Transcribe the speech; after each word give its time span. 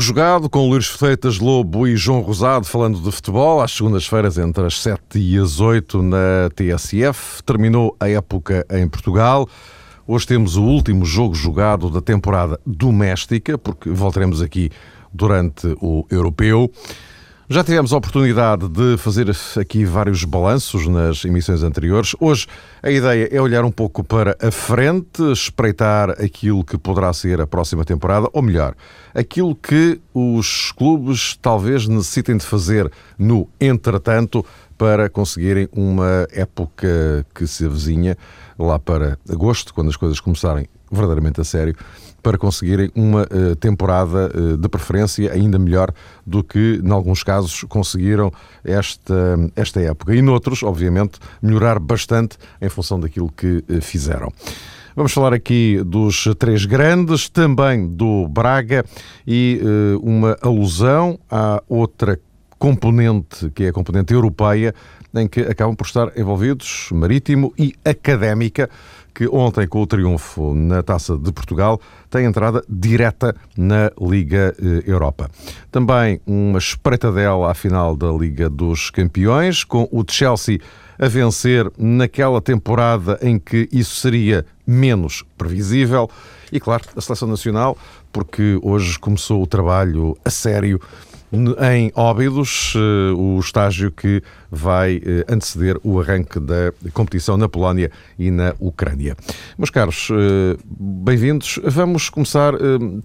Jogo 0.00 0.02
jogado 0.02 0.48
com 0.48 0.66
Luís 0.66 0.86
Freitas 0.86 1.38
Lobo 1.38 1.86
e 1.86 1.94
João 1.94 2.22
Rosado 2.22 2.64
falando 2.64 2.98
de 3.00 3.12
futebol 3.12 3.60
às 3.60 3.72
segundas-feiras 3.72 4.38
entre 4.38 4.64
as 4.64 4.80
7 4.80 5.18
e 5.18 5.36
as 5.36 5.60
8 5.60 6.00
na 6.00 6.48
TSF. 6.54 7.42
Terminou 7.42 7.94
a 8.00 8.08
época 8.08 8.66
em 8.70 8.88
Portugal. 8.88 9.46
Hoje 10.06 10.26
temos 10.26 10.56
o 10.56 10.62
último 10.62 11.04
jogo 11.04 11.34
jogado 11.34 11.90
da 11.90 12.00
temporada 12.00 12.58
doméstica, 12.64 13.58
porque 13.58 13.90
voltaremos 13.90 14.40
aqui 14.40 14.70
durante 15.12 15.66
o 15.82 16.06
europeu. 16.10 16.72
Já 17.52 17.64
tivemos 17.64 17.92
a 17.92 17.96
oportunidade 17.96 18.68
de 18.68 18.96
fazer 18.96 19.28
aqui 19.58 19.84
vários 19.84 20.22
balanços 20.22 20.86
nas 20.86 21.24
emissões 21.24 21.64
anteriores. 21.64 22.14
Hoje 22.20 22.46
a 22.80 22.92
ideia 22.92 23.28
é 23.28 23.40
olhar 23.40 23.64
um 23.64 23.72
pouco 23.72 24.04
para 24.04 24.36
a 24.40 24.52
frente, 24.52 25.20
espreitar 25.32 26.10
aquilo 26.10 26.64
que 26.64 26.78
poderá 26.78 27.12
ser 27.12 27.40
a 27.40 27.48
próxima 27.48 27.84
temporada, 27.84 28.28
ou 28.32 28.40
melhor, 28.40 28.76
aquilo 29.12 29.52
que 29.52 30.00
os 30.14 30.70
clubes 30.70 31.36
talvez 31.42 31.88
necessitem 31.88 32.36
de 32.36 32.46
fazer 32.46 32.88
no 33.18 33.48
entretanto 33.60 34.46
para 34.78 35.10
conseguirem 35.10 35.68
uma 35.72 36.28
época 36.30 37.26
que 37.34 37.48
se 37.48 37.64
avizinha 37.64 38.16
lá 38.56 38.78
para 38.78 39.18
agosto, 39.28 39.74
quando 39.74 39.88
as 39.88 39.96
coisas 39.96 40.20
começarem 40.20 40.68
verdadeiramente 40.88 41.40
a 41.40 41.44
sério, 41.44 41.74
para 42.22 42.38
conseguirem 42.38 42.90
uma 42.94 43.22
uh, 43.22 43.56
temporada 43.56 44.30
uh, 44.34 44.56
de 44.56 44.68
preferência 44.68 45.32
ainda 45.32 45.58
melhor 45.58 45.92
do 46.26 46.42
que, 46.42 46.80
em 46.82 46.90
alguns 46.90 47.22
casos, 47.22 47.64
conseguiram 47.64 48.32
esta, 48.64 49.38
esta 49.56 49.80
época. 49.80 50.14
E 50.14 50.22
noutros, 50.22 50.62
obviamente, 50.62 51.18
melhorar 51.42 51.78
bastante 51.78 52.36
em 52.60 52.68
função 52.68 53.00
daquilo 53.00 53.30
que 53.30 53.64
uh, 53.68 53.80
fizeram. 53.80 54.32
Vamos 54.94 55.12
falar 55.12 55.32
aqui 55.32 55.80
dos 55.84 56.28
três 56.38 56.66
grandes, 56.66 57.28
também 57.28 57.86
do 57.86 58.28
Braga 58.28 58.84
e 59.24 59.60
uma 60.02 60.36
alusão 60.42 61.18
à 61.30 61.62
outra 61.68 62.20
componente, 62.58 63.48
que 63.54 63.64
é 63.64 63.68
a 63.68 63.72
componente 63.72 64.12
europeia, 64.12 64.74
em 65.14 65.26
que 65.26 65.40
acabam 65.40 65.74
por 65.74 65.86
estar 65.86 66.12
envolvidos 66.16 66.88
Marítimo 66.92 67.52
e 67.58 67.74
Académica 67.84 68.68
que 69.14 69.28
ontem, 69.28 69.66
com 69.66 69.82
o 69.82 69.86
triunfo 69.86 70.54
na 70.54 70.82
Taça 70.82 71.16
de 71.16 71.32
Portugal, 71.32 71.80
tem 72.08 72.24
entrada 72.24 72.64
direta 72.68 73.34
na 73.56 73.90
Liga 74.00 74.54
eh, 74.58 74.82
Europa. 74.86 75.30
Também 75.70 76.20
uma 76.26 76.58
espreitadela 76.58 77.50
à 77.50 77.54
final 77.54 77.96
da 77.96 78.10
Liga 78.10 78.48
dos 78.48 78.90
Campeões, 78.90 79.64
com 79.64 79.88
o 79.90 80.04
Chelsea 80.08 80.58
a 80.98 81.08
vencer 81.08 81.70
naquela 81.78 82.42
temporada 82.42 83.18
em 83.22 83.38
que 83.38 83.68
isso 83.72 83.96
seria 83.96 84.44
menos 84.66 85.24
previsível. 85.38 86.10
E 86.52 86.60
claro, 86.60 86.84
a 86.94 87.00
Seleção 87.00 87.28
Nacional, 87.28 87.76
porque 88.12 88.58
hoje 88.62 88.98
começou 88.98 89.42
o 89.42 89.46
trabalho 89.46 90.16
a 90.24 90.30
sério 90.30 90.80
em 91.32 91.92
Óbidos, 91.94 92.74
eh, 92.74 93.12
o 93.14 93.38
estágio 93.38 93.92
que 93.92 94.20
vai 94.50 94.96
eh, 94.96 95.24
anteceder 95.28 95.76
o 95.84 96.00
arranque 96.00 96.40
da 96.40 96.72
competição 96.92 97.36
na 97.36 97.48
Polónia 97.48 97.90
e 98.18 98.32
na 98.32 98.54
Ucrânia. 98.58 99.16
Meus 99.56 99.70
caros, 99.70 100.08
eh, 100.10 100.56
bem-vindos. 100.68 101.60
Vamos 101.64 102.10
começar 102.10 102.54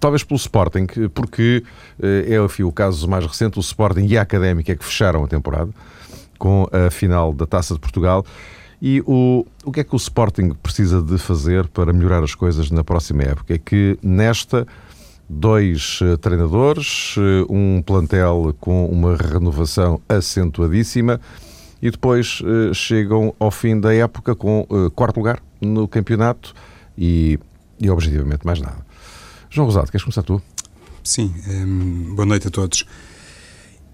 talvez 0.00 0.24
pelo 0.24 0.38
Sporting, 0.38 0.86
porque 1.14 1.62
é 2.02 2.40
o 2.40 2.72
caso 2.72 3.08
mais 3.08 3.24
recente, 3.24 3.58
o 3.58 3.60
Sporting 3.60 4.06
e 4.06 4.18
a 4.18 4.22
Académica 4.22 4.74
que 4.74 4.84
fecharam 4.84 5.24
a 5.24 5.28
temporada 5.28 5.70
com 6.38 6.68
a 6.72 6.90
final 6.90 7.32
da 7.32 7.46
Taça 7.46 7.74
de 7.74 7.80
Portugal. 7.80 8.24
E 8.82 9.02
o, 9.06 9.46
o 9.64 9.72
que 9.72 9.80
é 9.80 9.84
que 9.84 9.94
o 9.94 9.96
Sporting 9.96 10.50
precisa 10.62 11.00
de 11.00 11.16
fazer 11.16 11.66
para 11.68 11.92
melhorar 11.92 12.22
as 12.22 12.34
coisas 12.34 12.70
na 12.70 12.84
próxima 12.84 13.22
época? 13.22 13.54
É 13.54 13.58
que 13.58 13.98
nesta 14.02 14.66
dois 15.28 16.00
eh, 16.02 16.16
treinadores, 16.16 17.16
eh, 17.18 17.46
um 17.48 17.82
plantel 17.82 18.54
com 18.60 18.86
uma 18.86 19.16
renovação 19.16 20.00
acentuadíssima 20.08 21.20
e 21.82 21.90
depois 21.90 22.42
eh, 22.44 22.72
chegam 22.72 23.34
ao 23.38 23.50
fim 23.50 23.78
da 23.78 23.92
época 23.92 24.34
com 24.34 24.66
quarto 24.94 25.18
lugar 25.18 25.42
no 25.60 25.88
campeonato 25.88 26.54
e, 26.96 27.38
e 27.80 27.90
objetivamente 27.90 28.46
mais 28.46 28.60
nada. 28.60 28.84
João 29.50 29.66
Rosado, 29.66 29.90
queres 29.90 30.04
começar 30.04 30.22
tu? 30.22 30.40
Sim, 31.02 31.34
ehm, 31.48 32.14
boa 32.14 32.26
noite 32.26 32.48
a 32.48 32.50
todos. 32.50 32.84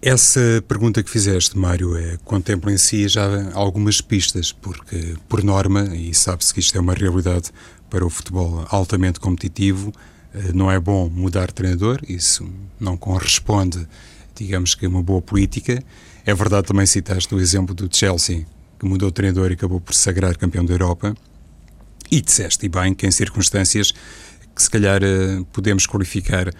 Essa 0.04 0.40
pergunta 0.66 1.00
que 1.00 1.08
fizeste, 1.08 1.56
Mário, 1.56 1.96
é, 1.96 2.18
contempla 2.24 2.72
em 2.72 2.76
si 2.76 3.06
já 3.06 3.52
algumas 3.54 4.00
pistas, 4.00 4.50
porque, 4.50 5.14
por 5.28 5.44
norma, 5.44 5.94
e 5.94 6.12
sabe-se 6.12 6.52
que 6.52 6.58
isto 6.58 6.76
é 6.76 6.80
uma 6.80 6.92
realidade 6.92 7.52
para 7.88 8.04
o 8.04 8.10
futebol 8.10 8.66
altamente 8.68 9.20
competitivo, 9.20 9.92
não 10.54 10.70
é 10.70 10.78
bom 10.80 11.08
mudar 11.08 11.48
de 11.48 11.54
treinador, 11.54 12.00
isso 12.08 12.48
não 12.80 12.96
corresponde, 12.96 13.86
digamos 14.34 14.74
que, 14.74 14.86
a 14.86 14.88
uma 14.88 15.02
boa 15.02 15.20
política. 15.20 15.82
É 16.24 16.34
verdade 16.34 16.66
também 16.66 16.86
citaste 16.86 17.34
o 17.34 17.40
exemplo 17.40 17.74
do 17.74 17.88
Chelsea, 17.94 18.46
que 18.78 18.86
mudou 18.86 19.10
de 19.10 19.14
treinador 19.14 19.50
e 19.50 19.54
acabou 19.54 19.80
por 19.80 19.94
se 19.94 20.00
sagrar 20.00 20.36
campeão 20.36 20.64
da 20.64 20.72
Europa. 20.72 21.14
E 22.10 22.20
disseste, 22.20 22.66
e 22.66 22.68
bem, 22.68 22.94
que 22.94 23.06
em 23.06 23.10
circunstâncias 23.10 23.92
que 24.54 24.62
se 24.62 24.70
calhar 24.70 25.02
eh, 25.02 25.42
podemos 25.52 25.86
qualificar 25.86 26.52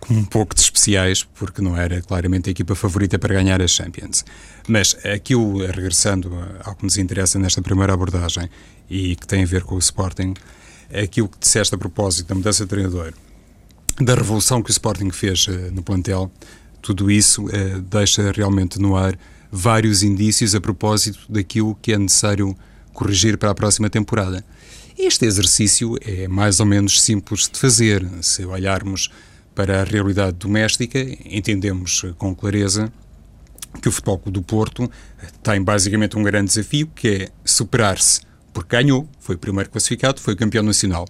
como 0.00 0.20
um 0.20 0.24
pouco 0.24 0.54
de 0.54 0.60
especiais, 0.60 1.24
porque 1.24 1.62
não 1.62 1.76
era 1.76 2.00
claramente 2.02 2.48
a 2.48 2.52
equipa 2.52 2.74
favorita 2.74 3.18
para 3.18 3.34
ganhar 3.34 3.60
a 3.62 3.68
Champions. 3.68 4.24
Mas 4.68 4.96
aquilo, 5.04 5.58
regressando 5.66 6.32
ao 6.64 6.74
que 6.74 6.84
nos 6.84 6.98
interessa 6.98 7.38
nesta 7.38 7.62
primeira 7.62 7.94
abordagem 7.94 8.48
e 8.90 9.16
que 9.16 9.26
tem 9.26 9.42
a 9.42 9.46
ver 9.46 9.62
com 9.62 9.74
o 9.74 9.78
Sporting, 9.78 10.34
aquilo 10.92 11.28
que 11.28 11.38
disseste 11.38 11.74
a 11.74 11.78
propósito 11.78 12.28
da 12.28 12.34
mudança 12.34 12.64
de 12.64 12.70
treinador, 12.70 13.12
da 14.00 14.14
revolução 14.14 14.62
que 14.62 14.70
o 14.70 14.72
Sporting 14.72 15.10
fez 15.10 15.46
uh, 15.46 15.72
no 15.72 15.82
plantel, 15.82 16.30
tudo 16.82 17.10
isso 17.10 17.46
uh, 17.46 17.80
deixa 17.82 18.30
realmente 18.32 18.78
no 18.80 18.96
ar 18.96 19.18
vários 19.50 20.02
indícios 20.02 20.54
a 20.54 20.60
propósito 20.60 21.20
daquilo 21.28 21.76
que 21.80 21.92
é 21.92 21.98
necessário 21.98 22.56
corrigir 22.92 23.38
para 23.38 23.50
a 23.50 23.54
próxima 23.54 23.88
temporada. 23.88 24.44
Este 24.98 25.26
exercício 25.26 25.96
é 26.00 26.26
mais 26.26 26.58
ou 26.58 26.66
menos 26.66 27.02
simples 27.02 27.48
de 27.52 27.58
fazer. 27.58 28.06
Se 28.22 28.44
olharmos 28.44 29.10
para 29.54 29.82
a 29.82 29.84
realidade 29.84 30.36
doméstica, 30.38 30.98
entendemos 31.24 32.04
com 32.16 32.34
clareza 32.34 32.92
que 33.80 33.88
o 33.88 33.92
Futebol 33.92 34.20
do 34.26 34.42
Porto 34.42 34.90
tem 35.42 35.62
basicamente 35.62 36.16
um 36.16 36.22
grande 36.22 36.48
desafio, 36.48 36.86
que 36.94 37.08
é 37.08 37.28
superar-se 37.44 38.25
porque 38.56 38.74
ganhou, 38.74 39.06
foi 39.20 39.34
o 39.34 39.38
primeiro 39.38 39.68
classificado, 39.68 40.18
foi 40.18 40.34
campeão 40.34 40.62
nacional. 40.62 41.06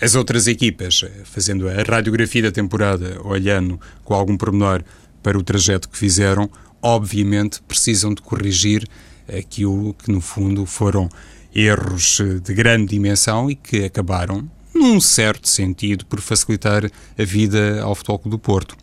As 0.00 0.14
outras 0.14 0.46
equipas, 0.46 1.04
fazendo 1.24 1.68
a 1.68 1.82
radiografia 1.82 2.44
da 2.44 2.50
temporada, 2.50 3.20
olhando 3.22 3.78
com 4.02 4.14
algum 4.14 4.38
pormenor 4.38 4.82
para 5.22 5.36
o 5.36 5.42
trajeto 5.42 5.86
que 5.86 5.98
fizeram, 5.98 6.48
obviamente 6.80 7.60
precisam 7.68 8.14
de 8.14 8.22
corrigir 8.22 8.88
aquilo 9.28 9.92
que, 9.92 10.10
no 10.10 10.22
fundo, 10.22 10.64
foram 10.64 11.10
erros 11.54 12.22
de 12.42 12.54
grande 12.54 12.86
dimensão 12.86 13.50
e 13.50 13.54
que 13.54 13.84
acabaram, 13.84 14.50
num 14.74 14.98
certo 14.98 15.46
sentido, 15.50 16.06
por 16.06 16.22
facilitar 16.22 16.86
a 16.86 17.22
vida 17.22 17.82
ao 17.82 17.94
Futebol 17.94 18.22
do 18.24 18.38
Porto. 18.38 18.74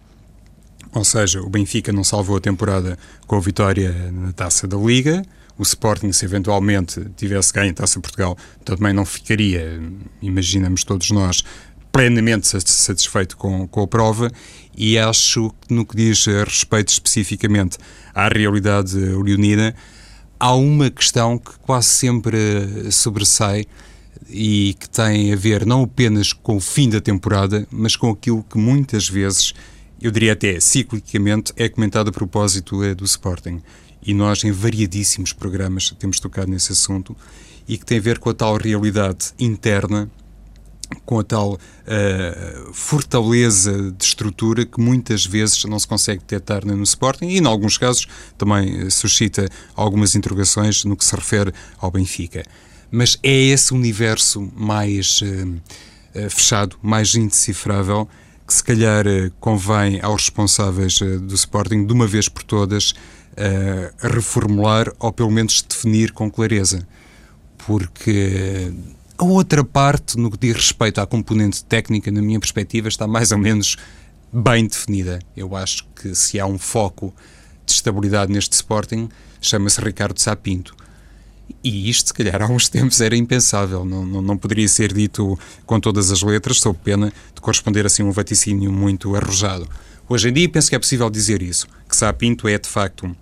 Ou 0.94 1.03
seja, 1.03 1.41
o 1.41 1.49
Benfica 1.49 1.91
não 1.91 2.03
salvou 2.03 2.38
a 2.38 2.39
temporada 2.39 2.99
com 3.25 3.35
a 3.35 3.39
vitória 3.39 3.91
na 4.11 4.31
taça 4.31 4.67
da 4.67 4.78
Liga, 4.78 5.25
o 5.59 5.64
Sporting, 5.64 6.14
se 6.14 6.24
eventualmente 6.24 7.06
tivesse 7.18 7.52
ganho 7.52 7.72
a 7.72 7.74
Taça 7.74 8.00
Portugal, 8.00 8.38
também 8.64 8.94
não 8.94 9.03
ficaria, 9.03 9.82
imaginamos 10.22 10.85
todos 10.85 11.11
nós, 11.11 11.44
plenamente 11.91 12.47
satisfeito 12.47 13.35
com, 13.35 13.67
com 13.67 13.82
a 13.82 13.88
prova. 13.88 14.32
E 14.76 14.97
acho 14.97 15.53
que 15.61 15.73
no 15.73 15.85
que 15.85 15.97
diz 15.97 16.26
respeito 16.26 16.88
especificamente 16.88 17.78
à 18.16 18.29
realidade 18.29 18.96
leonina, 18.96 19.76
há 20.40 20.56
uma 20.56 20.90
questão 20.90 21.38
que 21.38 21.52
quase 21.59 21.90
sempre 21.90 22.90
sobressai 22.90 23.66
e 24.29 24.78
que 24.79 24.90
tem 24.90 25.34
a 25.34 25.35
ver 25.35 25.66
não 25.66 25.84
apenas 25.84 26.32
com 26.32 26.55
o 26.55 26.62
fim 26.62 26.90
da 26.90 27.02
temporada, 27.02 27.67
mas 27.70 27.97
com 27.97 28.09
aquilo 28.09 28.44
que 28.44 28.58
muitas 28.58 29.09
vezes, 29.09 29.53
eu 30.02 30.09
diria 30.09 30.32
até 30.32 30.58
ciclicamente, 30.62 31.52
é 31.58 31.67
comentado 31.67 32.08
a 32.08 32.14
propósito 32.14 32.82
é, 32.82 32.96
do 32.96 33.03
Sporting 33.03 33.62
e 34.01 34.13
nós 34.13 34.43
em 34.43 34.51
variadíssimos 34.51 35.34
programas 35.34 35.93
temos 35.99 36.19
tocado 36.19 36.49
nesse 36.49 36.72
assunto 36.72 37.16
e 37.67 37.78
que 37.78 37.85
tem 37.85 37.99
a 37.99 38.01
ver 38.01 38.17
com 38.17 38.29
a 38.29 38.34
tal 38.34 38.57
realidade 38.57 39.28
interna, 39.37 40.09
com 41.05 41.19
a 41.19 41.23
tal 41.23 41.53
uh, 41.53 42.73
fortaleza 42.73 43.91
de 43.91 44.03
estrutura 44.03 44.66
que 44.66 44.81
muitas 44.81 45.23
vezes 45.23 45.63
não 45.66 45.78
se 45.78 45.87
consegue 45.87 46.22
detectar 46.22 46.66
no 46.66 46.81
Sporting 46.81 47.28
e, 47.28 47.37
em 47.37 47.46
alguns 47.46 47.78
casos, 47.78 48.07
também 48.37 48.90
suscita 48.90 49.47
algumas 49.75 50.16
interrogações 50.16 50.84
no 50.84 50.97
que 50.97 51.05
se 51.05 51.16
refere 51.16 51.53
ao 51.78 51.91
Benfica. 51.91 52.43
Mas 52.90 53.19
é 53.22 53.31
esse 53.31 53.72
universo 53.72 54.52
mais 54.55 55.22
uh, 55.22 55.25
uh, 55.25 56.29
fechado, 56.29 56.75
mais 56.81 57.13
indecifrável, 57.13 58.09
que 58.47 58.53
se 58.55 58.63
calhar 58.63 59.05
convém 59.40 59.99
aos 60.02 60.23
responsáveis 60.23 60.97
do 60.97 61.35
Sporting, 61.35 61.85
de 61.85 61.93
uma 61.93 62.07
vez 62.07 62.28
por 62.28 62.41
todas, 62.41 62.95
uh, 63.40 64.08
reformular 64.08 64.91
ou 65.00 65.12
pelo 65.12 65.32
menos 65.32 65.62
definir 65.62 66.12
com 66.12 66.30
clareza. 66.30 66.86
Porque 67.58 68.72
a 69.18 69.24
outra 69.24 69.64
parte, 69.64 70.18
no 70.18 70.30
que 70.30 70.38
diz 70.38 70.56
respeito 70.56 71.00
à 71.00 71.06
componente 71.08 71.64
técnica, 71.64 72.12
na 72.12 72.22
minha 72.22 72.40
perspectiva, 72.40 72.88
está 72.88 73.08
mais 73.08 73.32
ou 73.32 73.38
menos 73.38 73.78
bem 74.32 74.68
definida. 74.68 75.20
Eu 75.36 75.56
acho 75.56 75.86
que 75.96 76.14
se 76.16 76.40
há 76.40 76.46
um 76.46 76.58
foco 76.58 77.14
de 77.66 77.74
estabilidade 77.74 78.32
neste 78.32 78.53
Sporting, 78.53 79.09
chama-se 79.41 79.82
Ricardo 79.82 80.20
Sapinto. 80.20 80.76
E 81.64 81.90
isto, 81.90 82.08
se 82.08 82.14
calhar, 82.14 82.41
há 82.41 82.47
uns 82.47 82.70
tempos 82.70 83.02
era 83.02 83.16
impensável, 83.16 83.84
não, 83.84 84.06
não, 84.06 84.22
não, 84.22 84.38
poderia 84.38 84.68
ser 84.68 84.94
dito 84.94 85.38
com 85.66 85.80
todas 85.80 86.12
as 86.12 86.22
letras, 86.22 86.62
sob 86.62 86.78
pena 86.84 87.12
de 87.34 87.41
corresponder 87.41 87.86
assim 87.86 88.03
a 88.03 88.06
um 88.06 88.12
vaticínio 88.12 88.72
muito 88.72 89.16
arrojado. 89.16 89.68
Hoje 90.08 90.30
em 90.30 90.34
dia 90.34 90.47
penso 90.47 90.70
que 90.70 90.76
é 90.76 90.80
possível 90.80 91.09
dizer 91.09 91.41
isso, 91.41 91.68
que 91.88 91.96
Sapinto 91.96 92.47
é 92.47 92.58
de 92.58 92.70
facto 92.70 93.16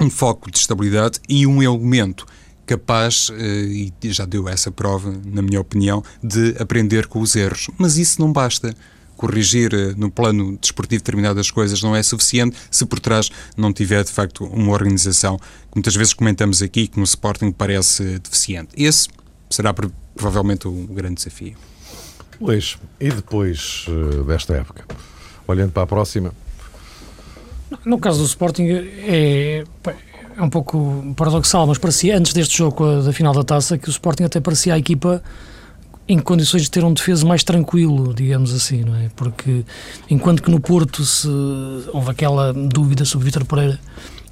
um, 0.00 0.04
um 0.04 0.10
foco 0.10 0.50
de 0.50 0.58
estabilidade 0.58 1.20
e 1.28 1.46
um 1.46 1.62
elemento 1.62 2.26
capaz, 2.66 3.30
eh, 3.32 3.90
e 4.02 4.12
já 4.12 4.24
deu 4.24 4.48
essa 4.48 4.70
prova, 4.70 5.14
na 5.24 5.40
minha 5.40 5.60
opinião, 5.60 6.02
de 6.22 6.56
aprender 6.58 7.06
com 7.06 7.20
os 7.20 7.36
erros. 7.36 7.68
Mas 7.78 7.96
isso 7.96 8.20
não 8.20 8.32
basta 8.32 8.74
corrigir 9.16 9.72
eh, 9.72 9.94
no 9.96 10.10
plano 10.10 10.58
desportivo 10.58 11.00
determinadas 11.00 11.50
coisas 11.50 11.82
não 11.82 11.96
é 11.96 12.02
suficiente 12.02 12.56
se 12.70 12.84
por 12.84 13.00
trás 13.00 13.30
não 13.56 13.72
tiver 13.72 14.04
de 14.04 14.10
facto 14.10 14.44
uma 14.44 14.72
organização 14.72 15.38
que 15.38 15.76
muitas 15.76 15.94
vezes 15.96 16.12
comentamos 16.12 16.60
aqui 16.60 16.86
que 16.86 16.98
no 16.98 17.04
Sporting 17.04 17.50
parece 17.50 18.18
deficiente. 18.18 18.70
Esse 18.76 19.08
será 19.48 19.72
provavelmente 20.14 20.68
o 20.68 20.72
grande 20.88 21.14
desafio. 21.14 21.56
Luís, 22.40 22.76
e 23.00 23.10
depois 23.10 23.86
uh, 23.88 24.24
desta 24.24 24.54
época? 24.54 24.84
Olhando 25.46 25.72
para 25.72 25.84
a 25.84 25.86
próxima. 25.86 26.34
No 27.84 27.98
caso 27.98 28.18
do 28.18 28.24
Sporting 28.24 28.64
é, 28.64 29.64
é 30.36 30.42
um 30.42 30.50
pouco 30.50 31.14
paradoxal, 31.16 31.66
mas 31.66 31.78
parecia 31.78 32.16
antes 32.16 32.32
deste 32.32 32.58
jogo 32.58 33.02
da 33.02 33.12
final 33.12 33.32
da 33.32 33.42
taça 33.42 33.76
que 33.78 33.88
o 33.88 33.90
Sporting 33.90 34.24
até 34.24 34.40
parecia 34.40 34.74
a 34.74 34.78
equipa 34.78 35.22
em 36.08 36.18
condições 36.20 36.62
de 36.62 36.70
ter 36.70 36.84
um 36.84 36.92
defesa 36.92 37.26
mais 37.26 37.42
tranquilo, 37.42 38.14
digamos 38.14 38.54
assim, 38.54 38.84
não 38.84 38.94
é? 38.94 39.08
Porque 39.16 39.64
enquanto 40.08 40.42
que 40.42 40.50
no 40.50 40.60
Porto 40.60 41.04
se 41.04 41.28
houve 41.92 42.10
aquela 42.10 42.52
dúvida 42.52 43.04
sobre 43.04 43.24
Vítor 43.24 43.44
Pereira, 43.44 43.78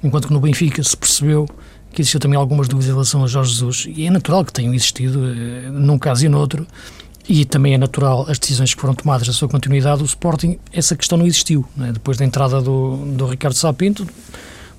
enquanto 0.01 0.27
que 0.27 0.33
no 0.33 0.39
Benfica 0.39 0.81
se 0.81 0.95
percebeu 0.95 1.45
que 1.91 2.01
existiam 2.01 2.19
também 2.19 2.37
algumas 2.37 2.67
dúvidas 2.67 2.89
em 2.89 2.93
relação 2.93 3.23
a 3.23 3.27
Jorge 3.27 3.51
Jesus, 3.51 3.87
e 3.87 4.05
é 4.05 4.09
natural 4.09 4.43
que 4.43 4.51
tenham 4.51 4.73
existido 4.73 5.19
eh, 5.25 5.69
num 5.71 5.97
caso 5.97 6.25
e 6.25 6.29
noutro, 6.29 6.67
e 7.27 7.45
também 7.45 7.73
é 7.73 7.77
natural 7.77 8.25
as 8.29 8.37
decisões 8.37 8.73
que 8.73 8.79
foram 8.79 8.93
tomadas, 8.93 9.27
a 9.27 9.33
sua 9.33 9.47
continuidade, 9.47 10.01
o 10.01 10.05
Sporting, 10.05 10.59
essa 10.71 10.95
questão 10.95 11.17
não 11.17 11.25
existiu. 11.25 11.65
Não 11.75 11.87
é? 11.87 11.91
Depois 11.91 12.17
da 12.17 12.25
entrada 12.25 12.61
do, 12.61 12.97
do 12.97 13.25
Ricardo 13.25 13.55
Sapinto, 13.55 14.07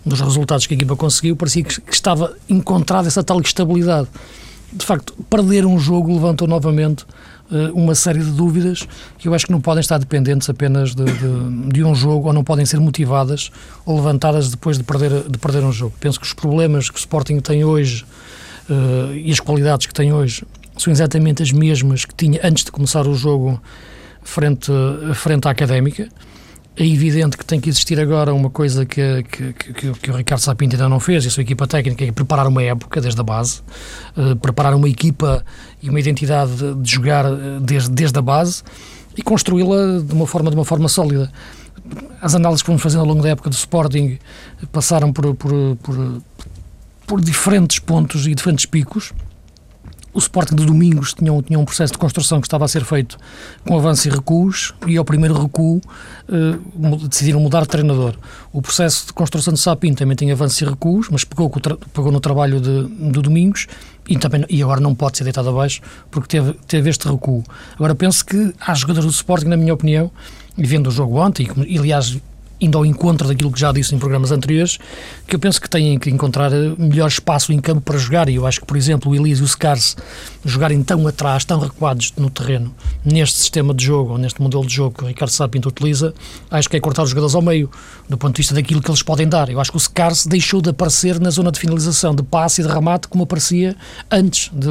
dos 0.04 0.20
resultados 0.20 0.66
que 0.66 0.74
a 0.74 0.76
equipa 0.76 0.94
conseguiu, 0.94 1.34
parecia 1.34 1.64
que, 1.64 1.80
que 1.80 1.92
estava 1.92 2.36
encontrada 2.48 3.08
essa 3.08 3.24
tal 3.24 3.40
estabilidade 3.40 4.08
de 4.72 4.84
facto, 4.84 5.14
perder 5.30 5.64
um 5.64 5.78
jogo 5.78 6.12
levantou 6.12 6.46
novamente 6.46 7.04
uh, 7.50 7.72
uma 7.72 7.94
série 7.94 8.18
de 8.18 8.30
dúvidas 8.30 8.86
que 9.18 9.28
eu 9.28 9.34
acho 9.34 9.46
que 9.46 9.52
não 9.52 9.60
podem 9.60 9.80
estar 9.80 9.98
dependentes 9.98 10.50
apenas 10.50 10.94
de, 10.94 11.04
de, 11.04 11.68
de, 11.72 11.84
um 11.84 11.94
jogo 11.94 12.28
ou 12.28 12.32
não 12.32 12.42
podem 12.42 12.66
ser 12.66 12.80
motivadas 12.80 13.50
ou 13.84 13.96
levantadas 13.96 14.50
depois 14.50 14.76
de 14.76 14.84
perder, 14.84 15.28
de 15.28 15.38
perder 15.38 15.62
um 15.62 15.72
jogo. 15.72 15.94
Penso 16.00 16.20
que 16.20 16.26
os 16.26 16.32
problemas 16.32 16.90
que 16.90 16.96
o 16.96 16.98
Sporting 16.98 17.40
tem 17.40 17.64
hoje 17.64 18.04
uh, 18.68 19.14
e 19.14 19.30
as 19.32 19.40
qualidades 19.40 19.86
que 19.86 19.94
tem 19.94 20.12
hoje 20.12 20.44
são 20.76 20.92
exatamente 20.92 21.42
as 21.42 21.52
mesmas 21.52 22.04
que 22.04 22.14
tinha 22.14 22.40
antes 22.42 22.64
de 22.64 22.72
começar 22.72 23.06
o 23.06 23.14
jogo 23.14 23.60
frente, 24.22 24.70
frente 25.14 25.46
à 25.48 25.50
Académica 25.50 26.08
é 26.76 26.86
evidente 26.86 27.38
que 27.38 27.44
tem 27.44 27.58
que 27.58 27.70
existir 27.70 27.98
agora 27.98 28.34
uma 28.34 28.50
coisa 28.50 28.84
que, 28.84 29.22
que, 29.22 29.52
que, 29.54 29.92
que, 29.92 30.10
o 30.10 30.14
Ricardo 30.14 30.40
Sapinto 30.42 30.76
ainda 30.76 30.88
não 30.88 31.00
fez, 31.00 31.24
e 31.24 31.28
a 31.28 31.30
sua 31.30 31.42
equipa 31.42 31.66
técnica, 31.66 32.04
é 32.04 32.12
preparar 32.12 32.46
uma 32.46 32.62
época 32.62 33.00
desde 33.00 33.18
a 33.18 33.24
base, 33.24 33.62
uh, 34.14 34.36
preparar 34.36 34.74
uma 34.74 34.88
equipa 34.88 35.42
e 35.82 35.88
uma 35.88 35.98
identidade 35.98 36.54
de, 36.54 36.74
de 36.74 36.92
jogar 36.92 37.24
eh, 37.24 37.58
desde, 37.62 37.90
desde 37.90 38.18
a 38.18 38.22
base 38.22 38.62
e 39.16 39.22
construí-la 39.22 40.00
de 40.02 40.12
uma 40.12 40.26
forma 40.26 40.50
de 40.50 40.56
uma 40.56 40.64
forma 40.64 40.88
sólida. 40.88 41.32
As 42.20 42.34
análises 42.34 42.62
que 42.62 42.66
fomos 42.66 42.82
fazendo 42.82 43.00
ao 43.00 43.06
longo 43.06 43.22
da 43.22 43.30
época 43.30 43.48
do 43.48 43.54
Sporting 43.54 44.18
passaram 44.70 45.12
por, 45.12 45.34
por, 45.34 45.76
por, 45.82 46.22
por 47.06 47.20
diferentes 47.22 47.78
pontos 47.78 48.26
e 48.26 48.34
diferentes 48.34 48.66
picos 48.66 49.12
o 50.16 50.18
Sporting 50.18 50.56
de 50.56 50.64
Domingos 50.64 51.12
tinha 51.12 51.26
tinha 51.42 51.58
um 51.58 51.64
processo 51.66 51.92
de 51.92 51.98
construção 51.98 52.40
que 52.40 52.46
estava 52.46 52.64
a 52.64 52.68
ser 52.68 52.82
feito 52.84 53.18
com 53.66 53.76
avanços 53.76 54.06
e 54.06 54.08
recuos, 54.08 54.72
e 54.86 54.96
ao 54.96 55.04
primeiro 55.04 55.38
recuo 55.38 55.76
uh, 55.76 57.08
decidiram 57.08 57.38
mudar 57.38 57.60
de 57.62 57.68
treinador. 57.68 58.14
O 58.50 58.62
processo 58.62 59.08
de 59.08 59.12
construção 59.12 59.52
de 59.52 59.60
Sapin 59.60 59.92
também 59.92 60.16
tem 60.16 60.32
avanços 60.32 60.58
e 60.62 60.64
recuos, 60.64 61.08
mas 61.10 61.22
pegou, 61.22 61.50
pegou 61.50 62.10
no 62.10 62.18
trabalho 62.18 62.58
de, 62.60 62.86
de 62.88 63.20
Domingos 63.20 63.66
e, 64.08 64.16
também, 64.16 64.46
e 64.48 64.62
agora 64.62 64.80
não 64.80 64.94
pode 64.94 65.18
ser 65.18 65.24
deitado 65.24 65.50
abaixo 65.50 65.82
porque 66.10 66.28
teve, 66.28 66.54
teve 66.66 66.88
este 66.88 67.06
recuo. 67.06 67.44
Agora 67.74 67.94
penso 67.94 68.24
que 68.24 68.54
há 68.58 68.72
jogadores 68.72 69.04
do 69.04 69.12
Sporting, 69.12 69.48
na 69.48 69.56
minha 69.56 69.74
opinião, 69.74 70.10
e 70.56 70.64
vendo 70.64 70.86
o 70.86 70.90
jogo 70.90 71.18
ontem, 71.18 71.46
e 71.66 71.78
aliás 71.78 72.18
indo 72.60 72.78
ao 72.78 72.86
encontro 72.86 73.28
daquilo 73.28 73.50
que 73.50 73.60
já 73.60 73.72
disse 73.72 73.94
em 73.94 73.98
programas 73.98 74.32
anteriores, 74.32 74.78
que 75.26 75.34
eu 75.34 75.38
penso 75.38 75.60
que 75.60 75.68
têm 75.68 75.98
que 75.98 76.10
encontrar 76.10 76.50
melhor 76.78 77.08
espaço 77.08 77.52
em 77.52 77.58
campo 77.58 77.80
para 77.82 77.98
jogar. 77.98 78.28
E 78.28 78.36
eu 78.36 78.46
acho 78.46 78.60
que, 78.60 78.66
por 78.66 78.76
exemplo, 78.76 79.12
o 79.12 79.14
Elise 79.14 79.42
e 79.42 79.44
o 79.44 79.48
Scars 79.48 79.96
jogarem 80.44 80.82
tão 80.82 81.06
atrás, 81.06 81.44
tão 81.44 81.58
recuados 81.58 82.12
no 82.16 82.30
terreno, 82.30 82.74
neste 83.04 83.38
sistema 83.38 83.74
de 83.74 83.84
jogo, 83.84 84.12
ou 84.12 84.18
neste 84.18 84.40
modelo 84.40 84.64
de 84.66 84.74
jogo 84.74 84.96
que 84.98 85.04
o 85.04 85.06
Ricardo 85.06 85.30
Sapinto 85.30 85.68
utiliza, 85.68 86.14
acho 86.50 86.68
que 86.68 86.76
é 86.76 86.80
cortar 86.80 87.02
os 87.02 87.10
jogadores 87.10 87.34
ao 87.34 87.42
meio, 87.42 87.70
do 88.08 88.16
ponto 88.16 88.34
de 88.34 88.38
vista 88.38 88.54
daquilo 88.54 88.80
que 88.80 88.90
eles 88.90 89.02
podem 89.02 89.28
dar. 89.28 89.50
Eu 89.50 89.60
acho 89.60 89.70
que 89.70 89.76
o 89.76 89.80
Scars 89.80 90.26
deixou 90.26 90.62
de 90.62 90.70
aparecer 90.70 91.20
na 91.20 91.30
zona 91.30 91.50
de 91.50 91.58
finalização, 91.58 92.14
de 92.14 92.22
passe 92.22 92.60
e 92.60 92.64
de 92.64 92.70
remate, 92.70 93.08
como 93.08 93.24
aparecia 93.24 93.76
antes, 94.10 94.50
de, 94.52 94.68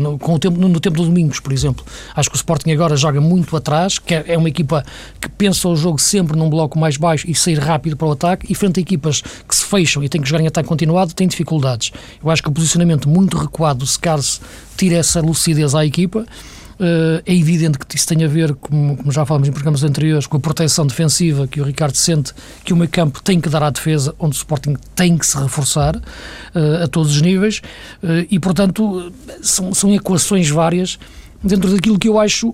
no, 0.00 0.18
com 0.18 0.34
o 0.34 0.38
tempo, 0.38 0.58
no, 0.58 0.68
no 0.68 0.80
tempo 0.80 0.96
do 0.96 1.04
Domingos, 1.04 1.40
por 1.40 1.52
exemplo. 1.52 1.84
Acho 2.14 2.28
que 2.28 2.36
o 2.36 2.38
Sporting 2.38 2.72
agora 2.72 2.96
joga 2.96 3.20
muito 3.20 3.56
atrás, 3.56 3.98
que 3.98 4.14
é, 4.14 4.24
é 4.28 4.38
uma 4.38 4.48
equipa 4.48 4.84
que 5.20 5.28
pensa 5.28 5.68
o 5.68 5.76
jogo 5.76 6.00
sempre 6.00 6.36
num 6.36 6.50
bloco 6.50 6.78
mais 6.78 6.96
baixo 6.96 7.13
baixo 7.14 7.30
e 7.30 7.34
sair 7.34 7.58
rápido 7.58 7.96
para 7.96 8.08
o 8.08 8.12
ataque, 8.12 8.46
e 8.50 8.54
frente 8.54 8.80
a 8.80 8.82
equipas 8.82 9.22
que 9.22 9.54
se 9.54 9.64
fecham 9.64 10.02
e 10.02 10.08
têm 10.08 10.20
que 10.20 10.28
jogar 10.28 10.42
em 10.42 10.46
ataque 10.46 10.68
continuado, 10.68 11.14
têm 11.14 11.28
dificuldades. 11.28 11.92
Eu 12.22 12.30
acho 12.30 12.42
que 12.42 12.48
o 12.48 12.52
posicionamento 12.52 13.08
muito 13.08 13.36
recuado 13.36 13.80
do 13.80 13.86
Scars 13.86 14.40
tira 14.76 14.96
essa 14.96 15.20
lucidez 15.20 15.74
à 15.74 15.86
equipa. 15.86 16.26
Uh, 16.74 17.22
é 17.24 17.32
evidente 17.32 17.78
que 17.78 17.96
isso 17.96 18.06
tem 18.08 18.24
a 18.24 18.26
ver, 18.26 18.52
como, 18.56 18.96
como, 18.96 19.12
já 19.12 19.24
falamos 19.24 19.48
em 19.48 19.52
programas 19.52 19.84
anteriores, 19.84 20.26
com 20.26 20.36
a 20.36 20.40
proteção 20.40 20.84
defensiva 20.84 21.46
que 21.46 21.60
o 21.60 21.64
Ricardo 21.64 21.94
sente 21.94 22.32
que 22.64 22.72
o 22.72 22.76
meio 22.76 22.90
campo 22.90 23.22
tem 23.22 23.40
que 23.40 23.48
dar 23.48 23.62
à 23.62 23.70
defesa, 23.70 24.12
onde 24.18 24.34
o 24.34 24.38
Sporting 24.38 24.74
tem 24.96 25.16
que 25.16 25.24
se 25.24 25.38
reforçar 25.38 25.94
uh, 25.94 26.82
a 26.82 26.88
todos 26.88 27.14
os 27.14 27.22
níveis, 27.22 27.62
uh, 28.02 28.26
e 28.28 28.40
portanto 28.40 29.12
são, 29.40 29.72
são 29.72 29.94
equações 29.94 30.50
várias 30.50 30.98
dentro 31.44 31.70
daquilo 31.70 31.96
que 31.96 32.08
eu 32.08 32.18
acho 32.18 32.52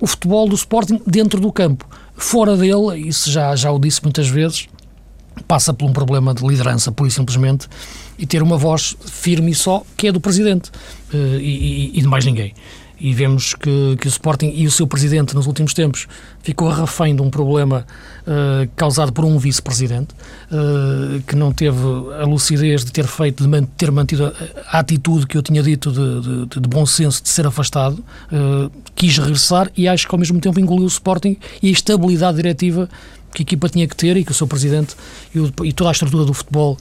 o 0.00 0.06
futebol 0.06 0.48
do 0.48 0.56
Sporting 0.56 1.00
dentro 1.06 1.40
do 1.40 1.52
campo. 1.52 1.86
Fora 2.20 2.56
dele, 2.56 3.08
isso 3.08 3.30
já, 3.30 3.56
já 3.56 3.72
o 3.72 3.78
disse 3.78 4.02
muitas 4.02 4.28
vezes, 4.28 4.68
passa 5.48 5.72
por 5.72 5.88
um 5.88 5.92
problema 5.92 6.34
de 6.34 6.46
liderança, 6.46 6.92
pura 6.92 7.08
e 7.08 7.10
simplesmente, 7.10 7.66
e 8.18 8.26
ter 8.26 8.42
uma 8.42 8.58
voz 8.58 8.94
firme 9.06 9.50
e 9.50 9.54
só, 9.54 9.82
que 9.96 10.08
é 10.08 10.12
do 10.12 10.20
Presidente 10.20 10.70
eh, 11.12 11.38
e, 11.40 11.98
e 11.98 12.00
de 12.00 12.06
mais 12.06 12.24
ninguém 12.24 12.54
e 13.00 13.14
vemos 13.14 13.54
que, 13.54 13.96
que 13.98 14.06
o 14.06 14.08
Sporting 14.08 14.52
e 14.54 14.66
o 14.66 14.70
seu 14.70 14.86
presidente 14.86 15.34
nos 15.34 15.46
últimos 15.46 15.72
tempos 15.72 16.06
ficou 16.42 16.68
refém 16.68 17.16
de 17.16 17.22
um 17.22 17.30
problema 17.30 17.86
uh, 18.22 18.68
causado 18.76 19.10
por 19.10 19.24
um 19.24 19.38
vice-presidente 19.38 20.14
uh, 20.50 21.22
que 21.22 21.34
não 21.34 21.50
teve 21.50 21.78
a 22.20 22.26
lucidez 22.26 22.84
de 22.84 22.92
ter 22.92 23.06
feito, 23.06 23.46
de 23.46 23.66
ter 23.78 23.90
mantido 23.90 24.26
a, 24.26 24.76
a 24.76 24.80
atitude 24.80 25.26
que 25.26 25.36
eu 25.36 25.42
tinha 25.42 25.62
dito 25.62 25.90
de, 25.90 26.46
de, 26.46 26.60
de 26.60 26.68
bom 26.68 26.84
senso 26.84 27.22
de 27.22 27.30
ser 27.30 27.46
afastado, 27.46 28.04
uh, 28.30 28.70
quis 28.94 29.16
regressar 29.16 29.70
e 29.74 29.88
acho 29.88 30.06
que 30.06 30.14
ao 30.14 30.18
mesmo 30.18 30.38
tempo 30.38 30.60
engoliu 30.60 30.84
o 30.84 30.88
Sporting 30.88 31.38
e 31.62 31.68
a 31.68 31.72
estabilidade 31.72 32.36
diretiva 32.36 32.88
que 33.32 33.42
a 33.42 33.44
equipa 33.44 33.68
tinha 33.68 33.88
que 33.88 33.96
ter 33.96 34.16
e 34.18 34.24
que 34.24 34.32
o 34.32 34.34
seu 34.34 34.46
presidente 34.46 34.94
e, 35.34 35.40
o, 35.40 35.50
e 35.64 35.72
toda 35.72 35.88
a 35.88 35.92
estrutura 35.92 36.26
do 36.26 36.34
futebol, 36.34 36.76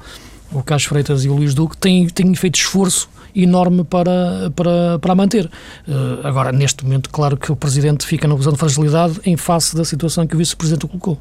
o 0.52 0.62
Carlos 0.64 0.86
Freitas 0.86 1.24
e 1.24 1.30
o 1.30 1.36
Luís 1.36 1.54
Duque, 1.54 1.78
têm, 1.78 2.08
têm 2.08 2.36
feito 2.36 2.56
esforço 2.56 3.08
enorme 3.44 3.84
para, 3.84 4.52
para, 4.56 5.00
para 5.00 5.12
a 5.12 5.16
manter. 5.16 5.46
Uh, 5.88 6.26
agora, 6.26 6.52
neste 6.52 6.84
momento, 6.84 7.10
claro 7.10 7.38
que 7.38 7.52
o 7.52 7.56
Presidente 7.56 8.06
fica 8.06 8.28
na 8.28 8.34
posição 8.34 8.54
de 8.54 8.60
fragilidade 8.60 9.20
em 9.26 9.38
face 9.38 9.76
da 9.76 9.86
situação 9.86 10.26
que 10.28 10.36
o 10.36 10.38
Vice-Presidente 10.38 10.88
colocou. 10.88 11.18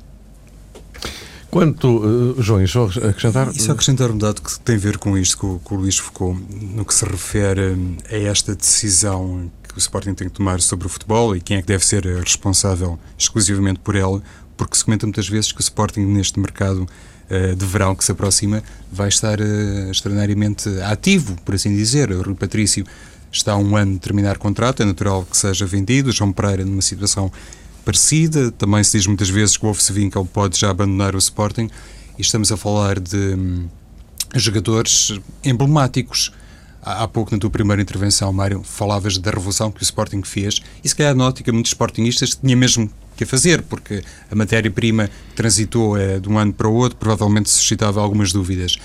Quanto, 1.50 1.88
uh, 1.88 2.42
João, 2.42 2.66
só 2.66 2.84
acrescentar? 2.84 3.50
E 3.54 3.60
só 3.60 3.72
acrescentar 3.72 4.10
um 4.10 4.18
dado 4.18 4.42
que 4.42 4.60
tem 4.60 4.76
a 4.76 4.78
ver 4.78 4.98
com 4.98 5.16
isto 5.16 5.38
que 5.38 5.46
o, 5.46 5.60
o 5.70 5.74
Luís 5.74 5.96
focou, 5.96 6.36
no 6.74 6.84
que 6.84 6.92
se 6.92 7.04
refere 7.06 7.76
a 8.10 8.16
esta 8.16 8.54
decisão 8.54 9.50
que 9.66 9.76
o 9.76 9.78
Sporting 9.78 10.14
tem 10.14 10.28
que 10.28 10.34
tomar 10.34 10.60
sobre 10.60 10.86
o 10.86 10.90
futebol 10.90 11.34
e 11.34 11.40
quem 11.40 11.56
é 11.56 11.62
que 11.62 11.68
deve 11.68 11.84
ser 11.84 12.04
responsável 12.04 12.98
exclusivamente 13.16 13.80
por 13.80 13.96
ela, 13.96 14.22
porque 14.56 14.76
se 14.76 14.84
comenta 14.84 15.06
muitas 15.06 15.28
vezes 15.28 15.52
que 15.52 15.60
o 15.60 15.62
Sporting 15.62 16.00
neste 16.00 16.38
mercado 16.38 16.82
uh, 16.82 16.88
de 17.54 17.66
verão 17.66 17.94
que 17.94 18.04
se 18.04 18.12
aproxima 18.12 18.62
vai 18.90 19.08
estar 19.08 19.40
uh, 19.40 19.90
extraordinariamente 19.90 20.68
ativo, 20.82 21.36
por 21.44 21.54
assim 21.54 21.74
dizer. 21.74 22.10
O 22.10 22.22
Rui 22.22 22.34
Patrício 22.34 22.86
está 23.30 23.52
há 23.52 23.56
um 23.56 23.76
ano 23.76 23.94
de 23.94 23.98
terminar 23.98 24.38
contrato, 24.38 24.82
é 24.82 24.86
natural 24.86 25.24
que 25.24 25.36
seja 25.36 25.66
vendido. 25.66 26.10
João 26.10 26.32
Pereira 26.32 26.64
numa 26.64 26.82
situação 26.82 27.30
parecida. 27.84 28.50
Também 28.52 28.82
se 28.82 28.98
diz 28.98 29.06
muitas 29.06 29.28
vezes 29.28 29.56
que 29.56 29.64
o 29.64 29.68
Wolf 29.68 29.90
Winkel 29.90 30.24
pode 30.26 30.58
já 30.58 30.70
abandonar 30.70 31.14
o 31.14 31.18
Sporting. 31.18 31.70
E 32.18 32.22
estamos 32.22 32.50
a 32.50 32.56
falar 32.56 32.98
de 32.98 33.16
um, 33.16 33.68
jogadores 34.34 35.18
emblemáticos. 35.44 36.32
Há, 36.82 37.04
há 37.04 37.08
pouco, 37.08 37.32
na 37.32 37.38
tua 37.38 37.50
primeira 37.50 37.80
intervenção, 37.80 38.32
Mário, 38.32 38.62
falavas 38.62 39.18
da 39.18 39.30
revolução 39.30 39.70
que 39.70 39.80
o 39.80 39.84
Sporting 39.84 40.22
fez. 40.22 40.60
E 40.82 40.88
se 40.88 40.96
calhar, 40.96 41.14
na 41.14 41.26
ótica, 41.26 41.52
muitos 41.52 41.70
sportingistas 41.70 42.34
tinha 42.34 42.56
mesmo 42.56 42.90
que 43.18 43.24
a 43.24 43.26
fazer, 43.26 43.62
porque 43.62 44.02
a 44.30 44.34
matéria-prima 44.34 45.10
transitou 45.34 45.96
é, 45.96 46.20
de 46.20 46.28
um 46.28 46.38
ano 46.38 46.52
para 46.52 46.68
o 46.68 46.72
outro, 46.72 46.96
provavelmente 46.96 47.50
suscitava 47.50 48.00
algumas 48.00 48.32
dúvidas. 48.32 48.76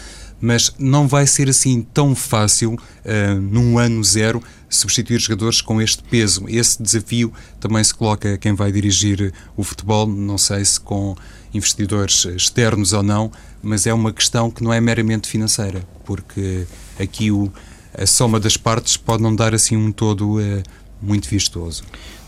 Mas 0.42 0.74
não 0.80 1.08
vai 1.08 1.28
ser 1.28 1.48
assim 1.48 1.86
tão 1.94 2.13
fácil, 2.16 2.74
uh, 2.74 3.40
num 3.40 3.78
ano 3.78 4.04
zero, 4.04 4.44
substituir 4.70 5.20
jogadores 5.20 5.62
com 5.62 5.82
este 5.82 6.04
peso. 6.04 6.44
Esse 6.50 6.82
desafio 6.82 7.32
também 7.62 7.82
se 7.82 7.94
coloca 7.94 8.34
a 8.34 8.38
quem 8.38 8.54
vai 8.54 8.70
dirigir 8.70 9.32
o 9.56 9.63
futebol, 9.63 10.06
não 10.06 10.38
sei 10.38 10.66
se 10.66 10.78
com 10.80 11.16
investidores 11.54 12.25
externos 12.25 12.92
ou 12.92 13.04
não, 13.04 13.32
mas 13.62 13.88
é 13.88 13.94
uma 13.94 14.12
questão 14.12 14.52
que 14.52 14.63
não 14.63 14.74
é 14.74 14.82
meramente 14.82 15.30
financeira, 15.30 15.88
porque 16.04 16.66
aqui 17.00 17.32
o, 17.32 17.50
a 17.98 18.06
soma 18.06 18.38
das 18.38 18.58
partes 18.58 18.98
pode 18.98 19.24
não 19.24 19.34
dar 19.34 19.54
assim 19.54 19.78
um 19.78 19.94
todo 19.94 20.40
uh, 20.40 20.63
muito 21.02 21.30
vistoso. 21.30 21.84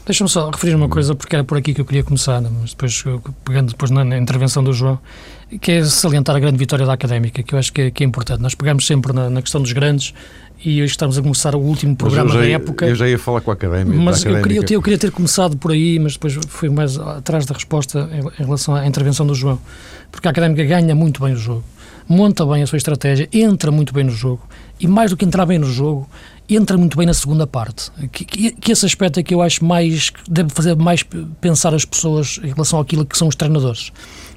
Deixa-me 0.05 0.29
só 0.29 0.51
referir 0.51 0.75
uma 0.75 0.87
coisa, 0.87 1.15
porque 1.15 1.35
era 1.35 1.43
por 1.43 1.57
aqui 1.57 1.73
que 1.73 1.81
eu 1.81 1.85
queria 1.85 2.03
começar, 2.03 2.39
mas 2.41 2.71
depois, 2.71 3.03
pegando 3.43 3.69
depois 3.71 3.89
na, 3.89 4.05
na 4.05 4.17
intervenção 4.19 4.63
do 4.63 4.71
João, 4.71 4.99
que 5.59 5.71
é 5.71 5.83
salientar 5.83 6.35
a 6.35 6.39
grande 6.39 6.57
vitória 6.57 6.85
da 6.85 6.93
Académica, 6.93 7.41
que 7.41 7.55
eu 7.55 7.59
acho 7.59 7.73
que 7.73 7.81
é, 7.81 7.91
que 7.91 8.03
é 8.03 8.07
importante. 8.07 8.39
Nós 8.39 8.53
pegamos 8.53 8.85
sempre 8.85 9.13
na, 9.13 9.31
na, 9.31 9.41
questão 9.41 9.59
dos 9.59 9.71
grandes 9.71 10.13
e 10.63 10.81
hoje 10.81 10.91
estamos 10.91 11.17
a 11.17 11.23
começar 11.23 11.55
o 11.55 11.59
último 11.59 11.95
programa 11.95 12.29
já, 12.29 12.39
da 12.39 12.47
época. 12.47 12.85
Eu 12.85 12.95
já 12.95 13.09
ia 13.09 13.17
falar 13.17 13.41
com 13.41 13.49
a 13.49 13.55
Académica. 13.55 13.97
Mas 13.97 14.23
eu 14.23 14.41
queria, 14.43 14.63
eu, 14.69 14.81
queria 14.81 14.99
ter 14.99 15.09
começado 15.09 15.57
por 15.57 15.71
aí, 15.71 15.97
mas 15.97 16.13
depois 16.13 16.37
fui 16.49 16.69
mais 16.69 16.99
atrás 16.99 17.47
da 17.47 17.55
resposta 17.55 18.07
em, 18.11 18.43
em 18.43 18.45
relação 18.45 18.75
à 18.75 18.85
intervenção 18.85 19.25
do 19.25 19.33
João. 19.33 19.59
Porque 20.11 20.27
a 20.27 20.31
Académica 20.31 20.63
ganha 20.63 20.93
muito 20.93 21.23
bem 21.23 21.33
o 21.33 21.37
jogo, 21.37 21.63
monta 22.07 22.45
bem 22.45 22.61
a 22.61 22.67
sua 22.67 22.77
estratégia, 22.77 23.27
entra 23.33 23.71
muito 23.71 23.91
bem 23.91 24.03
no 24.03 24.11
jogo 24.11 24.47
e 24.79 24.87
mais 24.87 25.09
do 25.09 25.17
que 25.17 25.25
entrar 25.25 25.45
bem 25.45 25.57
no 25.57 25.71
jogo, 25.71 26.07
entra 26.49 26.77
muito 26.77 26.97
bem 26.97 27.07
na 27.07 27.13
segunda 27.13 27.47
parte. 27.47 27.91
Que, 28.11 28.23
que, 28.23 28.51
que, 28.51 28.71
esse 28.71 28.85
aspecto 28.85 29.19
é 29.19 29.23
que 29.23 29.33
eu 29.33 29.41
acho 29.41 29.65
mais 29.65 30.11
deve 30.29 30.49
fazer 30.49 30.75
mais 30.75 31.03
pensar 31.41 31.73
as 31.73 31.85
pessoas 31.85 32.39
em 32.43 32.49
relação 32.49 32.79
àquilo 32.79 33.05
que 33.05 33.17
são 33.17 33.27
os 33.27 33.35
treinadores. 33.35 33.91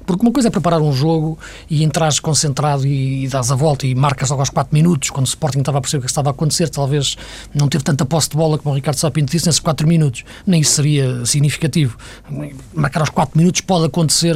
Porque 0.05 0.23
uma 0.23 0.31
coisa 0.31 0.47
é 0.47 0.51
preparar 0.51 0.81
um 0.81 0.91
jogo 0.91 1.37
e 1.69 1.83
entrares 1.83 2.19
concentrado 2.19 2.83
e, 2.87 3.25
e 3.25 3.27
dás 3.27 3.51
a 3.51 3.55
volta 3.55 3.85
e 3.85 3.93
marcas 3.93 4.31
logo 4.31 4.41
aos 4.41 4.49
4 4.49 4.73
minutos, 4.73 5.11
quando 5.11 5.27
o 5.27 5.29
Sporting 5.29 5.59
estava 5.59 5.77
a 5.77 5.81
perceber 5.81 5.99
o 5.99 6.01
que 6.01 6.09
estava 6.09 6.29
a 6.29 6.31
acontecer, 6.31 6.67
talvez 6.67 7.15
não 7.53 7.67
teve 7.67 7.83
tanta 7.83 8.03
posse 8.05 8.27
de 8.29 8.35
bola 8.35 8.57
como 8.57 8.73
o 8.73 8.75
Ricardo 8.75 8.97
Sapinto 8.97 9.31
disse 9.31 9.45
nesses 9.45 9.59
4 9.59 9.87
minutos. 9.87 10.23
Nem 10.47 10.61
isso 10.61 10.71
seria 10.71 11.23
significativo. 11.27 11.95
Marcar 12.73 13.01
aos 13.01 13.11
4 13.11 13.37
minutos 13.37 13.61
pode 13.61 13.85
acontecer 13.85 14.35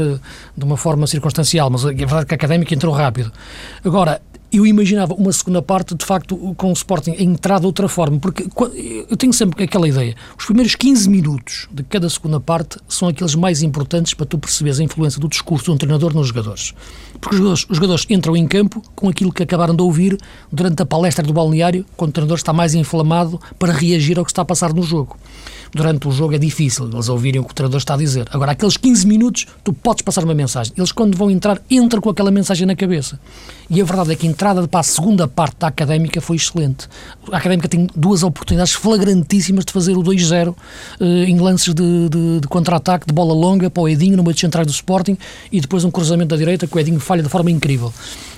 de 0.56 0.63
uma 0.63 0.77
forma 0.77 1.08
circunstancial, 1.08 1.72
mas 1.72 1.84
a 1.84 1.88
verdade 1.88 2.22
é 2.22 2.25
que 2.25 2.34
a 2.34 2.38
Académica 2.38 2.75
entrou 2.75 2.94
rápido. 2.94 3.32
Agora, 3.84 4.22
eu 4.57 4.65
imaginava 4.65 5.13
uma 5.13 5.31
segunda 5.31 5.62
parte, 5.62 5.95
de 5.95 6.05
facto, 6.05 6.36
com 6.55 6.69
o 6.69 6.74
Sporting 6.74 7.12
a 7.12 7.24
entrar 7.24 7.60
de 7.60 7.65
outra 7.65 7.88
forma, 7.88 8.19
porque 8.19 8.45
eu 9.10 9.17
tenho 9.17 9.33
sempre 9.33 9.63
aquela 9.63 9.88
ideia, 9.88 10.15
os 10.38 10.45
primeiros 10.45 10.75
15 10.75 11.10
minutos 11.10 11.67
de 11.72 11.83
cada 11.83 12.10
segunda 12.10 12.39
parte 12.39 12.77
são 12.88 13.07
aqueles 13.07 13.36
mais 13.36 13.62
importantes 13.62 14.13
para 14.13 14.25
tu 14.25 14.38
perceberes 14.38 14.79
a 14.79 14.83
influência 14.83 15.19
do 15.19 15.27
discurso 15.27 15.65
de 15.65 15.72
um 15.72 15.77
treinador 15.77 16.13
nos 16.13 16.27
jogadores. 16.27 16.74
Porque 17.19 17.36
os 17.36 17.38
jogadores, 17.38 17.65
os 17.69 17.75
jogadores 17.77 18.05
entram 18.10 18.36
em 18.36 18.48
campo 18.48 18.81
com 18.95 19.10
aquilo 19.10 19.31
que 19.31 19.43
acabaram 19.43 19.75
de 19.75 19.81
ouvir 19.81 20.17
durante 20.51 20.81
a 20.81 20.86
palestra 20.86 21.25
do 21.25 21.33
balneário, 21.33 21.86
quando 21.98 22.10
o 22.10 22.13
treinador 22.13 22.38
está 22.38 22.53
mais 22.53 22.74
inflamado 22.75 23.39
para 23.57 23.74
reagir 23.74 24.19
ao 24.19 24.25
que 24.25 24.31
está 24.31 24.41
a 24.41 24.45
passar 24.45 24.74
no 24.74 24.83
jogo 24.83 25.17
durante 25.74 26.08
o 26.08 26.12
jogo 26.12 26.36
é 26.36 26.38
difícil 26.38 26.89
eles 26.92 27.10
ouvirem 27.10 27.42
o 27.42 27.44
que 27.44 27.51
o 27.51 27.53
treinador 27.53 27.80
está 27.80 27.96
a 27.96 27.98
dizer. 27.98 28.27
Agora, 28.32 28.51
aqueles 28.51 28.77
15 28.77 29.08
minutos, 29.08 29.46
tu 29.63 29.74
podes 29.74 30.01
passar 30.01 30.24
uma 30.24 30.34
mensagem. 30.34 30.74
Eles, 30.77 30.92
quando 30.92 31.18
vão 31.18 31.32
entrar, 31.32 31.62
entram 31.70 32.01
com 32.01 32.10
aquela 32.10 32.32
mensagem 32.32 32.68
na 32.68 32.75
cabeça. 32.75 33.20
E 33.70 33.82
a 33.82 33.84
verdade 33.86 34.12
é 34.12 34.15
que 34.15 34.27
a 34.27 34.30
entrada 34.30 34.68
para 34.68 34.80
a 34.80 34.84
segunda 34.84 35.27
parte 35.27 35.58
da 35.60 35.68
académica 35.68 36.22
foi 36.22 36.36
excelente. 36.36 36.88
A 37.32 37.38
académica 37.38 37.68
tem 37.68 37.88
duas 37.96 38.24
oportunidades 38.24 38.74
flagrantíssimas 38.74 39.65
de 39.65 39.74
fazer 39.74 39.98
o 39.98 40.03
2-0 40.03 40.56
eh, 41.00 41.06
em 41.06 41.39
lances 41.39 41.74
de, 41.74 42.10
de, 42.10 42.39
de 42.42 42.48
contra-ataque, 42.48 43.08
de 43.08 43.13
bola 43.13 43.34
longa 43.34 43.70
para 43.70 43.84
o 43.84 43.89
Edinho 43.89 44.18
no 44.18 44.24
meio 44.24 44.36
de 44.36 44.42
centrais 44.42 44.68
do 44.68 44.74
Sporting 44.74 45.18
e 45.51 45.60
depois 45.60 45.84
um 45.84 45.92
cruzamento 45.92 46.30
da 46.30 46.38
direita 46.38 46.68
que 46.68 46.75
o 46.75 46.80
Edinho 46.80 47.00
falha 47.00 47.24
de 47.24 47.30
forma 47.30 47.50
incrível. 47.50 47.92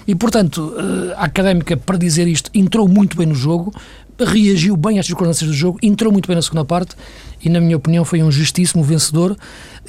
E, 0.07 0.13
portanto, 0.13 0.73
eh, 0.77 1.15
a 1.17 1.25
académica, 1.25 1.75
para 1.75 1.97
dizer 1.97 2.27
isto, 2.27 2.51
entrou 2.53 2.87
muito 2.87 3.17
bem 3.17 3.25
no 3.25 3.35
jogo, 3.35 3.73
reagiu 4.19 4.77
bem 4.77 4.99
às 4.99 5.05
circunstâncias 5.05 5.49
do 5.49 5.55
jogo, 5.55 5.77
entrou 5.81 6.11
muito 6.11 6.27
bem 6.27 6.35
na 6.35 6.41
segunda 6.41 6.63
parte 6.63 6.95
e, 7.43 7.49
na 7.49 7.59
minha 7.59 7.77
opinião, 7.77 8.05
foi 8.05 8.23
um 8.23 8.31
justíssimo 8.31 8.83
vencedor 8.83 9.35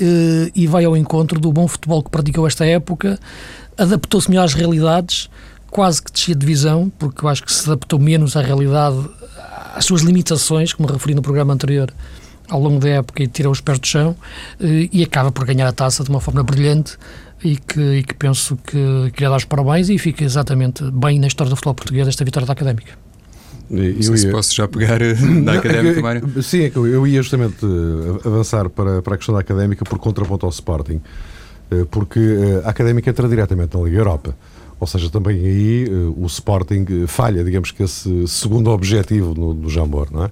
eh, 0.01 0.51
e 0.55 0.67
vai 0.67 0.85
ao 0.85 0.97
encontro 0.97 1.39
do 1.39 1.53
bom 1.53 1.69
futebol 1.69 2.03
que 2.03 2.11
praticou 2.11 2.47
esta 2.47 2.67
época, 2.67 3.19
adaptou-se 3.77 4.29
melhor 4.29 4.45
às 4.45 4.55
realidades, 4.55 5.29
quase 5.71 6.03
que 6.03 6.11
descia 6.11 6.35
de 6.35 6.41
divisão, 6.41 6.91
porque 6.99 7.25
eu 7.25 7.29
acho 7.29 7.45
que 7.45 7.53
se 7.53 7.69
adaptou 7.69 7.99
menos 7.99 8.37
à 8.37 8.43
realidade, 8.43 8.99
às 9.75 9.85
suas 9.85 10.03
limitações, 10.03 10.73
como 10.73 10.89
referi 10.89 11.15
no 11.15 11.23
programa 11.23 11.55
anterior, 11.55 11.93
ao 12.49 12.61
longo 12.61 12.79
da 12.79 12.89
época 12.89 13.23
e 13.23 13.27
tirou 13.27 13.53
os 13.53 13.61
pés 13.61 13.79
do 13.79 13.87
chão 13.87 14.17
eh, 14.61 14.89
e 14.93 15.03
acaba 15.03 15.31
por 15.31 15.45
ganhar 15.45 15.67
a 15.69 15.73
taça 15.73 16.03
de 16.03 16.11
uma 16.11 16.21
forma 16.21 16.43
brilhante 16.43 16.97
e 17.43 17.57
que, 17.57 17.81
e 17.81 18.03
que 18.03 18.15
penso 18.15 18.57
que 18.57 19.11
queria 19.13 19.31
dar 19.31 19.37
os 19.37 19.45
parabéns 19.45 19.89
e 19.89 19.99
fica 19.99 20.25
exatamente 20.25 20.83
bem 20.91 21.19
na 21.19 21.27
história 21.27 21.51
do 21.51 21.57
futebol 21.57 21.75
português 21.75 22.09
esta 22.09 22.25
vitória 22.25 22.47
da 22.47 22.53
Académica. 22.53 23.06
Eu 23.71 24.17
ia... 24.17 24.31
posso 24.31 24.55
já 24.55 24.69
pegar 24.69 25.03
eh, 25.03 25.15
na 25.21 25.55
académica, 25.55 26.01
Mário. 26.01 26.43
Sim, 26.43 26.65
é 26.65 26.73
eu 26.75 27.07
ia 27.07 27.21
justamente 27.21 27.65
eh, 27.65 28.27
avançar 28.27 28.69
para, 28.69 29.03
para 29.03 29.15
a 29.15 29.17
questão 29.17 29.35
da 29.35 29.41
académica 29.41 29.85
por 29.85 29.99
contraponto 29.99 30.47
ao 30.47 30.51
Sporting, 30.51 31.01
eh, 31.71 31.85
porque 31.91 32.21
a 32.65 32.71
académica 32.71 33.11
entra 33.11 33.29
diretamente 33.29 33.77
na 33.77 33.83
Liga 33.83 33.99
Europa. 33.99 34.37
Ou 34.79 34.87
seja, 34.87 35.09
também 35.09 35.39
aí 35.39 35.89
o 36.15 36.27
Sporting 36.27 37.07
falha, 37.07 37.43
digamos 37.43 37.71
que 37.71 37.83
esse 37.83 38.29
segundo 38.29 38.69
objetivo 38.71 39.35
no, 39.35 39.55
no 39.55 39.71
Jambor, 39.71 40.09
não 40.13 40.25
é? 40.25 40.31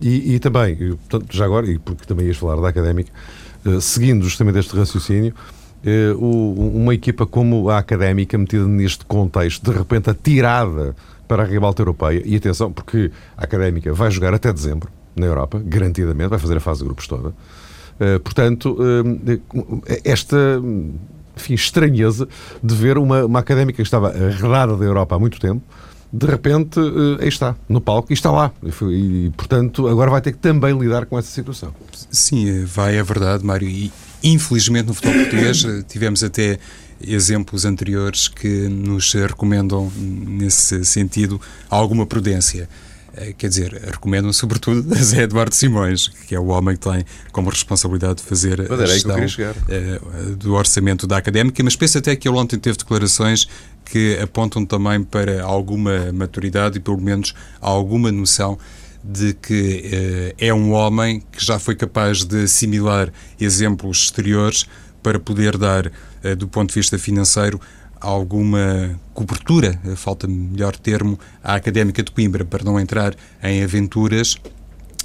E, 0.00 0.34
e 0.34 0.38
também, 0.40 0.74
portanto, 1.08 1.26
já 1.30 1.44
agora, 1.44 1.64
e 1.64 1.78
porque 1.78 2.04
também 2.06 2.26
ias 2.26 2.36
falar 2.36 2.60
da 2.60 2.68
académica, 2.68 3.12
seguindo 3.80 4.24
justamente 4.24 4.58
este 4.58 4.76
raciocínio, 4.76 5.32
uma 6.18 6.92
equipa 6.92 7.24
como 7.24 7.70
a 7.70 7.78
académica, 7.78 8.36
metida 8.36 8.66
neste 8.66 9.04
contexto, 9.04 9.70
de 9.70 9.78
repente 9.78 10.10
atirada 10.10 10.96
para 11.26 11.42
a 11.42 11.46
ribalta 11.46 11.82
europeia. 11.82 12.22
E 12.24 12.36
atenção, 12.36 12.72
porque 12.72 13.10
a 13.36 13.44
Académica 13.44 13.92
vai 13.92 14.10
jogar 14.10 14.34
até 14.34 14.52
dezembro 14.52 14.90
na 15.16 15.26
Europa, 15.26 15.60
garantidamente, 15.64 16.30
vai 16.30 16.38
fazer 16.38 16.56
a 16.56 16.60
fase 16.60 16.80
de 16.80 16.86
grupos 16.86 17.06
toda. 17.06 17.28
Uh, 17.28 18.18
portanto, 18.22 18.76
uh, 18.76 19.82
esta 20.04 20.60
enfim, 21.36 21.54
estranheza 21.54 22.28
de 22.62 22.74
ver 22.74 22.98
uma, 22.98 23.24
uma 23.24 23.38
académica 23.38 23.76
que 23.76 23.82
estava 23.82 24.08
arredada 24.08 24.76
da 24.76 24.84
Europa 24.84 25.14
há 25.14 25.18
muito 25.18 25.38
tempo, 25.38 25.62
de 26.12 26.26
repente, 26.26 26.78
uh, 26.78 27.18
aí 27.20 27.28
está, 27.28 27.56
no 27.68 27.80
palco, 27.80 28.12
e 28.12 28.14
está 28.14 28.30
lá. 28.30 28.52
E, 28.90 29.32
portanto, 29.36 29.88
agora 29.88 30.10
vai 30.10 30.20
ter 30.20 30.32
que 30.32 30.38
também 30.38 30.76
lidar 30.78 31.06
com 31.06 31.18
essa 31.18 31.28
situação. 31.28 31.74
Sim, 32.10 32.64
vai, 32.64 32.96
é 32.96 33.02
verdade, 33.02 33.44
Mário. 33.44 33.68
E, 33.68 33.90
infelizmente, 34.22 34.86
no 34.86 34.94
futebol 34.94 35.20
português, 35.22 35.66
tivemos 35.88 36.22
até 36.22 36.58
exemplos 37.06 37.64
anteriores 37.64 38.28
que 38.28 38.68
nos 38.68 39.12
recomendam, 39.12 39.90
nesse 39.96 40.84
sentido, 40.84 41.40
alguma 41.68 42.06
prudência. 42.06 42.68
Eh, 43.16 43.32
quer 43.36 43.48
dizer, 43.48 43.72
recomendam 43.72 44.32
sobretudo 44.32 44.92
a 44.92 44.98
Zé 44.98 45.22
Eduardo 45.22 45.54
Simões, 45.54 46.08
que 46.08 46.34
é 46.34 46.40
o 46.40 46.46
homem 46.46 46.76
que 46.76 46.88
tem 46.88 47.04
como 47.30 47.48
responsabilidade 47.48 48.16
de 48.16 48.22
fazer 48.22 48.60
a 48.60 48.86
gestão 48.86 49.16
eh, 49.18 50.00
do 50.36 50.54
orçamento 50.54 51.06
da 51.06 51.16
académica, 51.16 51.62
mas 51.62 51.76
penso 51.76 51.98
até 51.98 52.16
que 52.16 52.28
ele 52.28 52.36
ontem 52.36 52.58
teve 52.58 52.76
declarações 52.76 53.48
que 53.84 54.18
apontam 54.20 54.64
também 54.64 55.04
para 55.04 55.42
alguma 55.42 56.12
maturidade 56.12 56.78
e 56.78 56.80
pelo 56.80 57.00
menos 57.00 57.34
alguma 57.60 58.10
noção 58.10 58.58
de 59.04 59.34
que 59.34 60.32
uh, 60.32 60.34
é 60.38 60.54
um 60.54 60.72
homem 60.72 61.22
que 61.30 61.44
já 61.44 61.58
foi 61.58 61.76
capaz 61.76 62.24
de 62.24 62.44
assimilar 62.44 63.12
exemplos 63.38 64.04
exteriores 64.04 64.64
para 65.02 65.20
poder 65.20 65.58
dar 65.58 65.86
eh, 65.86 65.90
do 66.34 66.48
ponto 66.48 66.70
de 66.70 66.74
vista 66.76 66.98
financeiro, 66.98 67.60
alguma 68.04 68.98
cobertura, 69.12 69.80
eh, 69.84 69.96
falta 69.96 70.28
melhor 70.28 70.76
termo, 70.76 71.18
à 71.42 71.54
Académica 71.54 72.02
de 72.02 72.10
Coimbra, 72.10 72.44
para 72.44 72.62
não 72.62 72.78
entrar 72.78 73.14
em 73.42 73.62
aventuras 73.62 74.36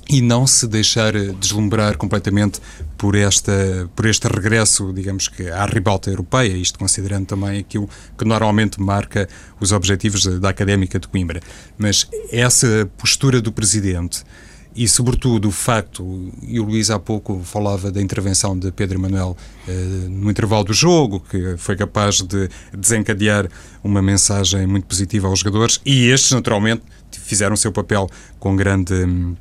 e 0.09 0.21
não 0.21 0.45
se 0.45 0.67
deixar 0.67 1.15
eh, 1.15 1.31
deslumbrar 1.39 1.95
completamente 1.97 2.59
por, 2.97 3.15
esta, 3.15 3.89
por 3.95 4.05
este 4.05 4.27
regresso, 4.27 4.91
digamos 4.91 5.27
que, 5.27 5.49
à 5.49 5.65
ribalta 5.65 6.09
europeia, 6.09 6.57
isto 6.57 6.77
considerando 6.77 7.27
também 7.27 7.59
aquilo 7.59 7.89
que 8.17 8.25
normalmente 8.25 8.81
marca 8.81 9.29
os 9.59 9.71
objetivos 9.71 10.25
da 10.39 10.49
Académica 10.49 10.99
de 10.99 11.07
Coimbra. 11.07 11.39
Mas 11.77 12.07
essa 12.31 12.89
postura 12.97 13.39
do 13.39 13.51
Presidente 13.51 14.23
e, 14.79 14.88
sobretudo, 14.88 15.50
o 15.50 15.51
facto, 15.51 16.31
e 16.41 16.57
o 16.57 16.63
Luís 16.63 16.89
há 16.89 16.98
pouco 16.98 17.41
falava 17.43 17.91
da 17.91 18.01
intervenção 18.01 18.57
de 18.57 18.71
Pedro 18.71 18.98
Manuel 18.98 19.36
eh, 19.67 19.74
no 20.07 20.31
intervalo 20.31 20.63
do 20.63 20.71
jogo, 20.71 21.19
que 21.19 21.57
foi 21.57 21.75
capaz 21.75 22.21
de 22.21 22.50
desencadear 22.74 23.50
uma 23.83 24.01
mensagem 24.01 24.65
muito 24.65 24.86
positiva 24.86 25.27
aos 25.27 25.39
jogadores, 25.39 25.81
e 25.86 26.07
estes, 26.07 26.31
naturalmente, 26.31 26.81
fizeram 27.12 27.55
o 27.55 27.57
seu 27.57 27.74
papel 27.74 28.09
com 28.39 28.55
grande. 28.55 28.93
Hum, 28.93 29.36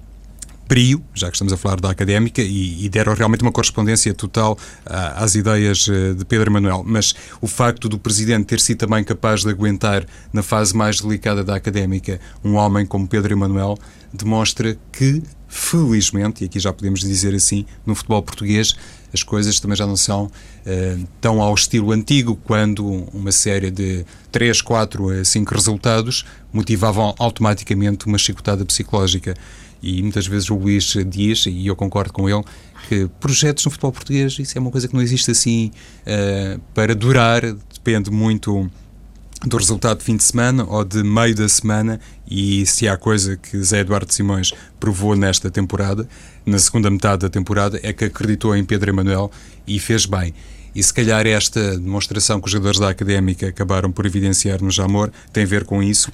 brio, 0.68 1.02
já 1.14 1.28
que 1.28 1.36
estamos 1.36 1.52
a 1.52 1.56
falar 1.56 1.80
da 1.80 1.90
académica, 1.90 2.42
e, 2.42 2.84
e 2.84 2.88
deram 2.88 3.14
realmente 3.14 3.40
uma 3.40 3.50
correspondência 3.50 4.12
total 4.12 4.58
ah, 4.84 5.24
às 5.24 5.34
ideias 5.34 5.88
uh, 5.88 6.14
de 6.14 6.24
Pedro 6.26 6.52
Manuel. 6.52 6.84
Mas 6.86 7.14
o 7.40 7.46
facto 7.46 7.88
do 7.88 7.98
Presidente 7.98 8.44
ter 8.44 8.60
sido 8.60 8.78
também 8.78 9.02
capaz 9.02 9.42
de 9.42 9.48
aguentar, 9.48 10.04
na 10.32 10.42
fase 10.42 10.76
mais 10.76 11.00
delicada 11.00 11.42
da 11.42 11.56
académica, 11.56 12.20
um 12.44 12.54
homem 12.54 12.84
como 12.84 13.08
Pedro 13.08 13.32
Emanuel, 13.32 13.78
demonstra 14.12 14.76
que 14.92 15.22
felizmente, 15.48 16.44
e 16.44 16.46
aqui 16.46 16.60
já 16.60 16.72
podemos 16.72 17.00
dizer 17.00 17.34
assim, 17.34 17.64
no 17.86 17.94
futebol 17.94 18.22
português, 18.22 18.76
as 19.12 19.22
coisas 19.22 19.58
também 19.58 19.76
já 19.76 19.86
não 19.86 19.96
são 19.96 20.24
uh, 20.26 21.08
tão 21.20 21.40
ao 21.40 21.54
estilo 21.54 21.92
antigo, 21.92 22.36
quando 22.44 22.84
uma 22.86 23.32
série 23.32 23.70
de 23.70 24.04
3, 24.30 24.60
4 24.60 25.20
a 25.20 25.24
5 25.24 25.54
resultados 25.54 26.26
motivavam 26.52 27.14
automaticamente 27.18 28.06
uma 28.06 28.18
chicotada 28.18 28.64
psicológica. 28.66 29.34
E 29.82 30.02
muitas 30.02 30.26
vezes 30.26 30.50
o 30.50 30.56
Luís 30.56 30.96
diz, 31.06 31.46
e 31.46 31.66
eu 31.66 31.76
concordo 31.76 32.12
com 32.12 32.28
ele, 32.28 32.42
que 32.88 33.08
projetos 33.20 33.64
no 33.64 33.70
futebol 33.70 33.92
português, 33.92 34.38
isso 34.38 34.56
é 34.56 34.60
uma 34.60 34.70
coisa 34.70 34.88
que 34.88 34.94
não 34.94 35.02
existe 35.02 35.30
assim 35.30 35.70
uh, 36.06 36.60
para 36.74 36.94
durar, 36.94 37.42
depende 37.42 38.10
muito 38.10 38.70
do 39.46 39.56
resultado 39.56 39.98
de 39.98 40.04
fim 40.04 40.16
de 40.16 40.24
semana 40.24 40.64
ou 40.64 40.84
de 40.84 41.02
meio 41.04 41.34
da 41.34 41.48
semana 41.48 42.00
e 42.28 42.66
se 42.66 42.88
há 42.88 42.96
coisa 42.96 43.36
que 43.36 43.62
Zé 43.62 43.80
Eduardo 43.80 44.12
Simões 44.12 44.52
provou 44.80 45.14
nesta 45.14 45.48
temporada, 45.50 46.08
na 46.44 46.58
segunda 46.58 46.90
metade 46.90 47.20
da 47.22 47.28
temporada, 47.28 47.78
é 47.82 47.92
que 47.92 48.04
acreditou 48.04 48.56
em 48.56 48.64
Pedro 48.64 48.90
Emanuel 48.90 49.30
e 49.66 49.78
fez 49.78 50.06
bem. 50.06 50.34
E 50.74 50.82
se 50.82 50.92
calhar 50.92 51.26
esta 51.26 51.78
demonstração 51.78 52.40
que 52.40 52.46
os 52.46 52.52
jogadores 52.52 52.80
da 52.80 52.88
Académica 52.88 53.48
acabaram 53.48 53.92
por 53.92 54.06
evidenciar 54.06 54.62
no 54.62 54.70
Jamor 54.70 55.10
tem 55.32 55.44
a 55.44 55.46
ver 55.46 55.64
com 55.64 55.82
isso, 55.82 56.12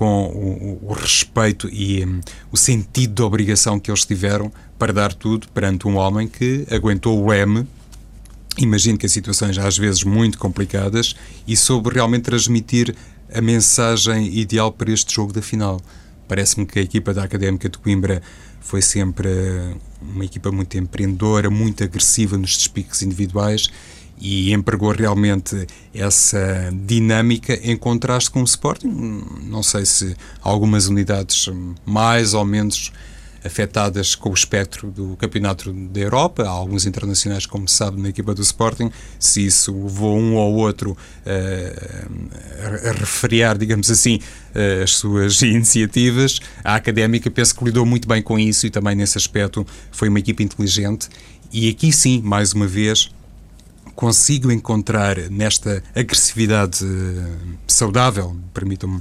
com 0.00 0.28
o, 0.28 0.88
o 0.88 0.92
respeito 0.94 1.68
e 1.68 2.02
um, 2.06 2.22
o 2.50 2.56
sentido 2.56 3.16
de 3.16 3.22
obrigação 3.22 3.78
que 3.78 3.90
eles 3.90 4.06
tiveram 4.06 4.50
para 4.78 4.94
dar 4.94 5.12
tudo 5.12 5.46
perante 5.48 5.86
um 5.86 5.98
homem 5.98 6.26
que 6.26 6.66
aguentou 6.70 7.22
o 7.22 7.30
M 7.30 7.66
imagino 8.56 8.96
que 8.96 9.04
as 9.04 9.12
situações 9.12 9.58
às 9.58 9.76
vezes 9.76 10.02
muito 10.02 10.38
complicadas 10.38 11.14
e 11.46 11.54
soube 11.54 11.90
realmente 11.90 12.22
transmitir 12.22 12.96
a 13.30 13.42
mensagem 13.42 14.38
ideal 14.38 14.72
para 14.72 14.90
este 14.90 15.14
jogo 15.14 15.34
da 15.34 15.42
final. 15.42 15.78
Parece-me 16.26 16.64
que 16.64 16.78
a 16.78 16.82
equipa 16.82 17.12
da 17.12 17.24
Académica 17.24 17.68
de 17.68 17.76
Coimbra 17.76 18.22
foi 18.58 18.80
sempre 18.80 19.28
uma 20.00 20.24
equipa 20.24 20.50
muito 20.50 20.78
empreendedora, 20.78 21.50
muito 21.50 21.84
agressiva 21.84 22.38
nos 22.38 22.56
despiques 22.56 23.02
individuais 23.02 23.68
e 24.20 24.52
empregou 24.52 24.92
realmente 24.92 25.66
essa 25.94 26.70
dinâmica 26.72 27.58
em 27.62 27.76
contraste 27.76 28.30
com 28.30 28.42
o 28.42 28.44
Sporting. 28.44 29.24
Não 29.42 29.62
sei 29.62 29.86
se 29.86 30.14
algumas 30.42 30.86
unidades 30.86 31.48
mais 31.86 32.34
ou 32.34 32.44
menos 32.44 32.92
afetadas 33.44 34.14
com 34.14 34.30
o 34.30 34.34
espectro 34.34 34.90
do 34.90 35.16
Campeonato 35.16 35.72
da 35.72 36.00
Europa. 36.00 36.44
Há 36.44 36.50
alguns 36.50 36.86
internacionais, 36.86 37.46
como 37.46 37.68
se 37.68 37.76
sabe, 37.76 38.00
na 38.00 38.10
equipa 38.10 38.34
do 38.34 38.42
Sporting. 38.42 38.90
Se 39.18 39.44
isso 39.44 39.72
levou 39.72 40.18
um 40.18 40.34
ou 40.34 40.54
outro 40.56 40.92
uh, 40.92 42.88
a, 42.88 42.92
refriar, 42.92 43.56
digamos 43.56 43.90
assim, 43.90 44.16
uh, 44.54 44.82
as 44.82 44.92
suas 44.92 45.40
iniciativas, 45.42 46.40
a 46.62 46.74
Académica 46.74 47.30
penso 47.30 47.54
que 47.56 47.64
lidou 47.64 47.86
muito 47.86 48.06
bem 48.06 48.22
com 48.22 48.38
isso 48.38 48.66
e 48.66 48.70
também 48.70 48.94
nesse 48.94 49.16
aspecto 49.16 49.66
foi 49.90 50.08
uma 50.08 50.18
equipa 50.18 50.42
inteligente. 50.42 51.08
E 51.52 51.68
aqui 51.68 51.92
sim, 51.92 52.20
mais 52.22 52.52
uma 52.52 52.66
vez, 52.66 53.10
consigo 54.00 54.50
encontrar 54.50 55.18
nesta 55.28 55.82
agressividade 55.94 56.82
uh, 56.82 57.58
saudável, 57.66 58.34
permitam-me 58.54 58.98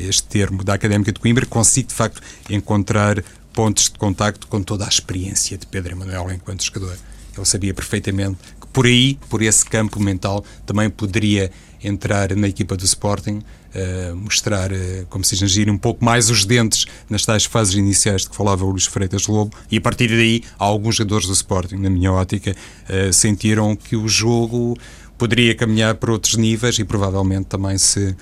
este 0.00 0.24
termo, 0.24 0.64
da 0.64 0.74
Académica 0.74 1.12
de 1.12 1.20
Coimbra, 1.20 1.46
consigo 1.46 1.86
de 1.86 1.94
facto 1.94 2.20
encontrar 2.50 3.22
pontos 3.52 3.84
de 3.84 3.96
contacto 3.96 4.48
com 4.48 4.60
toda 4.60 4.84
a 4.84 4.88
experiência 4.88 5.56
de 5.56 5.66
Pedro 5.68 5.92
Emanuel 5.92 6.32
enquanto 6.32 6.64
jogador. 6.64 6.98
Ele 7.36 7.46
sabia 7.46 7.72
perfeitamente 7.72 8.38
que 8.60 8.66
por 8.72 8.86
aí, 8.86 9.20
por 9.28 9.40
esse 9.40 9.64
campo 9.64 10.00
mental, 10.00 10.44
também 10.66 10.90
poderia 10.90 11.52
entrar 11.82 12.34
na 12.36 12.48
equipa 12.48 12.76
do 12.76 12.84
Sporting, 12.84 13.38
uh, 13.74 14.16
mostrar, 14.16 14.72
uh, 14.72 15.06
como 15.08 15.24
se 15.24 15.36
diz 15.36 15.68
um 15.68 15.78
pouco 15.78 16.04
mais 16.04 16.30
os 16.30 16.44
dentes 16.44 16.86
nas 17.08 17.24
tais 17.24 17.44
fases 17.44 17.74
iniciais 17.74 18.22
de 18.22 18.30
que 18.30 18.36
falava 18.36 18.64
o 18.64 18.70
Luís 18.70 18.86
Freitas 18.86 19.26
Lobo, 19.26 19.56
e 19.70 19.78
a 19.78 19.80
partir 19.80 20.08
daí, 20.08 20.42
alguns 20.58 20.96
jogadores 20.96 21.26
do 21.26 21.32
Sporting, 21.32 21.76
na 21.76 21.90
minha 21.90 22.12
ótica, 22.12 22.54
uh, 22.88 23.12
sentiram 23.12 23.74
que 23.76 23.96
o 23.96 24.08
jogo 24.08 24.76
poderia 25.16 25.54
caminhar 25.54 25.94
para 25.96 26.12
outros 26.12 26.36
níveis 26.36 26.78
e 26.78 26.84
provavelmente 26.84 27.46
também 27.46 27.76
se 27.76 28.16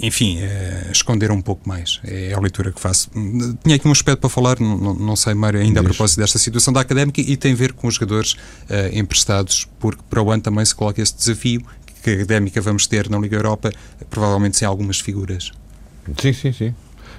enfim, 0.00 0.38
uh, 0.38 0.92
esconder 0.92 1.30
um 1.30 1.40
pouco 1.40 1.68
mais. 1.68 2.00
É 2.04 2.32
a 2.32 2.40
leitura 2.40 2.70
que 2.70 2.80
faço. 2.80 3.10
Tinha 3.64 3.76
aqui 3.76 3.88
um 3.88 3.92
aspecto 3.92 4.20
para 4.20 4.30
falar, 4.30 4.60
não, 4.60 4.94
não 4.94 5.16
sei, 5.16 5.34
Mário, 5.34 5.60
ainda 5.60 5.80
a 5.80 5.82
propósito 5.82 6.20
desta 6.20 6.38
situação 6.38 6.72
da 6.72 6.80
académica 6.80 7.20
e 7.20 7.36
tem 7.36 7.52
a 7.52 7.56
ver 7.56 7.72
com 7.72 7.88
os 7.88 7.94
jogadores 7.94 8.32
uh, 8.32 8.36
emprestados, 8.92 9.68
porque 9.78 10.00
para 10.08 10.22
o 10.22 10.30
ano 10.30 10.42
também 10.42 10.64
se 10.64 10.74
coloca 10.74 11.02
esse 11.02 11.16
desafio 11.16 11.62
que 12.02 12.10
académica 12.10 12.60
vamos 12.60 12.86
ter 12.86 13.08
na 13.08 13.18
Liga 13.18 13.36
Europa, 13.36 13.70
provavelmente 14.10 14.56
sem 14.56 14.66
algumas 14.66 15.00
figuras. 15.00 15.52
Sim, 16.20 16.32
sim, 16.32 16.52
sim. 16.52 16.74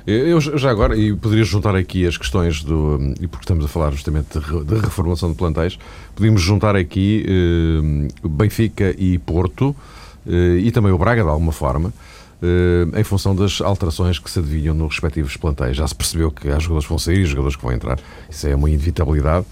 Eu 0.08 0.40
já 0.42 0.72
agora, 0.72 0.98
e 0.98 1.14
poderia 1.14 1.44
juntar 1.44 1.76
aqui 1.76 2.08
as 2.08 2.18
questões 2.18 2.64
do. 2.64 3.14
E 3.20 3.28
porque 3.28 3.44
estamos 3.44 3.64
a 3.66 3.68
falar 3.68 3.92
justamente 3.92 4.40
de 4.40 4.76
reformulação 4.76 5.30
de 5.30 5.38
plantéis, 5.38 5.78
podíamos 6.16 6.42
juntar 6.42 6.76
aqui 6.76 7.26
eh, 7.28 8.28
Benfica 8.28 8.96
e 8.98 9.20
Porto 9.20 9.76
eh, 10.26 10.58
e 10.64 10.72
também 10.72 10.92
o 10.92 10.98
Braga, 10.98 11.22
de 11.22 11.30
alguma 11.30 11.52
forma, 11.52 11.94
eh, 12.42 13.00
em 13.00 13.04
função 13.04 13.36
das 13.36 13.62
alterações 13.62 14.18
que 14.18 14.32
se 14.32 14.40
adivinham 14.40 14.74
nos 14.74 14.94
respectivos 14.94 15.38
plantéis. 15.38 15.78
Já 15.78 15.88
se 15.88 15.94
percebeu 15.94 16.32
que 16.32 16.48
há 16.48 16.58
jogadores 16.58 16.86
que 16.86 16.90
vão 16.90 17.00
sair 17.00 17.20
e 17.20 17.26
jogadores 17.26 17.56
que 17.56 17.62
vão 17.62 17.72
entrar. 17.72 18.00
Isso 18.30 18.48
é 18.48 18.56
uma 18.56 18.70
inevitabilidade. 18.70 19.46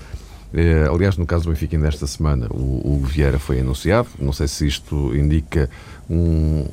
Eh, 0.54 0.88
aliás, 0.90 1.18
no 1.18 1.26
caso 1.26 1.46
do 1.46 1.50
Benfica, 1.52 1.76
ainda 1.76 1.88
esta 1.88 2.08
semana, 2.08 2.48
o, 2.50 2.96
o 2.96 3.02
Vieira 3.04 3.40
foi 3.40 3.60
anunciado. 3.60 4.08
Não 4.20 4.32
sei 4.32 4.48
se 4.48 4.68
isto 4.68 5.16
indica 5.16 5.70
um, 6.10 6.66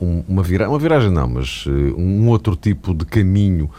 um, 0.00 0.24
uma, 0.28 0.42
vira, 0.42 0.68
uma 0.68 0.78
viragem, 0.78 1.10
não, 1.10 1.28
mas 1.28 1.64
eh, 1.66 1.70
um 1.70 2.28
outro 2.28 2.56
tipo 2.56 2.94
de 2.94 3.04
caminho 3.04 3.70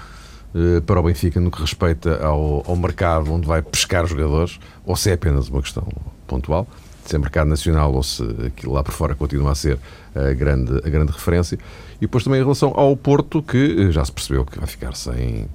para 0.88 1.00
o 1.00 1.04
Benfica 1.04 1.40
no 1.40 1.52
que 1.52 1.62
respeita 1.62 2.26
ao, 2.26 2.64
ao 2.68 2.76
mercado 2.76 3.32
onde 3.32 3.46
vai 3.46 3.62
pescar 3.62 4.08
jogadores, 4.08 4.60
ou 4.84 4.96
se 4.96 5.12
é 5.12 5.14
apenas 5.14 5.48
uma 5.48 5.62
questão 5.62 5.88
pontual 6.26 6.68
se 7.10 7.16
é 7.16 7.20
mercado 7.20 7.48
nacional 7.48 7.94
ou 7.94 8.04
se 8.04 8.24
aquilo 8.46 8.74
lá 8.74 8.84
por 8.84 8.94
fora 8.94 9.16
continua 9.16 9.52
a 9.52 9.56
ser 9.56 9.80
a 10.14 10.32
grande, 10.34 10.78
a 10.78 10.90
grande 10.90 11.12
referência. 11.12 11.58
E 11.98 12.02
depois 12.02 12.24
também 12.24 12.40
em 12.40 12.44
relação 12.44 12.72
ao 12.76 12.96
Porto, 12.96 13.42
que 13.42 13.92
já 13.92 14.06
se 14.06 14.12
percebeu 14.12 14.46
que 14.46 14.58
vai 14.60 14.68
ficar 14.68 14.96
sem 14.96 15.48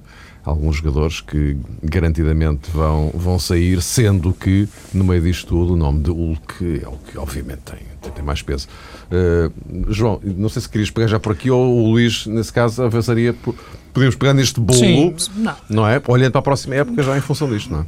alguns 0.45 0.77
jogadores 0.77 1.21
que 1.21 1.57
garantidamente 1.83 2.69
vão, 2.71 3.11
vão 3.13 3.39
sair, 3.39 3.81
sendo 3.81 4.31
que 4.31 4.67
no 4.93 5.03
meio 5.03 5.21
disto 5.21 5.47
tudo 5.47 5.73
o 5.73 5.75
nome 5.75 6.03
de 6.03 6.11
Hulk 6.11 6.81
é 6.83 6.87
o 6.87 6.97
que 6.97 7.17
obviamente 7.17 7.61
tem, 7.65 7.79
tem, 8.01 8.11
tem 8.11 8.23
mais 8.23 8.41
peso. 8.41 8.67
Uh, 9.05 9.91
João, 9.91 10.19
não 10.23 10.47
sei 10.49 10.61
se 10.61 10.69
querias 10.69 10.91
pegar 10.91 11.07
já 11.07 11.19
por 11.19 11.31
aqui 11.31 11.49
ou 11.49 11.83
o 11.83 11.91
Luís, 11.91 12.25
nesse 12.27 12.53
caso, 12.53 12.83
avançaria 12.83 13.33
por. 13.33 13.55
Podemos 13.93 14.15
pegar 14.15 14.33
neste 14.33 14.59
bolo, 14.59 14.77
Sim, 14.77 15.15
não. 15.37 15.55
não 15.69 15.87
é? 15.87 16.01
Olhando 16.07 16.33
para 16.33 16.39
a 16.39 16.43
próxima 16.43 16.75
época 16.75 17.01
já 17.01 17.17
em 17.17 17.21
função 17.21 17.49
disto, 17.49 17.71
não 17.71 17.81
é? 17.81 17.85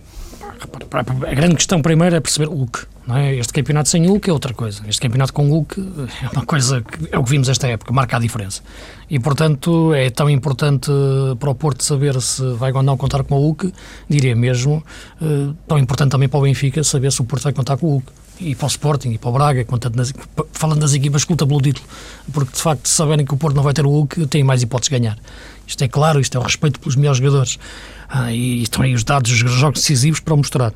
A 1.29 1.35
grande 1.35 1.55
questão 1.55 1.81
primeiro 1.81 2.15
é 2.15 2.19
perceber 2.19 2.47
Hulk. 2.47 2.85
É? 3.09 3.35
Este 3.35 3.53
campeonato 3.53 3.87
sem 3.87 4.05
Hulk 4.05 4.29
é 4.29 4.33
outra 4.33 4.53
coisa. 4.53 4.81
Este 4.87 5.01
campeonato 5.01 5.31
com 5.31 5.49
Hulk 5.49 5.79
é 6.23 6.29
uma 6.33 6.45
coisa 6.45 6.81
que 6.81 7.07
é 7.09 7.17
o 7.17 7.23
que 7.23 7.29
vimos 7.29 7.47
esta 7.47 7.67
época, 7.67 7.93
marca 7.93 8.17
a 8.17 8.19
diferença. 8.19 8.61
E 9.09 9.17
portanto 9.17 9.93
é 9.93 10.09
tão 10.09 10.29
importante 10.29 10.91
para 11.39 11.49
o 11.49 11.55
Porto 11.55 11.83
saber 11.83 12.21
se 12.21 12.43
vai 12.53 12.73
ou 12.73 12.83
não 12.83 12.97
contar 12.97 13.23
com 13.23 13.35
o 13.35 13.39
Hulk, 13.39 13.73
diria 14.09 14.35
mesmo, 14.35 14.83
eh, 15.21 15.53
tão 15.67 15.77
importante 15.77 16.11
também 16.11 16.27
para 16.27 16.39
o 16.39 16.43
Benfica 16.43 16.83
saber 16.83 17.11
se 17.13 17.21
o 17.21 17.23
Porto 17.23 17.43
vai 17.43 17.53
contar 17.53 17.77
com 17.77 17.87
o 17.87 17.89
Hulk. 17.91 18.11
E 18.39 18.53
para 18.53 18.65
o 18.65 18.67
Sporting 18.67 19.13
e 19.13 19.17
para 19.17 19.29
o 19.29 19.33
Braga, 19.33 19.65
nas, 19.95 20.13
falando 20.51 20.81
das 20.81 20.93
equipas 20.93 21.25
que 21.25 21.31
lutam 21.31 21.47
pelo 21.47 21.59
título, 21.59 21.87
porque 22.31 22.51
de 22.53 22.61
facto, 22.61 22.87
se 22.87 22.93
saberem 22.93 23.25
que 23.25 23.33
o 23.33 23.37
Porto 23.37 23.55
não 23.55 23.63
vai 23.63 23.73
ter 23.73 23.83
o 23.83 23.89
Hulk, 23.89 24.27
têm 24.27 24.43
mais 24.43 24.61
hipóteses 24.61 24.91
de 24.91 24.99
ganhar. 24.99 25.17
Isto 25.65 25.83
é 25.83 25.87
claro, 25.87 26.19
isto 26.19 26.37
é 26.37 26.39
o 26.39 26.43
respeito 26.43 26.79
pelos 26.79 26.95
melhores 26.95 27.17
jogadores. 27.17 27.57
Ah, 28.07 28.31
e 28.31 28.61
estão 28.61 28.83
aí 28.83 28.93
os 28.93 29.03
dados 29.03 29.41
dos 29.41 29.51
jogos 29.53 29.79
decisivos 29.79 30.19
para 30.19 30.35
mostrar. 30.35 30.71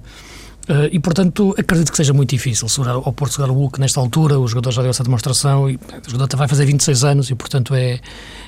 Uh, 0.70 0.88
e, 0.92 1.00
portanto, 1.00 1.56
acredito 1.58 1.90
que 1.90 1.98
seja 1.98 2.14
muito 2.14 2.30
difícil 2.30 2.70
segurar, 2.70 2.94
ao 2.94 3.12
Porto 3.12 3.32
segurar 3.32 3.52
o 3.52 3.56
Hulk 3.56 3.80
nesta 3.80 4.00
altura. 4.00 4.40
O 4.40 4.48
jogador 4.48 4.72
já 4.72 4.82
deu 4.82 4.92
essa 4.92 5.04
demonstração 5.04 5.70
e 5.70 5.76
o 5.76 6.10
jogador 6.10 6.38
vai 6.38 6.48
fazer 6.48 6.66
26 6.66 7.04
anos 7.04 7.30
e, 7.30 7.36
portanto, 7.36 7.74
é, 7.74 8.00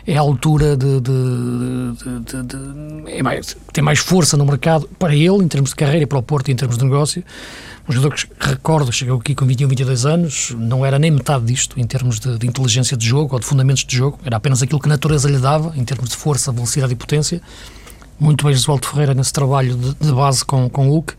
é 0.06 0.15
a 0.15 0.21
altura 0.21 0.78
de. 0.78 1.02
de, 1.02 1.12
de, 2.21 2.43
de 2.43 3.12
é 3.12 3.23
mais, 3.23 3.58
tem 3.71 3.84
mais 3.84 3.99
força 3.99 4.38
no 4.38 4.45
mercado 4.45 4.88
para 4.99 5.15
ele, 5.15 5.43
em 5.43 5.47
termos 5.47 5.71
de 5.71 5.76
carreira, 5.76 6.04
e 6.04 6.06
para 6.06 6.19
o 6.19 6.23
Porto, 6.23 6.49
em 6.49 6.56
termos 6.56 6.78
de 6.78 6.84
negócio. 6.84 7.23
Um 7.89 7.91
jogador 7.91 8.15
que, 8.15 8.28
recordo, 8.39 8.91
chegou 8.93 9.19
aqui 9.19 9.36
com 9.36 9.45
21, 9.45 9.67
22 9.67 10.06
anos, 10.06 10.56
não 10.58 10.86
era 10.86 10.97
nem 10.97 11.12
metade 11.12 11.43
disto 11.43 11.78
em 11.78 11.86
termos 11.86 12.19
de, 12.19 12.38
de 12.38 12.47
inteligência 12.47 12.95
de 12.95 13.06
jogo 13.06 13.34
ou 13.34 13.39
de 13.39 13.45
fundamentos 13.45 13.84
de 13.84 13.97
jogo, 13.97 14.19
era 14.23 14.38
apenas 14.38 14.62
aquilo 14.62 14.80
que 14.80 14.88
a 14.88 14.89
natureza 14.89 15.30
lhe 15.30 15.39
dava, 15.39 15.73
em 15.76 15.84
termos 15.84 16.10
de 16.12 16.15
força, 16.15 16.52
velocidade 16.52 16.93
e 16.93 16.95
potência 16.95 17.41
muito 18.19 18.45
bem 18.45 18.54
Josualdo 18.54 18.88
Ferreira 18.88 19.13
nesse 19.13 19.34
trabalho 19.34 19.76
de, 19.76 19.93
de, 19.95 20.12
base 20.12 20.45
com, 20.45 20.69
com 20.69 20.88
o 20.88 20.91
Hulk 20.91 21.13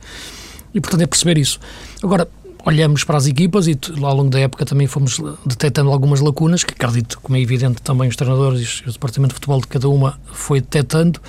e 0.75 0.81
portanto 0.81 1.03
é 1.03 1.07
perceber 1.07 1.39
isso. 1.39 1.61
Agora, 2.03 2.29
olhamos 2.65 3.05
para 3.05 3.17
as 3.17 3.27
equipas 3.27 3.67
e 3.67 3.79
ao 4.03 4.17
longo 4.17 4.31
da 4.31 4.41
época 4.41 4.65
também 4.65 4.87
fomos 4.87 5.21
detectando 5.45 5.91
algumas 5.91 6.21
lacunas 6.21 6.65
que 6.65 6.73
acredito, 6.73 7.21
como 7.21 7.37
é 7.37 7.41
evidente, 7.41 7.83
também 7.83 8.09
os 8.09 8.17
treinadores 8.17 8.83
e 8.85 8.89
o 8.89 8.93
departamento 8.93 9.31
de 9.31 9.35
futebol 9.35 9.61
de 9.61 9.67
cada 9.67 9.89
uma 9.89 10.19
foi 10.33 10.61
detectando. 10.61 11.21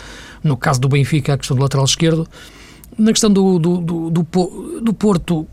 No 0.44 0.56
caso 0.56 0.80
do 0.80 0.88
Benfica, 0.88 1.34
a 1.34 1.38
questão 1.38 1.58
do 1.58 1.64
lateral 1.64 1.86
esquerdo. 1.86 2.28
Na 2.98 3.12
questão 3.12 3.32
do, 3.32 3.60
do, 3.60 3.78
do, 3.78 4.10
do, 4.10 4.82
do 4.82 4.94
Porto, 4.94 5.48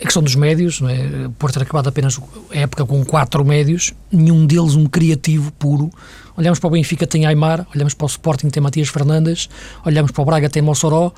a 0.00 0.04
questão 0.04 0.22
dos 0.22 0.34
médios, 0.34 0.80
não 0.80 0.88
é? 0.88 1.28
por 1.38 1.50
ter 1.50 1.62
acabado 1.62 1.88
apenas 1.88 2.20
a 2.50 2.58
época 2.58 2.84
com 2.84 3.04
quatro 3.04 3.44
médios, 3.44 3.94
nenhum 4.12 4.46
deles 4.46 4.74
um 4.74 4.86
criativo 4.86 5.50
puro. 5.52 5.90
Olhamos 6.36 6.58
para 6.58 6.68
o 6.68 6.70
Benfica, 6.70 7.06
tem 7.06 7.26
Aymar, 7.26 7.66
olhamos 7.74 7.94
para 7.94 8.04
o 8.04 8.08
Sporting, 8.08 8.48
tem 8.48 8.62
Matias 8.62 8.88
Fernandes, 8.88 9.48
olhamos 9.84 10.12
para 10.12 10.22
o 10.22 10.24
Braga, 10.24 10.48
tem 10.48 10.62
Mossoró. 10.62 11.12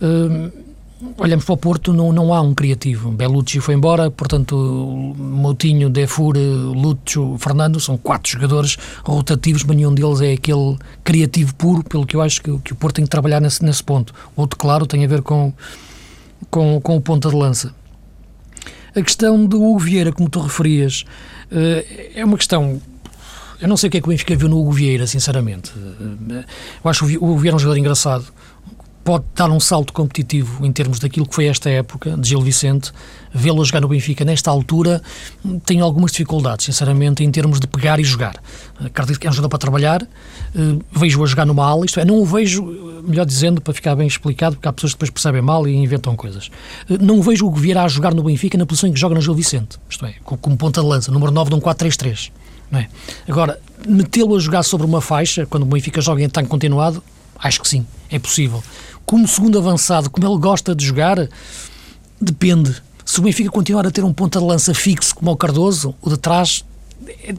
Uh, 0.00 0.73
olhamos 1.18 1.44
para 1.44 1.54
o 1.54 1.56
Porto, 1.56 1.92
não, 1.92 2.12
não 2.12 2.32
há 2.32 2.40
um 2.40 2.54
criativo. 2.54 3.10
Belucci 3.10 3.60
foi 3.60 3.74
embora, 3.74 4.10
portanto, 4.10 4.56
Moutinho, 5.16 5.90
Defur, 5.90 6.36
Lúcio, 6.36 7.36
Fernando, 7.38 7.80
são 7.80 7.96
quatro 7.96 8.30
jogadores 8.30 8.76
rotativos, 9.04 9.64
mas 9.64 9.76
nenhum 9.76 9.94
deles 9.94 10.20
é 10.20 10.32
aquele 10.32 10.76
criativo 11.02 11.54
puro, 11.54 11.82
pelo 11.84 12.06
que 12.06 12.16
eu 12.16 12.22
acho 12.22 12.40
que, 12.42 12.58
que 12.58 12.72
o 12.72 12.76
Porto 12.76 12.96
tem 12.96 13.04
que 13.04 13.10
trabalhar 13.10 13.40
nesse, 13.40 13.64
nesse 13.64 13.82
ponto. 13.82 14.14
Outro, 14.36 14.58
claro, 14.58 14.86
tem 14.86 15.04
a 15.04 15.08
ver 15.08 15.22
com, 15.22 15.52
com, 16.50 16.80
com 16.80 16.96
o 16.96 17.00
ponta 17.00 17.28
de 17.28 17.36
lança. 17.36 17.74
A 18.94 19.02
questão 19.02 19.44
do 19.44 19.62
Hugo 19.62 19.78
Vieira, 19.80 20.12
como 20.12 20.28
tu 20.28 20.40
referias, 20.40 21.04
eh, 21.50 22.12
é 22.14 22.24
uma 22.24 22.36
questão 22.36 22.80
eu 23.60 23.68
não 23.68 23.76
sei 23.76 23.88
o 23.88 23.90
que 23.90 23.96
é 23.96 24.00
que 24.00 24.06
o 24.06 24.10
Benfica 24.10 24.36
viu 24.36 24.48
no 24.48 24.58
Hugo 24.58 24.72
Vieira, 24.72 25.06
sinceramente. 25.06 25.72
Eh, 25.76 26.44
eu 26.84 26.90
acho 26.90 27.04
o 27.04 27.08
Hugo 27.08 27.38
Vieira 27.38 27.56
um 27.56 27.58
jogador 27.58 27.78
engraçado 27.78 28.26
pode 29.04 29.24
dar 29.36 29.50
um 29.50 29.60
salto 29.60 29.92
competitivo 29.92 30.64
em 30.64 30.72
termos 30.72 30.98
daquilo 30.98 31.28
que 31.28 31.34
foi 31.34 31.44
esta 31.44 31.68
época 31.68 32.16
de 32.16 32.26
Gil 32.26 32.40
Vicente. 32.40 32.90
Vê-lo 33.32 33.62
jogar 33.62 33.82
no 33.82 33.88
Benfica 33.88 34.24
nesta 34.24 34.50
altura 34.50 35.02
tem 35.66 35.80
algumas 35.80 36.10
dificuldades, 36.12 36.64
sinceramente, 36.64 37.22
em 37.22 37.30
termos 37.30 37.60
de 37.60 37.66
pegar 37.66 38.00
e 38.00 38.04
jogar. 38.04 38.34
Acredito 38.82 39.20
que 39.20 39.26
é 39.26 39.30
um 39.30 39.32
jogador 39.32 39.50
para 39.50 39.58
trabalhar, 39.58 40.02
eh, 40.02 40.78
vejo-o 40.90 41.22
a 41.22 41.26
jogar 41.26 41.44
numa 41.44 41.66
ala, 41.66 41.84
isto 41.84 42.00
é, 42.00 42.04
não 42.04 42.18
o 42.18 42.24
vejo, 42.24 42.64
melhor 43.06 43.26
dizendo, 43.26 43.60
para 43.60 43.74
ficar 43.74 43.94
bem 43.94 44.06
explicado, 44.06 44.56
porque 44.56 44.66
há 44.66 44.72
pessoas 44.72 44.92
que 44.92 44.96
depois 44.96 45.10
percebem 45.10 45.42
mal 45.42 45.68
e 45.68 45.74
inventam 45.74 46.16
coisas. 46.16 46.50
Eh, 46.88 46.96
não 46.98 47.20
vejo 47.20 47.46
o 47.46 47.52
virá 47.52 47.84
a 47.84 47.88
jogar 47.88 48.14
no 48.14 48.22
Benfica 48.22 48.56
na 48.56 48.64
posição 48.64 48.88
em 48.88 48.92
que 48.94 49.00
joga 49.00 49.14
no 49.14 49.20
Gil 49.20 49.34
Vicente, 49.34 49.78
isto 49.88 50.06
é, 50.06 50.14
como 50.24 50.56
ponta 50.56 50.80
de 50.80 50.86
lança, 50.86 51.12
número 51.12 51.30
9 51.30 51.50
de 51.50 51.56
um 51.56 51.60
4-3-3. 51.60 52.30
Não 52.70 52.78
é? 52.78 52.88
Agora, 53.28 53.60
metê-lo 53.86 54.34
a 54.34 54.40
jogar 54.40 54.62
sobre 54.62 54.86
uma 54.86 55.02
faixa, 55.02 55.44
quando 55.44 55.64
o 55.64 55.66
Benfica 55.66 56.00
joga 56.00 56.22
em 56.22 56.28
tanque 56.28 56.48
continuado, 56.48 57.02
acho 57.38 57.60
que 57.60 57.68
sim, 57.68 57.84
é 58.10 58.18
possível 58.18 58.62
como 59.06 59.26
segundo 59.28 59.58
avançado, 59.58 60.10
como 60.10 60.26
ele 60.26 60.38
gosta 60.38 60.74
de 60.74 60.84
jogar, 60.84 61.28
depende. 62.20 62.74
Se 63.04 63.20
o 63.20 63.22
Benfica 63.22 63.50
continuar 63.50 63.86
a 63.86 63.90
ter 63.90 64.02
um 64.02 64.12
ponta 64.12 64.38
de 64.38 64.44
lança 64.44 64.72
fixo 64.72 65.14
como 65.14 65.30
o 65.30 65.36
Cardoso, 65.36 65.94
o 66.00 66.08
de 66.08 66.16
trás 66.16 66.64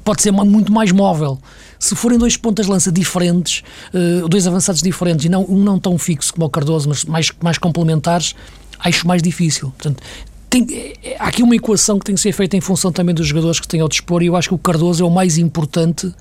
pode 0.04 0.22
ser 0.22 0.32
muito 0.32 0.72
mais 0.72 0.92
móvel. 0.92 1.40
Se 1.80 1.96
forem 1.96 2.18
dois 2.18 2.38
pontas 2.38 2.66
de 2.66 2.72
lança 2.72 2.92
diferentes, 2.92 3.64
uh, 3.94 4.28
dois 4.28 4.46
avançados 4.48 4.82
diferentes, 4.82 5.26
e 5.26 5.30
não, 5.30 5.44
um 5.44 5.64
não 5.64 5.80
tão 5.80 5.98
fixo 5.98 6.34
como 6.34 6.46
o 6.46 6.50
Cardoso, 6.50 6.88
mas 6.88 7.04
mais, 7.06 7.32
mais 7.42 7.58
complementares, 7.58 8.36
acho 8.80 9.08
mais 9.08 9.22
difícil. 9.22 9.72
Portanto, 9.72 10.04
tem, 10.50 10.68
é, 11.04 11.18
há 11.20 11.28
aqui 11.28 11.44
uma 11.44 11.56
equação 11.56 12.00
que 12.00 12.06
tem 12.06 12.16
que 12.16 12.22
ser 12.22 12.32
feita 12.32 12.56
em 12.56 12.62
função 12.62 12.92
também 12.92 13.14
dos 13.14 13.28
jogadores 13.28 13.60
que 13.60 13.68
têm 13.68 13.82
ao 13.82 13.90
dispor, 13.90 14.22
e 14.24 14.28
eu 14.28 14.36
acho 14.36 14.50
que 14.50 14.56
o 14.56 14.58
Cardoso 14.58 15.04
é 15.04 15.08
o 15.08 15.12
mais 15.12 15.38
importante 15.38 16.14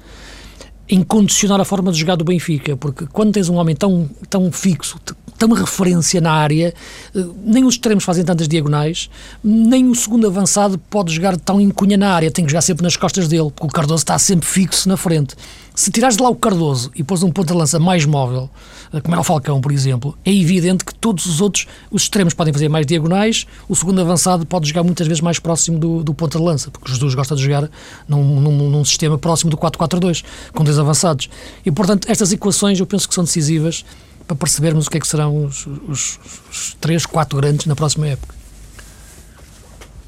em 0.89 1.03
condicionar 1.03 1.61
a 1.61 1.65
forma 1.65 1.91
de 1.91 1.99
jogar 1.99 2.17
do 2.17 2.25
Benfica, 2.25 2.77
porque 2.77 3.07
quando 3.07 3.33
tens 3.33 3.49
um 3.49 3.55
homem 3.55 3.75
tão, 3.75 4.09
tão 4.29 4.53
fixo, 4.53 4.99
tão 5.39 5.51
referência 5.53 6.21
na 6.21 6.33
área, 6.33 6.75
eh, 7.15 7.25
nem 7.45 7.65
os 7.65 7.75
extremos 7.75 8.05
fazem 8.05 8.25
tantas 8.25 8.47
diagonais, 8.47 9.09
nem 9.43 9.89
o 9.89 9.95
segundo 9.95 10.27
avançado 10.27 10.79
pode 10.79 11.13
jogar 11.15 11.37
tão 11.37 11.61
em 11.61 11.71
cunha 11.71 11.97
na 11.97 12.13
área, 12.13 12.31
tem 12.31 12.45
que 12.45 12.51
jogar 12.51 12.63
sempre 12.63 12.83
nas 12.83 12.97
costas 12.97 13.29
dele, 13.29 13.51
porque 13.55 13.67
o 13.67 13.69
Cardoso 13.69 14.03
está 14.03 14.19
sempre 14.19 14.47
fixo 14.47 14.89
na 14.89 14.97
frente. 14.97 15.35
Se 15.77 15.91
tirares 15.91 16.17
de 16.17 16.23
lá 16.23 16.29
o 16.29 16.37
Cardoso 16.37 16.93
e 16.95 17.03
pôs 17.03 17.25
um 17.25 17.33
ponto 17.33 17.49
de 17.49 17.53
lança 17.53 17.81
mais 17.81 18.07
móvel, 18.07 18.49
eh, 18.93 19.01
como 19.01 19.13
era 19.13 19.21
o 19.21 19.25
Falcão, 19.25 19.61
por 19.61 19.73
exemplo, 19.73 20.17
é 20.25 20.33
evidente 20.33 20.85
que 20.85 20.95
todos 20.95 21.27
os 21.27 21.41
outros, 21.41 21.67
os 21.91 22.03
extremos 22.03 22.33
podem 22.33 22.53
fazer 22.53 22.69
mais 22.69 22.87
diagonais, 22.87 23.45
o 23.69 23.75
segundo 23.75 24.01
avançado 24.01 24.47
pode 24.47 24.69
jogar 24.69 24.85
muitas 24.85 25.09
vezes 25.09 25.21
mais 25.21 25.41
próximo 25.41 25.77
do, 25.77 26.05
do 26.05 26.15
ponto 26.15 26.39
de 26.39 26.45
lança, 26.45 26.71
porque 26.71 26.93
os 26.93 26.97
dois 26.97 27.17
gostam 27.17 27.37
de 27.37 27.43
jogar 27.43 27.69
num, 28.07 28.41
num, 28.41 28.71
num 28.71 28.85
sistema 28.85 29.19
próximo 29.19 29.51
do 29.51 29.57
4-4-2, 29.57 30.23
com 30.55 30.63
dois 30.63 30.79
avançados. 30.79 31.29
E, 31.67 31.73
portanto, 31.73 32.09
estas 32.09 32.31
equações 32.31 32.79
eu 32.79 32.87
penso 32.87 33.09
que 33.09 33.15
são 33.15 33.25
decisivas 33.25 33.85
para 34.29 34.37
percebermos 34.37 34.87
o 34.87 34.91
que 34.91 34.99
é 34.99 35.01
que 35.01 35.09
serão 35.09 35.45
os, 35.45 35.67
os, 35.89 36.21
os 36.53 36.77
três, 36.81 37.05
quatro 37.05 37.37
grandes 37.37 37.67
na 37.67 37.75
próxima 37.75 38.07
época. 38.07 38.33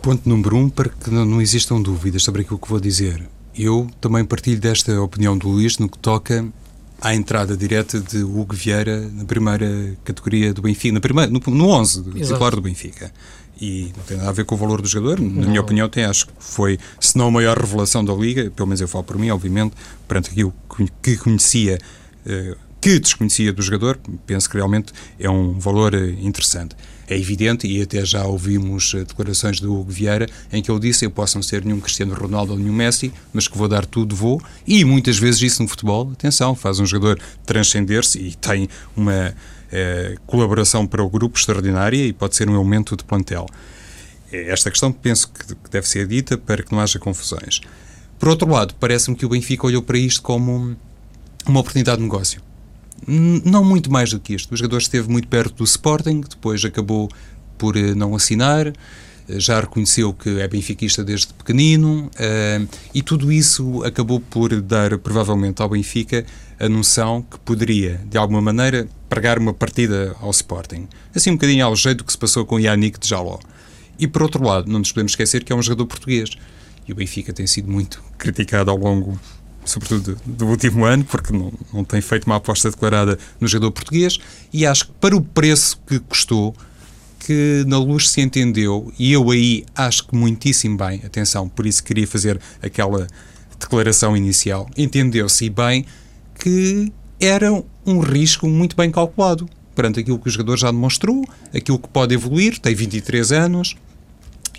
Ponto 0.00 0.28
número 0.28 0.56
um, 0.58 0.68
para 0.68 0.90
que 0.90 1.10
não 1.10 1.40
existam 1.40 1.82
dúvidas 1.82 2.22
sobre 2.22 2.42
aquilo 2.42 2.56
que 2.60 2.68
vou 2.68 2.78
dizer. 2.78 3.28
Eu 3.58 3.88
também 4.00 4.24
partilho 4.24 4.60
desta 4.60 5.00
opinião 5.00 5.36
do 5.36 5.48
Luís 5.48 5.78
no 5.78 5.88
que 5.88 5.98
toca 5.98 6.46
à 7.00 7.14
entrada 7.14 7.56
direta 7.56 8.00
de 8.00 8.22
Hugo 8.22 8.54
Vieira 8.54 9.08
na 9.10 9.24
primeira 9.24 9.96
categoria 10.04 10.52
do 10.52 10.62
Benfica, 10.62 10.94
na 10.94 11.00
primeira, 11.00 11.30
no, 11.30 11.40
no 11.46 11.68
11 11.68 12.02
do 12.02 12.12
titular 12.12 12.54
do 12.54 12.60
Benfica. 12.60 13.12
E 13.58 13.92
não 13.96 14.04
tem 14.04 14.16
nada 14.18 14.28
a 14.28 14.32
ver 14.32 14.44
com 14.44 14.54
o 14.54 14.58
valor 14.58 14.82
do 14.82 14.88
jogador, 14.88 15.18
na 15.18 15.40
não. 15.42 15.48
minha 15.48 15.60
opinião, 15.60 15.88
tem, 15.88 16.04
acho 16.04 16.26
que 16.26 16.32
foi, 16.38 16.78
se 17.00 17.16
não 17.16 17.28
a 17.28 17.30
maior 17.30 17.56
revelação 17.56 18.04
da 18.04 18.12
Liga, 18.12 18.50
pelo 18.50 18.66
menos 18.66 18.82
eu 18.82 18.88
falo 18.88 19.04
por 19.04 19.18
mim, 19.18 19.30
obviamente, 19.30 19.74
perante 20.06 20.30
aquilo 20.30 20.52
que 21.02 21.16
conhecia 21.16 21.78
uh, 22.26 22.65
que 22.86 23.00
desconhecia 23.00 23.52
do 23.52 23.60
jogador, 23.62 23.98
penso 24.28 24.48
que 24.48 24.56
realmente 24.56 24.92
é 25.18 25.28
um 25.28 25.58
valor 25.58 25.92
eh, 25.92 26.14
interessante. 26.20 26.76
É 27.08 27.18
evidente, 27.18 27.66
e 27.66 27.82
até 27.82 28.04
já 28.04 28.24
ouvimos 28.24 28.94
eh, 28.94 28.98
declarações 28.98 29.58
do 29.58 29.74
Hugo 29.74 29.90
Vieira, 29.90 30.28
em 30.52 30.62
que 30.62 30.70
ele 30.70 30.78
disse: 30.78 31.04
Eu 31.04 31.10
posso 31.10 31.36
não 31.36 31.42
ser 31.42 31.64
nenhum 31.64 31.80
Cristiano 31.80 32.14
Ronaldo 32.14 32.52
ou 32.52 32.58
nenhum 32.60 32.72
Messi, 32.72 33.12
mas 33.32 33.48
que 33.48 33.58
vou 33.58 33.66
dar 33.66 33.84
tudo, 33.84 34.14
vou. 34.14 34.40
E 34.64 34.84
muitas 34.84 35.18
vezes 35.18 35.42
isso 35.42 35.64
no 35.64 35.68
futebol, 35.68 36.12
atenção, 36.12 36.54
faz 36.54 36.78
um 36.78 36.86
jogador 36.86 37.20
transcender-se 37.44 38.20
e 38.20 38.36
tem 38.36 38.68
uma 38.96 39.34
é, 39.72 40.14
colaboração 40.24 40.86
para 40.86 41.02
o 41.02 41.10
grupo 41.10 41.36
extraordinária 41.36 42.06
e 42.06 42.12
pode 42.12 42.36
ser 42.36 42.48
um 42.48 42.54
elemento 42.54 42.96
de 42.96 43.02
plantel. 43.02 43.46
É 44.30 44.52
esta 44.52 44.70
questão 44.70 44.92
penso 44.92 45.28
que 45.32 45.56
deve 45.72 45.88
ser 45.88 46.06
dita 46.06 46.38
para 46.38 46.62
que 46.62 46.70
não 46.70 46.78
haja 46.78 47.00
confusões. 47.00 47.60
Por 48.16 48.28
outro 48.28 48.48
lado, 48.48 48.76
parece-me 48.78 49.16
que 49.16 49.26
o 49.26 49.28
Benfica 49.28 49.66
olhou 49.66 49.82
para 49.82 49.98
isto 49.98 50.22
como 50.22 50.76
uma 51.48 51.60
oportunidade 51.60 51.96
de 51.96 52.04
negócio 52.04 52.45
não 53.06 53.64
muito 53.64 53.90
mais 53.90 54.10
do 54.10 54.20
que 54.20 54.34
isto. 54.34 54.52
O 54.52 54.56
jogador 54.56 54.78
esteve 54.78 55.08
muito 55.10 55.28
perto 55.28 55.54
do 55.56 55.64
Sporting, 55.64 56.20
depois 56.20 56.64
acabou 56.64 57.08
por 57.58 57.76
eh, 57.76 57.94
não 57.94 58.14
assinar, 58.14 58.68
eh, 58.68 58.72
já 59.28 59.60
reconheceu 59.60 60.12
que 60.12 60.40
é 60.40 60.48
benfiquista 60.48 61.02
desde 61.02 61.32
pequenino 61.34 62.06
uh, 62.06 62.68
e 62.94 63.02
tudo 63.02 63.32
isso 63.32 63.82
acabou 63.84 64.20
por 64.20 64.60
dar 64.60 64.96
provavelmente 64.98 65.60
ao 65.60 65.68
Benfica 65.68 66.24
a 66.58 66.68
noção 66.68 67.22
que 67.22 67.38
poderia, 67.40 68.00
de 68.08 68.16
alguma 68.16 68.40
maneira, 68.40 68.88
pregar 69.08 69.38
uma 69.38 69.52
partida 69.52 70.14
ao 70.20 70.30
Sporting. 70.30 70.88
Assim 71.14 71.30
um 71.30 71.34
bocadinho 71.34 71.64
ao 71.64 71.76
jeito 71.76 72.04
que 72.04 72.12
se 72.12 72.18
passou 72.18 72.46
com 72.46 72.58
Yannick 72.58 72.98
de 72.98 73.08
Jaló. 73.08 73.38
E 73.98 74.06
por 74.06 74.22
outro 74.22 74.44
lado, 74.44 74.70
não 74.70 74.78
nos 74.78 74.92
podemos 74.92 75.12
esquecer 75.12 75.44
que 75.44 75.52
é 75.52 75.56
um 75.56 75.62
jogador 75.62 75.86
português. 75.86 76.30
E 76.86 76.92
o 76.92 76.94
Benfica 76.94 77.32
tem 77.32 77.46
sido 77.46 77.70
muito 77.70 78.02
criticado 78.16 78.70
ao 78.70 78.76
longo 78.76 79.18
sobretudo 79.66 80.16
do 80.24 80.46
último 80.46 80.84
ano, 80.84 81.04
porque 81.04 81.32
não, 81.32 81.52
não 81.72 81.84
tem 81.84 82.00
feito 82.00 82.24
uma 82.24 82.36
aposta 82.36 82.70
declarada 82.70 83.18
no 83.40 83.46
jogador 83.46 83.72
português, 83.72 84.18
e 84.52 84.64
acho 84.64 84.86
que 84.86 84.92
para 84.92 85.16
o 85.16 85.20
preço 85.20 85.78
que 85.86 85.98
custou, 85.98 86.54
que 87.20 87.64
na 87.66 87.78
luz 87.78 88.08
se 88.08 88.20
entendeu, 88.20 88.92
e 88.98 89.12
eu 89.12 89.30
aí 89.30 89.64
acho 89.74 90.06
que 90.06 90.16
muitíssimo 90.16 90.76
bem, 90.76 91.02
atenção, 91.04 91.48
por 91.48 91.66
isso 91.66 91.82
queria 91.82 92.06
fazer 92.06 92.40
aquela 92.62 93.06
declaração 93.58 94.16
inicial, 94.16 94.70
entendeu-se 94.76 95.50
bem 95.50 95.84
que 96.38 96.92
era 97.20 97.50
um 97.84 98.00
risco 98.00 98.46
muito 98.46 98.76
bem 98.76 98.90
calculado 98.90 99.48
perante 99.74 100.00
aquilo 100.00 100.18
que 100.18 100.28
o 100.28 100.30
jogador 100.30 100.56
já 100.56 100.70
demonstrou, 100.70 101.22
aquilo 101.54 101.78
que 101.78 101.88
pode 101.88 102.14
evoluir, 102.14 102.58
tem 102.58 102.74
23 102.74 103.32
anos, 103.32 103.76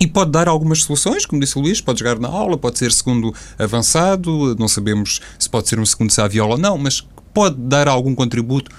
e 0.00 0.06
pode 0.06 0.30
dar 0.30 0.48
algumas 0.48 0.82
soluções, 0.82 1.26
como 1.26 1.40
disse 1.40 1.58
o 1.58 1.60
Luís, 1.60 1.80
pode 1.80 1.98
jogar 1.98 2.18
na 2.18 2.28
aula, 2.28 2.56
pode 2.56 2.78
ser 2.78 2.92
segundo 2.92 3.34
avançado, 3.58 4.54
não 4.58 4.68
sabemos 4.68 5.20
se 5.38 5.48
pode 5.48 5.68
ser 5.68 5.78
um 5.78 5.86
segundo 5.86 6.10
saviola 6.10 6.52
ou 6.52 6.58
não, 6.58 6.78
mas 6.78 7.06
pode 7.34 7.56
dar 7.56 7.88
algum 7.88 8.14
contributo, 8.14 8.70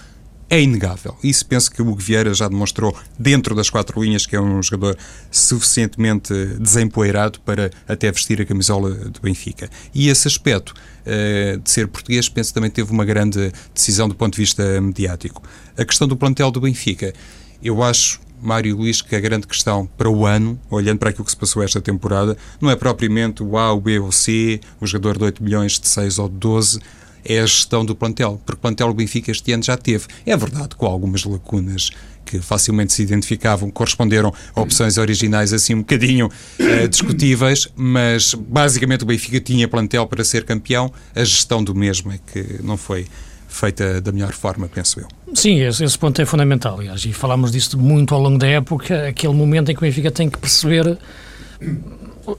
é 0.50 0.60
inegável. 0.62 1.16
Isso 1.24 1.46
penso 1.46 1.72
que 1.72 1.82
o 1.82 1.88
Hugo 1.88 2.02
Vieira 2.02 2.34
já 2.34 2.48
demonstrou 2.48 2.98
dentro 3.18 3.54
das 3.54 3.70
quatro 3.70 4.02
linhas 4.02 4.26
que 4.26 4.36
é 4.36 4.42
um 4.42 4.62
jogador 4.64 4.98
suficientemente 5.30 6.34
desempoeirado 6.60 7.40
para 7.42 7.70
até 7.88 8.12
vestir 8.12 8.42
a 8.42 8.46
camisola 8.46 8.90
do 8.90 9.22
Benfica. 9.22 9.70
E 9.94 10.10
esse 10.10 10.28
aspecto 10.28 10.74
uh, 11.06 11.60
de 11.60 11.70
ser 11.70 11.88
português, 11.88 12.28
penso 12.28 12.54
também 12.54 12.72
teve 12.72 12.92
uma 12.92 13.06
grande 13.06 13.52
decisão 13.74 14.10
do 14.10 14.16
ponto 14.16 14.34
de 14.34 14.42
vista 14.42 14.82
mediático. 14.82 15.44
A 15.78 15.86
questão 15.86 16.08
do 16.08 16.18
plantel 16.18 16.50
do 16.50 16.60
Benfica, 16.60 17.14
eu 17.62 17.84
acho 17.84 18.20
Mário 18.42 18.76
Luís, 18.76 19.02
que 19.02 19.16
a 19.16 19.20
grande 19.20 19.48
questão 19.48 19.88
para 19.98 20.10
o 20.10 20.26
ano, 20.26 20.60
olhando 20.70 21.00
para 21.00 21.10
aquilo 21.10 21.26
que 21.26 21.32
se 21.32 21.38
passou 21.38 21.64
esta 21.64 21.82
temporada, 21.82 22.38
não 22.62 22.70
é 22.70 22.76
propriamente 22.76 23.44
o 23.44 23.58
A, 23.58 23.72
o 23.74 23.80
B 23.80 24.00
ou 24.00 24.08
o 24.08 24.12
C, 24.12 24.60
o 24.80 24.88
jogador 24.88 25.18
de 25.18 25.24
8 25.26 25.44
milhões, 25.44 25.80
de 25.80 25.88
6 25.88 26.20
ou 26.20 26.30
de 26.30 26.36
12, 26.36 26.80
é 27.24 27.40
a 27.40 27.46
gestão 27.46 27.86
do 27.86 27.96
plantel, 27.96 28.42
porque 28.46 28.58
o 28.58 28.62
plantel 28.62 28.94
Benfica 28.94 29.32
este 29.32 29.52
ano 29.52 29.64
já 29.64 29.78
teve. 29.78 30.06
É 30.26 30.36
verdade, 30.36 30.76
com 30.76 30.86
algumas 30.86 31.24
lacunas 31.24 31.92
que 32.26 32.40
facilmente 32.40 32.94
se 32.94 33.02
identificavam, 33.02 33.72
corresponderam 33.72 34.32
a 34.56 34.62
opções 34.62 34.98
originais 34.98 35.52
assim 35.52 35.74
um 35.74 35.80
bocadinho 35.80 36.28
uh, 36.28 36.88
discutíveis, 36.88 37.68
mas 37.76 38.36
basicamente 38.36 39.04
o 39.04 39.06
Benfica 39.06 39.40
tinha 39.40 39.68
plantel 39.68 40.06
para 40.06 40.24
ser 40.24 40.46
campeão, 40.46 40.94
a 41.16 41.24
gestão 41.24 41.64
do 41.64 41.74
mesmo 41.74 42.12
é 42.12 42.20
que 42.32 42.64
não 42.64 42.78
foi 42.78 43.08
feita 43.50 44.00
da 44.00 44.12
melhor 44.12 44.32
forma, 44.32 44.70
penso 44.70 45.00
eu. 45.00 45.08
Sim, 45.34 45.60
esse, 45.62 45.84
esse 45.84 45.98
ponto 45.98 46.22
é 46.22 46.26
fundamental, 46.26 46.80
aliás, 46.80 47.04
e 47.04 47.12
falámos 47.12 47.52
disso 47.52 47.78
muito 47.78 48.14
ao 48.14 48.22
longo 48.22 48.38
da 48.38 48.48
época, 48.48 49.10
aquele 49.10 49.34
momento 49.34 49.72
em 49.72 49.76
que 49.76 49.80
o 49.80 49.82
Benfica 49.82 50.12
tem 50.12 50.30
que 50.30 50.38
perceber 50.38 50.98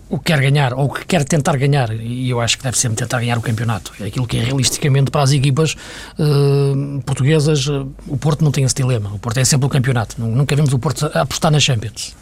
o 0.08 0.18
que 0.18 0.24
quer 0.26 0.40
ganhar, 0.40 0.74
ou 0.74 0.86
o 0.86 0.92
que 0.92 1.04
quer 1.04 1.24
tentar 1.24 1.56
ganhar, 1.56 1.92
e 1.92 2.30
eu 2.30 2.40
acho 2.40 2.56
que 2.56 2.62
deve 2.62 2.78
sempre 2.78 2.98
tentar 2.98 3.18
ganhar 3.20 3.38
o 3.38 3.40
campeonato. 3.40 3.92
É 4.00 4.04
aquilo 4.04 4.26
que 4.26 4.36
é 4.36 4.42
realisticamente 4.42 5.10
para 5.10 5.22
as 5.22 5.32
equipas 5.32 5.74
uh, 6.18 7.00
portuguesas, 7.02 7.66
uh, 7.66 7.90
o 8.06 8.16
Porto 8.16 8.44
não 8.44 8.52
tem 8.52 8.64
esse 8.64 8.74
dilema. 8.74 9.12
O 9.12 9.18
Porto 9.18 9.38
é 9.38 9.44
sempre 9.44 9.66
o 9.66 9.68
campeonato. 9.68 10.20
Nunca 10.20 10.54
vimos 10.54 10.72
o 10.72 10.78
Porto 10.78 11.10
apostar 11.14 11.50
na 11.50 11.58
Champions. 11.58 12.14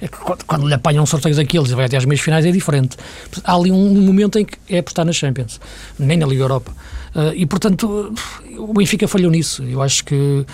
É 0.00 0.08
quando, 0.08 0.44
quando 0.44 0.66
lhe 0.66 0.74
apanham 0.74 1.02
um 1.02 1.06
sorteio 1.06 1.34
daqueles 1.36 1.70
e 1.70 1.74
vai 1.74 1.84
até 1.86 1.96
às 1.96 2.04
meias 2.04 2.20
finais 2.20 2.44
é 2.44 2.50
diferente. 2.50 2.96
Há 3.44 3.54
ali 3.54 3.70
um, 3.70 3.76
um, 3.76 4.00
momento 4.00 4.38
em 4.38 4.44
que 4.44 4.58
é 4.68 4.78
apostar 4.78 5.04
na 5.04 5.12
Champions, 5.12 5.60
nem 5.98 6.16
na 6.16 6.26
Liga 6.26 6.42
Europa. 6.42 6.72
E 7.34 7.46
portanto, 7.46 8.12
o 8.58 8.72
Benfica 8.72 9.06
falhou 9.06 9.30
nisso. 9.30 9.62
Eu 9.64 9.80
acho 9.82 10.04
que 10.04 10.44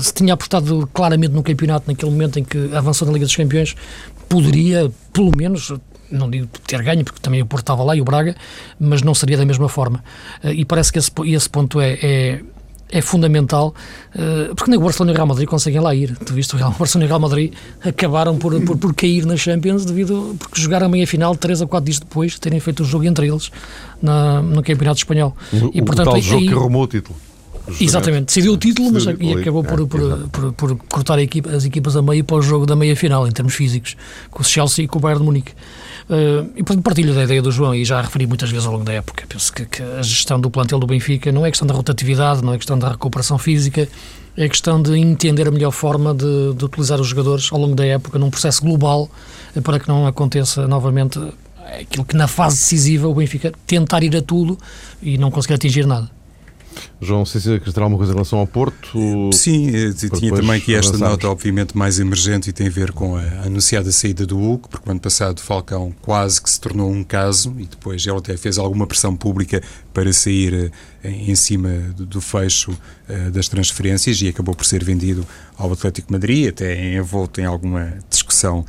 se 0.00 0.12
tinha 0.14 0.34
apostado 0.34 0.88
claramente 0.92 1.32
no 1.32 1.42
campeonato 1.42 1.90
naquele 1.90 2.10
momento 2.10 2.38
em 2.38 2.44
que 2.44 2.74
avançou 2.74 3.06
na 3.06 3.14
Liga 3.14 3.24
dos 3.24 3.36
Campeões, 3.36 3.74
poderia, 4.28 4.90
pelo 5.12 5.36
menos, 5.36 5.72
não 6.10 6.30
digo 6.30 6.46
ter 6.66 6.82
ganho, 6.82 7.04
porque 7.04 7.20
também 7.20 7.42
o 7.42 7.46
Porto 7.46 7.64
estava 7.64 7.82
lá 7.82 7.96
e 7.96 8.00
o 8.00 8.04
Braga, 8.04 8.36
mas 8.78 9.02
não 9.02 9.14
seria 9.14 9.36
da 9.36 9.44
mesma 9.44 9.68
forma. 9.68 10.02
Eh, 10.42 10.52
e 10.54 10.64
parece 10.64 10.92
que 10.92 10.98
esse, 10.98 11.10
esse 11.26 11.48
ponto 11.48 11.80
é, 11.80 11.98
é 12.02 12.40
é 12.92 13.00
fundamental, 13.00 13.74
eh, 14.14 14.50
porque 14.54 14.70
nem 14.70 14.78
o 14.78 14.82
Barcelona 14.82 15.12
e 15.12 15.14
o 15.14 15.16
Real 15.16 15.26
Madrid 15.26 15.48
conseguem 15.48 15.80
lá 15.80 15.94
ir. 15.94 16.14
Tu 16.18 16.34
viste, 16.34 16.54
o 16.54 16.58
Real, 16.58 16.74
Barcelona 16.78 17.06
e 17.06 17.06
o 17.06 17.08
Real 17.08 17.20
Madrid 17.20 17.52
acabaram 17.82 18.36
por, 18.36 18.60
por, 18.62 18.76
por 18.76 18.94
cair 18.94 19.24
na 19.24 19.36
Champions 19.36 19.86
devido 19.86 20.36
porque 20.38 20.60
jogaram 20.60 20.86
a 20.86 20.88
meia-final 20.88 21.34
três 21.34 21.62
a 21.62 21.66
quatro 21.66 21.86
dias 21.86 21.98
depois 21.98 22.32
de 22.32 22.40
terem 22.40 22.60
feito 22.60 22.82
o 22.82 22.86
jogo 22.86 23.04
entre 23.04 23.26
eles 23.26 23.50
na, 24.00 24.42
no 24.42 24.62
Campeonato 24.62 24.98
Espanhol. 24.98 25.34
O, 25.52 25.70
e, 25.72 25.80
portanto, 25.80 26.08
o 26.08 26.10
tal 26.10 26.14
aí, 26.16 26.22
jogo 26.22 26.46
que 26.46 26.52
arrumou 26.52 26.82
o 26.82 26.86
título. 26.86 27.16
Exatamente, 27.80 28.26
decidiu 28.26 28.54
o 28.54 28.56
título, 28.56 28.92
mas 28.92 29.04
e 29.04 29.32
acabou 29.34 29.62
por, 29.62 29.86
por, 29.86 30.28
por, 30.28 30.52
por 30.52 30.76
cortar 30.88 31.18
equipa, 31.20 31.50
as 31.50 31.64
equipas 31.64 31.96
a 31.96 32.02
meio 32.02 32.24
para 32.24 32.36
o 32.36 32.42
jogo 32.42 32.66
da 32.66 32.74
meia-final, 32.74 33.26
em 33.26 33.30
termos 33.30 33.54
físicos, 33.54 33.96
com 34.30 34.42
o 34.42 34.44
Chelsea 34.44 34.84
e 34.84 34.88
com 34.88 34.98
o 34.98 35.00
Bayern 35.00 35.20
de 35.20 35.24
Munique. 35.24 35.52
Uh, 36.10 36.50
e 36.56 36.64
portanto 36.64 36.82
partilho 36.82 37.14
da 37.14 37.22
ideia 37.22 37.40
do 37.40 37.52
João 37.52 37.74
e 37.74 37.84
já 37.84 38.00
referi 38.00 38.26
muitas 38.26 38.50
vezes 38.50 38.66
ao 38.66 38.72
longo 38.72 38.84
da 38.84 38.92
época. 38.92 39.24
Penso 39.28 39.52
que, 39.52 39.64
que, 39.64 39.82
a 39.82 40.02
gestão 40.02 40.40
do 40.40 40.50
plantel 40.50 40.80
do 40.80 40.86
Benfica 40.86 41.30
não 41.30 41.46
é 41.46 41.50
questão 41.50 41.66
da 41.66 41.74
rotatividade, 41.74 42.42
não 42.42 42.52
é 42.52 42.56
questão 42.56 42.76
da 42.76 42.90
recuperação 42.90 43.38
física, 43.38 43.88
é 44.36 44.48
questão 44.48 44.82
de 44.82 44.98
entender 44.98 45.46
a 45.46 45.50
melhor 45.50 45.70
forma 45.70 46.12
de, 46.12 46.54
de 46.54 46.64
utilizar 46.64 47.00
os 47.00 47.06
jogadores 47.06 47.48
ao 47.52 47.60
longo 47.60 47.74
da 47.74 47.84
época 47.86 48.18
num 48.18 48.30
processo 48.30 48.62
global 48.62 49.08
eh, 49.54 49.60
para 49.60 49.78
que 49.78 49.86
não 49.86 50.06
aconteça 50.06 50.66
novamente 50.66 51.20
aquilo 51.80 52.04
que 52.04 52.16
na 52.16 52.26
fase 52.26 52.56
decisiva 52.56 53.06
o 53.06 53.14
Benfica 53.14 53.52
tentar 53.66 54.02
ir 54.02 54.16
a 54.16 54.22
tudo 54.22 54.58
e 55.02 55.16
não 55.16 55.30
conseguir 55.30 55.54
atingir 55.54 55.86
nada. 55.86 56.10
João, 57.00 57.24
se 57.24 57.38
dizer 57.38 57.62
alguma 57.76 57.96
coisa 57.96 58.12
em 58.12 58.14
relação 58.14 58.38
ao 58.38 58.46
Porto? 58.46 59.30
Sim, 59.32 59.68
eh, 59.68 59.92
tinha 59.92 60.34
também 60.34 60.56
aqui 60.56 60.74
esta 60.74 60.96
nota, 60.96 61.28
obviamente, 61.28 61.76
mais 61.76 61.98
emergente 61.98 62.50
e 62.50 62.52
tem 62.52 62.68
a 62.68 62.70
ver 62.70 62.92
com 62.92 63.16
a 63.16 63.22
anunciada 63.44 63.90
saída 63.90 64.24
do 64.24 64.38
Hulk, 64.38 64.68
porque 64.68 64.86
no 64.86 64.92
ano 64.92 65.00
passado 65.00 65.40
Falcão 65.40 65.92
quase 66.00 66.40
que 66.40 66.50
se 66.50 66.60
tornou 66.60 66.90
um 66.90 67.02
caso 67.02 67.54
e 67.58 67.64
depois 67.64 68.06
ele 68.06 68.16
até 68.16 68.36
fez 68.36 68.58
alguma 68.58 68.86
pressão 68.86 69.16
pública 69.16 69.62
para 69.92 70.12
sair 70.12 70.54
eh, 70.54 70.70
em 71.04 71.34
cima 71.34 71.68
do 71.96 72.20
fecho 72.20 72.76
eh, 73.08 73.30
das 73.30 73.48
transferências 73.48 74.20
e 74.22 74.28
acabou 74.28 74.54
por 74.54 74.64
ser 74.64 74.84
vendido 74.84 75.26
ao 75.56 75.72
Atlético 75.72 76.12
Madrid, 76.12 76.48
até 76.48 76.94
envolto 76.94 77.40
em 77.40 77.44
alguma 77.44 77.94
discussão 78.10 78.64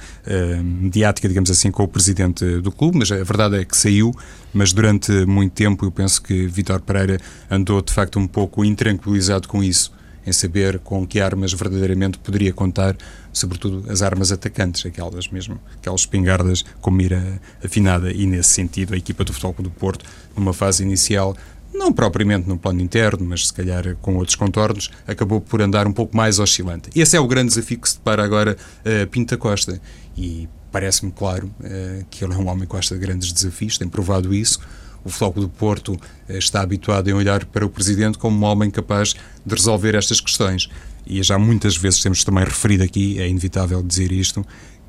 mediática, 0.63 1.27
digamos 1.27 1.49
assim, 1.49 1.71
com 1.71 1.83
o 1.83 1.87
presidente 1.87 2.59
do 2.59 2.71
clube, 2.71 2.97
mas 2.99 3.11
a 3.11 3.23
verdade 3.23 3.57
é 3.57 3.65
que 3.65 3.75
saiu, 3.75 4.13
mas 4.53 4.73
durante 4.73 5.11
muito 5.25 5.53
tempo 5.53 5.85
eu 5.85 5.91
penso 5.91 6.21
que 6.21 6.45
Vitor 6.47 6.81
Pereira 6.81 7.19
andou 7.49 7.81
de 7.81 7.91
facto 7.91 8.19
um 8.19 8.27
pouco 8.27 8.63
intranquilizado 8.63 9.47
com 9.47 9.63
isso, 9.63 9.91
em 10.25 10.31
saber 10.31 10.79
com 10.79 11.05
que 11.05 11.19
armas 11.19 11.53
verdadeiramente 11.53 12.17
poderia 12.17 12.53
contar, 12.53 12.95
sobretudo 13.31 13.89
as 13.91 14.01
armas 14.01 14.31
atacantes, 14.31 14.85
aquelas 14.85 15.27
mesmo, 15.27 15.59
aquelas 15.75 16.01
espingardas 16.01 16.63
com 16.81 16.91
mira 16.91 17.41
afinada, 17.63 18.11
e 18.11 18.25
nesse 18.25 18.49
sentido 18.49 18.93
a 18.93 18.97
equipa 18.97 19.23
do 19.23 19.33
Futebol 19.33 19.55
do 19.59 19.69
Porto, 19.69 20.05
numa 20.35 20.53
fase 20.53 20.83
inicial, 20.83 21.35
não 21.73 21.91
propriamente 21.91 22.47
no 22.47 22.57
plano 22.57 22.81
interno, 22.81 23.25
mas 23.25 23.47
se 23.47 23.53
calhar 23.53 23.95
com 24.01 24.15
outros 24.15 24.35
contornos, 24.35 24.89
acabou 25.07 25.41
por 25.41 25.61
andar 25.61 25.87
um 25.87 25.93
pouco 25.93 26.15
mais 26.15 26.39
oscilante. 26.39 26.89
Esse 26.95 27.17
é 27.17 27.19
o 27.19 27.27
grande 27.27 27.49
desafio 27.49 27.79
que 27.79 27.89
se 27.89 27.95
depara 27.95 28.23
agora 28.23 28.55
uh, 28.85 29.07
Pinta 29.07 29.37
Costa, 29.37 29.81
e 30.15 30.47
parece-me 30.71 31.11
claro 31.11 31.47
uh, 31.47 32.05
que 32.09 32.23
ele 32.23 32.33
é 32.33 32.37
um 32.37 32.47
homem 32.47 32.61
que 32.61 32.71
gosta 32.71 32.95
de 32.95 33.01
grandes 33.01 33.31
desafios, 33.31 33.77
tem 33.77 33.87
provado 33.87 34.33
isso, 34.33 34.59
o 35.03 35.09
Floco 35.09 35.39
do 35.39 35.49
Porto 35.49 35.99
eh, 36.29 36.37
está 36.37 36.61
habituado 36.61 37.09
a 37.09 37.15
olhar 37.15 37.45
para 37.45 37.65
o 37.65 37.69
Presidente 37.69 38.17
como 38.17 38.37
um 38.37 38.49
homem 38.49 38.71
capaz 38.71 39.13
de 39.45 39.53
resolver 39.53 39.95
estas 39.95 40.21
questões. 40.21 40.69
E 41.05 41.21
já 41.21 41.37
muitas 41.37 41.75
vezes 41.75 42.01
temos 42.01 42.23
também 42.23 42.45
referido 42.45 42.83
aqui, 42.83 43.19
é 43.19 43.27
inevitável 43.27 43.83
dizer 43.83 44.11
isto, 44.11 44.45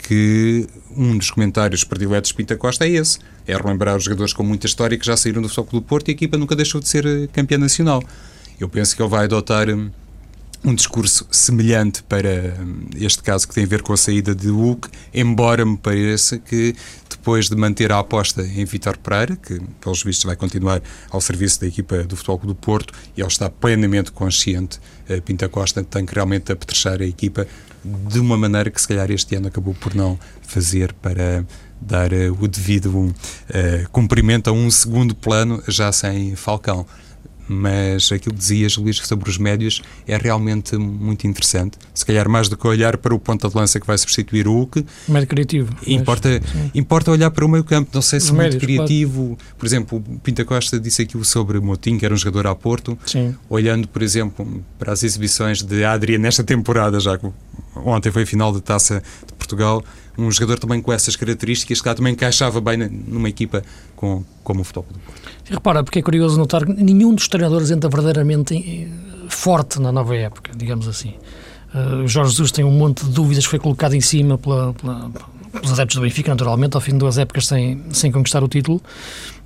que 0.06 0.66
um 0.94 1.16
dos 1.16 1.30
comentários 1.30 1.82
prediletos 1.82 2.28
de 2.28 2.36
Pinta 2.36 2.56
Costa 2.56 2.86
é 2.86 2.90
esse. 2.90 3.18
É 3.46 3.56
relembrar 3.56 3.96
os 3.96 4.04
jogadores 4.04 4.32
com 4.32 4.42
muita 4.42 4.66
história 4.66 4.98
que 4.98 5.04
já 5.04 5.16
saíram 5.16 5.40
do 5.40 5.48
Floco 5.48 5.72
do 5.72 5.82
Porto 5.82 6.08
e 6.08 6.10
a 6.10 6.12
equipa 6.12 6.36
nunca 6.36 6.54
deixou 6.54 6.80
de 6.80 6.88
ser 6.88 7.06
eh, 7.06 7.26
campeã 7.32 7.56
nacional. 7.56 8.02
Eu 8.60 8.68
penso 8.68 8.94
que 8.94 9.02
ele 9.02 9.08
vai 9.08 9.24
adotar 9.24 9.68
hum, 9.68 9.90
um 10.62 10.74
discurso 10.74 11.26
semelhante 11.30 12.02
para 12.02 12.54
hum, 12.60 12.86
este 12.96 13.22
caso 13.22 13.48
que 13.48 13.54
tem 13.54 13.64
a 13.64 13.66
ver 13.66 13.82
com 13.82 13.94
a 13.94 13.96
saída 13.96 14.34
de 14.34 14.48
Hulk, 14.48 14.88
embora 15.12 15.64
me 15.64 15.76
pareça 15.78 16.38
que 16.38 16.76
depois 17.08 17.48
de 17.48 17.56
manter 17.56 17.90
a 17.90 17.98
aposta 17.98 18.42
em 18.42 18.66
Vitor 18.66 18.98
Pereira, 18.98 19.36
que 19.36 19.58
pelos 19.80 20.02
vistos 20.02 20.26
vai 20.26 20.36
continuar 20.36 20.82
ao 21.10 21.20
serviço 21.20 21.62
da 21.62 21.66
equipa 21.66 22.04
do 22.04 22.14
Futebol 22.14 22.40
do 22.44 22.54
Porto, 22.54 22.92
e 23.16 23.22
ele 23.22 23.28
está 23.28 23.48
plenamente 23.48 24.12
consciente, 24.12 24.78
uh, 25.08 25.20
Pinta 25.22 25.48
Costa 25.48 25.82
tem 25.82 26.04
que 26.04 26.14
realmente 26.14 26.52
apetrechar 26.52 27.00
a 27.00 27.06
equipa 27.06 27.46
de 27.84 28.18
uma 28.18 28.36
maneira 28.36 28.70
que 28.70 28.80
se 28.80 28.88
calhar 28.88 29.10
este 29.10 29.36
ano 29.36 29.48
acabou 29.48 29.74
por 29.74 29.94
não 29.94 30.18
fazer 30.42 30.92
para 30.94 31.44
dar 31.80 32.12
uh, 32.12 32.36
o 32.40 32.48
devido 32.48 32.90
uh, 32.94 33.12
cumprimento 33.92 34.48
a 34.48 34.52
um 34.52 34.70
segundo 34.70 35.14
plano 35.14 35.62
já 35.68 35.92
sem 35.92 36.34
Falcão 36.34 36.86
mas 37.48 38.10
aquilo 38.10 38.34
que 38.34 38.40
dizias, 38.40 38.76
Luís, 38.76 38.96
sobre 38.98 39.28
os 39.28 39.38
médios 39.38 39.82
é 40.06 40.16
realmente 40.16 40.76
muito 40.76 41.26
interessante. 41.26 41.78
Se 41.92 42.04
calhar 42.04 42.28
mais 42.28 42.48
do 42.48 42.56
que 42.56 42.66
olhar 42.66 42.96
para 42.96 43.14
o 43.14 43.18
ponta 43.18 43.48
de 43.48 43.56
lança 43.56 43.78
que 43.78 43.86
vai 43.86 43.98
substituir 43.98 44.48
o 44.48 44.52
Hulk. 44.52 44.84
Médio 45.08 45.28
criativo. 45.28 45.74
Importa, 45.86 46.40
importa 46.74 47.10
olhar 47.10 47.30
para 47.30 47.44
o 47.44 47.48
meio 47.48 47.64
campo. 47.64 47.90
Não 47.92 48.02
sei 48.02 48.20
se 48.20 48.30
o 48.30 48.34
médio 48.34 48.58
criativo. 48.58 49.36
Claro. 49.36 49.54
Por 49.58 49.66
exemplo, 49.66 49.98
o 49.98 50.18
Pinta 50.20 50.44
Costa 50.44 50.80
disse 50.80 51.02
aquilo 51.02 51.24
sobre 51.24 51.60
Motim, 51.60 51.98
que 51.98 52.04
era 52.04 52.14
um 52.14 52.16
jogador 52.16 52.46
a 52.46 52.54
Porto. 52.54 52.98
Sim. 53.04 53.34
Olhando, 53.48 53.86
por 53.88 54.02
exemplo, 54.02 54.64
para 54.78 54.92
as 54.92 55.02
exibições 55.02 55.62
de 55.62 55.84
Adria 55.84 56.18
nesta 56.18 56.42
temporada, 56.42 56.98
já 56.98 57.18
que 57.18 57.26
ontem 57.76 58.10
foi 58.10 58.22
a 58.22 58.26
final 58.26 58.52
da 58.52 58.60
taça 58.60 59.02
de 59.26 59.32
Portugal 59.34 59.82
um 60.16 60.30
jogador 60.30 60.58
também 60.58 60.80
com 60.80 60.92
essas 60.92 61.16
características 61.16 61.80
que 61.80 61.88
lá 61.88 61.94
também 61.94 62.12
encaixava 62.12 62.60
bem 62.60 62.76
numa 62.76 63.28
equipa 63.28 63.62
com, 63.96 64.24
como 64.42 64.60
o 64.60 64.64
Futebol 64.64 64.86
do 64.92 64.98
Porto. 65.00 65.20
Repara, 65.50 65.82
porque 65.82 65.98
é 65.98 66.02
curioso 66.02 66.38
notar 66.38 66.64
que 66.64 66.72
nenhum 66.72 67.14
dos 67.14 67.28
treinadores 67.28 67.70
entra 67.70 67.90
verdadeiramente 67.90 68.54
eh, 68.54 68.88
forte 69.28 69.80
na 69.80 69.90
nova 69.90 70.16
época, 70.16 70.52
digamos 70.56 70.86
assim. 70.86 71.14
Uh, 71.74 72.06
Jorge 72.06 72.30
Jesus 72.30 72.52
tem 72.52 72.64
um 72.64 72.70
monte 72.70 73.04
de 73.04 73.10
dúvidas 73.10 73.44
que 73.44 73.50
foi 73.50 73.58
colocado 73.58 73.94
em 73.94 74.00
cima 74.00 74.38
pela, 74.38 74.72
pela, 74.74 75.10
pelos 75.52 75.72
adeptos 75.72 75.96
do 75.96 76.02
Benfica, 76.02 76.30
naturalmente, 76.30 76.76
ao 76.76 76.80
fim 76.80 76.92
de 76.92 76.98
duas 76.98 77.18
épocas 77.18 77.48
sem, 77.48 77.82
sem 77.90 78.12
conquistar 78.12 78.44
o 78.44 78.48
título. 78.48 78.80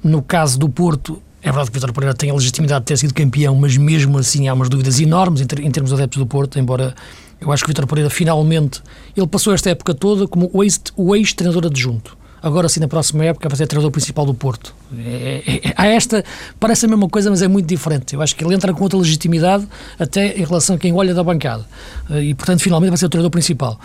No 0.04 0.20
caso 0.20 0.58
do 0.58 0.68
Porto, 0.68 1.22
é 1.40 1.46
verdade 1.46 1.70
que 1.70 1.74
Vitor 1.74 1.92
Pereira 1.92 2.14
tem 2.14 2.30
a 2.30 2.34
legitimidade 2.34 2.80
de 2.80 2.86
ter 2.86 2.98
sido 2.98 3.14
campeão, 3.14 3.54
mas 3.54 3.78
mesmo 3.78 4.18
assim 4.18 4.46
há 4.46 4.52
umas 4.52 4.68
dúvidas 4.68 5.00
enormes 5.00 5.40
em, 5.40 5.46
ter, 5.46 5.60
em 5.60 5.70
termos 5.70 5.90
de 5.90 5.94
adeptos 5.94 6.18
do 6.18 6.26
Porto, 6.26 6.58
embora 6.58 6.94
eu 7.40 7.52
acho 7.52 7.64
que 7.64 7.68
o 7.68 7.70
Vitor 7.70 7.86
Pereira 7.86 8.10
finalmente 8.10 8.82
ele 9.16 9.26
passou 9.26 9.54
esta 9.54 9.70
época 9.70 9.94
toda 9.94 10.26
como 10.26 10.50
o 10.52 11.14
ex-treinador 11.14 11.66
adjunto. 11.66 12.16
Agora 12.40 12.68
sim, 12.68 12.78
na 12.78 12.86
próxima 12.86 13.24
época, 13.24 13.48
vai 13.48 13.56
ser 13.56 13.66
treinador 13.66 13.90
principal 13.90 14.24
do 14.24 14.32
Porto. 14.32 14.72
É, 14.96 15.42
é, 15.44 15.68
é, 15.68 15.74
a 15.76 15.86
esta 15.86 16.24
parece 16.60 16.86
a 16.86 16.88
mesma 16.88 17.08
coisa, 17.08 17.30
mas 17.30 17.42
é 17.42 17.48
muito 17.48 17.66
diferente. 17.66 18.14
Eu 18.14 18.22
acho 18.22 18.36
que 18.36 18.44
ele 18.44 18.54
entra 18.54 18.72
com 18.72 18.82
outra 18.82 18.98
legitimidade, 18.98 19.66
até 19.98 20.36
em 20.38 20.44
relação 20.44 20.76
a 20.76 20.78
quem 20.78 20.92
olha 20.92 21.12
da 21.12 21.24
bancada. 21.24 21.66
E, 22.10 22.34
portanto, 22.34 22.62
finalmente 22.62 22.90
vai 22.90 22.98
ser 22.98 23.06
o 23.06 23.08
treinador 23.08 23.30
principal 23.30 23.78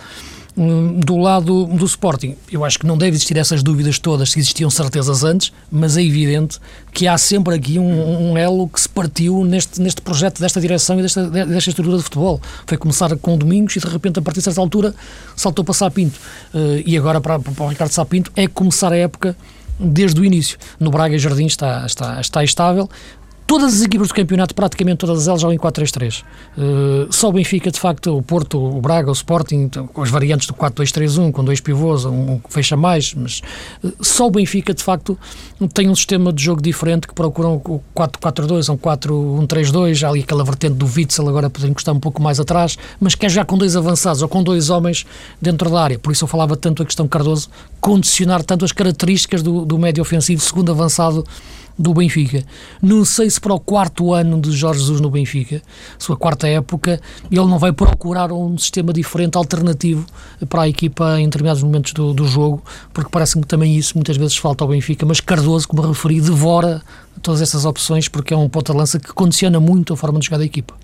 do 0.56 1.16
lado 1.16 1.66
do 1.66 1.84
Sporting, 1.84 2.36
eu 2.50 2.64
acho 2.64 2.78
que 2.78 2.86
não 2.86 2.96
deve 2.96 3.16
existir 3.16 3.36
essas 3.36 3.60
dúvidas 3.60 3.98
todas, 3.98 4.30
se 4.30 4.38
existiam 4.38 4.70
certezas 4.70 5.24
antes, 5.24 5.52
mas 5.70 5.96
é 5.96 6.02
evidente 6.02 6.60
que 6.92 7.08
há 7.08 7.18
sempre 7.18 7.56
aqui 7.56 7.76
um, 7.78 8.30
um 8.30 8.38
elo 8.38 8.68
que 8.68 8.80
se 8.80 8.88
partiu 8.88 9.44
neste, 9.44 9.82
neste 9.82 10.00
projeto, 10.00 10.40
desta 10.40 10.60
direção 10.60 10.98
e 11.00 11.02
desta, 11.02 11.28
desta 11.28 11.70
estrutura 11.70 11.96
de 11.96 12.04
futebol. 12.04 12.40
Foi 12.66 12.78
começar 12.78 13.16
com 13.16 13.36
Domingos 13.36 13.74
e 13.74 13.80
de 13.80 13.86
repente, 13.86 14.20
a 14.20 14.22
partir 14.22 14.42
dessa 14.42 14.60
altura, 14.60 14.94
saltou 15.34 15.64
para 15.64 15.74
Sapinto. 15.74 16.20
Uh, 16.54 16.82
e 16.86 16.96
agora 16.96 17.20
para, 17.20 17.40
para 17.40 17.64
o 17.64 17.68
Ricardo 17.68 17.90
Sapinto 17.90 18.30
é 18.36 18.46
começar 18.46 18.92
a 18.92 18.96
época 18.96 19.36
desde 19.78 20.20
o 20.20 20.24
início. 20.24 20.56
No 20.78 20.90
Braga 20.90 21.18
Jardim 21.18 21.46
está, 21.46 21.84
está, 21.84 22.20
está 22.20 22.44
estável, 22.44 22.88
Todas 23.46 23.74
as 23.74 23.82
equipas 23.82 24.08
do 24.08 24.14
campeonato, 24.14 24.54
praticamente 24.54 24.98
todas 24.98 25.28
elas, 25.28 25.40
jogam 25.40 25.54
em 25.54 25.58
4-3-3. 25.58 26.22
Uh, 26.56 27.12
só 27.12 27.28
o 27.28 27.32
Benfica, 27.32 27.70
de 27.70 27.78
facto, 27.78 28.16
o 28.16 28.22
Porto, 28.22 28.58
o 28.58 28.80
Braga, 28.80 29.10
o 29.10 29.12
Sporting, 29.12 29.56
então, 29.56 29.86
com 29.86 30.02
as 30.02 30.08
variantes 30.08 30.46
do 30.46 30.54
4-2-3-1, 30.54 31.30
com 31.30 31.44
dois 31.44 31.60
pivôs, 31.60 32.06
um 32.06 32.38
que 32.38 32.50
fecha 32.50 32.74
mais, 32.74 33.12
mas 33.12 33.42
uh, 33.82 33.92
só 34.00 34.28
o 34.28 34.30
Benfica, 34.30 34.72
de 34.72 34.82
facto, 34.82 35.18
tem 35.74 35.90
um 35.90 35.94
sistema 35.94 36.32
de 36.32 36.42
jogo 36.42 36.62
diferente 36.62 37.06
que 37.06 37.14
procuram 37.14 37.56
o 37.56 37.82
4-4-2, 37.94 38.72
um 38.72 38.78
4-1-3-2, 38.78 40.02
há 40.02 40.08
ali 40.08 40.20
aquela 40.20 40.42
vertente 40.42 40.74
do 40.74 40.86
Witzel, 40.86 41.28
agora 41.28 41.50
poder 41.50 41.68
encostar 41.68 41.94
um 41.94 42.00
pouco 42.00 42.22
mais 42.22 42.40
atrás, 42.40 42.78
mas 42.98 43.14
quer 43.14 43.30
já 43.30 43.44
com 43.44 43.58
dois 43.58 43.76
avançados 43.76 44.22
ou 44.22 44.28
com 44.28 44.42
dois 44.42 44.70
homens 44.70 45.04
dentro 45.40 45.68
da 45.68 45.82
área. 45.82 45.98
Por 45.98 46.12
isso 46.12 46.24
eu 46.24 46.28
falava 46.28 46.56
tanto 46.56 46.82
a 46.82 46.86
questão 46.86 47.06
Cardoso, 47.06 47.50
condicionar 47.78 48.42
tanto 48.42 48.64
as 48.64 48.72
características 48.72 49.42
do, 49.42 49.66
do 49.66 49.78
médio 49.78 50.00
ofensivo, 50.00 50.40
segundo 50.40 50.72
avançado 50.72 51.24
do 51.78 51.92
Benfica. 51.92 52.44
Não 52.80 53.04
sei 53.04 53.28
se 53.28 53.40
para 53.40 53.54
o 53.54 53.60
quarto 53.60 54.12
ano 54.12 54.40
de 54.40 54.52
Jorge 54.52 54.80
Jesus 54.80 55.00
no 55.00 55.10
Benfica, 55.10 55.62
sua 55.98 56.16
quarta 56.16 56.46
época, 56.48 57.00
ele 57.30 57.40
não 57.40 57.58
vai 57.58 57.72
procurar 57.72 58.32
um 58.32 58.56
sistema 58.56 58.92
diferente, 58.92 59.36
alternativo 59.36 60.06
para 60.48 60.62
a 60.62 60.68
equipa 60.68 61.20
em 61.20 61.24
determinados 61.24 61.62
momentos 61.62 61.92
do, 61.92 62.14
do 62.14 62.26
jogo, 62.26 62.62
porque 62.92 63.10
parece-me 63.10 63.42
que 63.42 63.48
também 63.48 63.76
isso 63.76 63.94
muitas 63.96 64.16
vezes 64.16 64.36
falta 64.36 64.64
ao 64.64 64.68
Benfica, 64.68 65.04
mas 65.04 65.20
Cardoso, 65.20 65.68
como 65.68 65.82
referi, 65.82 66.20
devora 66.20 66.82
todas 67.22 67.40
essas 67.40 67.64
opções 67.64 68.08
porque 68.08 68.34
é 68.34 68.36
um 68.36 68.48
ponta-lança 68.48 68.98
que 68.98 69.12
condiciona 69.12 69.58
muito 69.58 69.92
a 69.92 69.96
forma 69.96 70.18
de 70.18 70.26
jogar 70.26 70.38
da 70.38 70.44
equipa. 70.44 70.83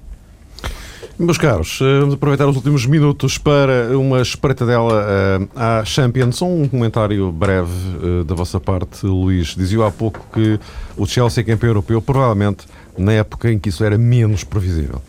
Meus 1.18 1.36
caros, 1.36 1.78
eh, 1.82 2.00
vamos 2.00 2.14
aproveitar 2.14 2.48
os 2.48 2.56
últimos 2.56 2.86
minutos 2.86 3.36
para 3.36 3.96
uma 3.98 4.22
espreitadela 4.22 5.04
uh, 5.04 5.48
à 5.54 5.84
Champions. 5.84 6.40
Um 6.40 6.66
comentário 6.66 7.30
breve 7.30 7.70
uh, 8.02 8.24
da 8.24 8.34
vossa 8.34 8.58
parte, 8.58 9.04
Luís. 9.04 9.54
Dizia 9.54 9.86
há 9.86 9.90
pouco 9.90 10.24
que 10.32 10.58
o 10.96 11.06
Chelsea 11.06 11.42
é 11.42 11.44
campeão 11.44 11.70
europeu, 11.70 12.00
provavelmente 12.00 12.64
na 12.96 13.12
época 13.12 13.52
em 13.52 13.58
que 13.58 13.68
isso 13.68 13.84
era 13.84 13.98
menos 13.98 14.44
previsível. 14.44 15.02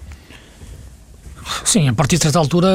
Sim, 1.66 1.90
a 1.90 1.94
partir 1.94 2.18
de 2.18 2.24
certa 2.24 2.40
altura 2.40 2.68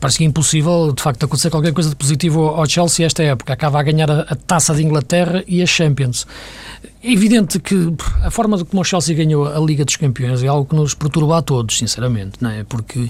parecia 0.00 0.26
impossível 0.26 0.92
de 0.92 1.02
facto 1.02 1.24
acontecer 1.24 1.50
qualquer 1.50 1.72
coisa 1.72 1.90
de 1.90 1.96
positivo 1.96 2.48
ao 2.48 2.66
Chelsea 2.66 3.06
esta 3.06 3.22
época. 3.22 3.52
Acaba 3.52 3.80
a 3.80 3.82
ganhar 3.82 4.10
a, 4.10 4.20
a 4.20 4.36
taça 4.36 4.74
de 4.74 4.82
Inglaterra 4.82 5.44
e 5.46 5.62
a 5.62 5.66
Champions. 5.66 6.26
É 7.02 7.10
evidente 7.10 7.58
que 7.58 7.94
a 8.22 8.30
forma 8.30 8.58
de 8.58 8.64
como 8.66 8.82
o 8.82 8.84
Chelsea 8.84 9.16
ganhou 9.16 9.48
a 9.48 9.58
Liga 9.58 9.86
dos 9.86 9.96
Campeões 9.96 10.42
é 10.42 10.48
algo 10.48 10.66
que 10.66 10.74
nos 10.74 10.92
perturba 10.92 11.38
a 11.38 11.42
todos, 11.42 11.78
sinceramente, 11.78 12.32
não 12.42 12.50
é? 12.50 12.62
Porque 12.62 13.08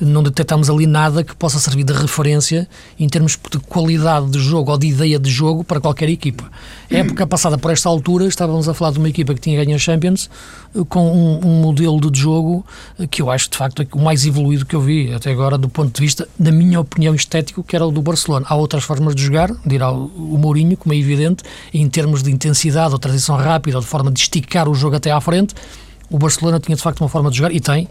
não 0.00 0.24
detectamos 0.24 0.68
ali 0.68 0.88
nada 0.88 1.22
que 1.22 1.36
possa 1.36 1.60
servir 1.60 1.84
de 1.84 1.92
referência 1.92 2.68
em 2.98 3.08
termos 3.08 3.38
de 3.48 3.60
qualidade 3.60 4.28
de 4.28 4.40
jogo 4.40 4.72
ou 4.72 4.76
de 4.76 4.88
ideia 4.88 5.20
de 5.20 5.30
jogo 5.30 5.62
para 5.62 5.80
qualquer 5.80 6.08
equipa. 6.08 6.50
A 6.90 6.96
época 6.96 7.28
passada, 7.28 7.56
por 7.56 7.70
esta 7.70 7.88
altura, 7.88 8.26
estávamos 8.26 8.68
a 8.68 8.74
falar 8.74 8.90
de 8.90 8.98
uma 8.98 9.08
equipa 9.08 9.32
que 9.32 9.40
tinha 9.40 9.62
ganho 9.62 9.76
a 9.76 9.78
Champions 9.78 10.28
eh, 10.74 10.80
com 10.88 11.06
um, 11.06 11.46
um 11.46 11.60
modelo 11.60 12.10
de 12.10 12.18
jogo 12.18 12.66
eh, 12.98 13.06
que 13.06 13.22
eu 13.22 13.30
acho, 13.30 13.50
de 13.50 13.56
facto, 13.56 13.86
o 13.92 14.00
mais 14.00 14.26
evoluído 14.26 14.66
que 14.66 14.74
eu 14.74 14.80
vi 14.80 15.14
até 15.14 15.30
agora, 15.30 15.56
do 15.56 15.68
ponto 15.68 15.94
de 15.94 16.00
vista, 16.00 16.26
da 16.36 16.50
minha 16.50 16.80
opinião, 16.80 17.14
estético, 17.14 17.62
que 17.62 17.76
era 17.76 17.86
o 17.86 17.92
do 17.92 18.02
Barcelona. 18.02 18.46
Há 18.48 18.56
outras 18.56 18.82
formas 18.82 19.14
de 19.14 19.22
jogar, 19.22 19.48
dirá 19.64 19.92
o 19.92 20.36
Mourinho, 20.38 20.76
como 20.76 20.92
é 20.92 20.96
evidente, 20.96 21.44
em 21.72 21.88
termos 21.88 22.20
de 22.24 22.32
intensidade 22.32 22.92
ou 22.92 22.98
transição 22.98 23.27
rápida 23.36 23.76
ou 23.78 23.82
de 23.82 23.88
forma 23.88 24.10
de 24.10 24.20
esticar 24.20 24.68
o 24.68 24.74
jogo 24.74 24.96
até 24.96 25.10
à 25.10 25.20
frente, 25.20 25.54
o 26.10 26.18
Barcelona 26.18 26.58
tinha 26.58 26.76
de 26.76 26.82
facto 26.82 27.00
uma 27.00 27.08
forma 27.08 27.30
de 27.30 27.36
jogar 27.36 27.52
e 27.52 27.60
tem 27.60 27.88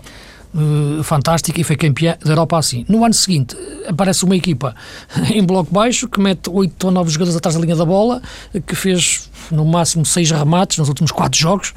uh, 0.54 1.04
fantástica 1.04 1.60
e 1.60 1.64
foi 1.64 1.76
campeã 1.76 2.18
da 2.24 2.32
Europa 2.32 2.58
assim. 2.58 2.86
No 2.88 3.04
ano 3.04 3.14
seguinte 3.14 3.56
aparece 3.88 4.26
uma 4.26 4.36
equipa 4.36 4.76
em 5.34 5.44
bloco 5.44 5.74
baixo 5.74 6.08
que 6.08 6.20
mete 6.20 6.50
8 6.50 6.84
ou 6.84 6.92
9 6.92 7.10
jogadores 7.10 7.38
atrás 7.38 7.56
da 7.56 7.62
linha 7.62 7.76
da 7.76 7.86
bola, 7.86 8.22
que 8.66 8.76
fez 8.76 9.27
no 9.52 9.66
máximo 9.66 10.06
6 10.06 10.32
remates 10.32 10.78
nos 10.78 10.88
últimos 10.90 11.12
4 11.12 11.40
jogos 11.40 11.74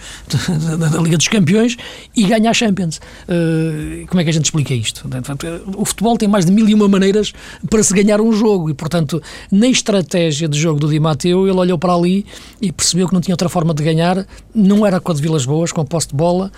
da, 0.79 0.89
da, 0.89 0.99
Liga 1.01 1.17
dos 1.17 1.29
Campeões 1.29 1.77
e 2.17 2.25
ganha 2.25 2.51
a 2.51 2.55
Champions. 2.55 3.01
Uh, 3.29 4.07
como 4.07 4.21
é 4.21 4.25
que 4.25 4.31
a 4.31 4.33
gente 4.33 4.45
explica 4.45 4.75
isto? 4.75 5.09
O 5.77 5.85
futebol 5.85 6.17
tem 6.17 6.29
mais 6.29 6.45
de 6.45 6.53
mil 6.53 6.69
e 6.69 6.75
uma 6.75 6.89
maneiras 6.89 7.33
para 7.69 7.83
se 7.83 7.95
ganhar 7.95 8.21
um 8.21 8.33
jogo 8.33 8.71
e, 8.71 8.75
portanto, 8.75 9.23
na 9.51 9.69
estratégia 9.69 10.49
de 10.49 10.59
jogo 10.59 10.81
do 10.81 10.89
Di 10.89 11.01
Matteo, 11.01 11.47
ele 11.47 11.59
olhou 11.59 11.79
para 11.79 11.95
ali 11.95 12.27
e 12.61 12.73
percebeu 12.73 13.09
que 13.09 13.15
não 13.15 13.21
tinha 13.21 13.35
outra 13.35 13.49
forma 13.49 13.73
de 13.75 13.83
ganhar, 13.83 14.27
não 14.55 14.87
era 14.87 15.01
com 15.01 15.13
a 15.13 15.15
de 15.15 15.23
Vilas 15.23 15.45
Boas, 15.45 15.73
com 15.73 15.81
a 15.81 15.85
posse 15.85 16.09
de 16.09 16.15
bola, 16.15 16.51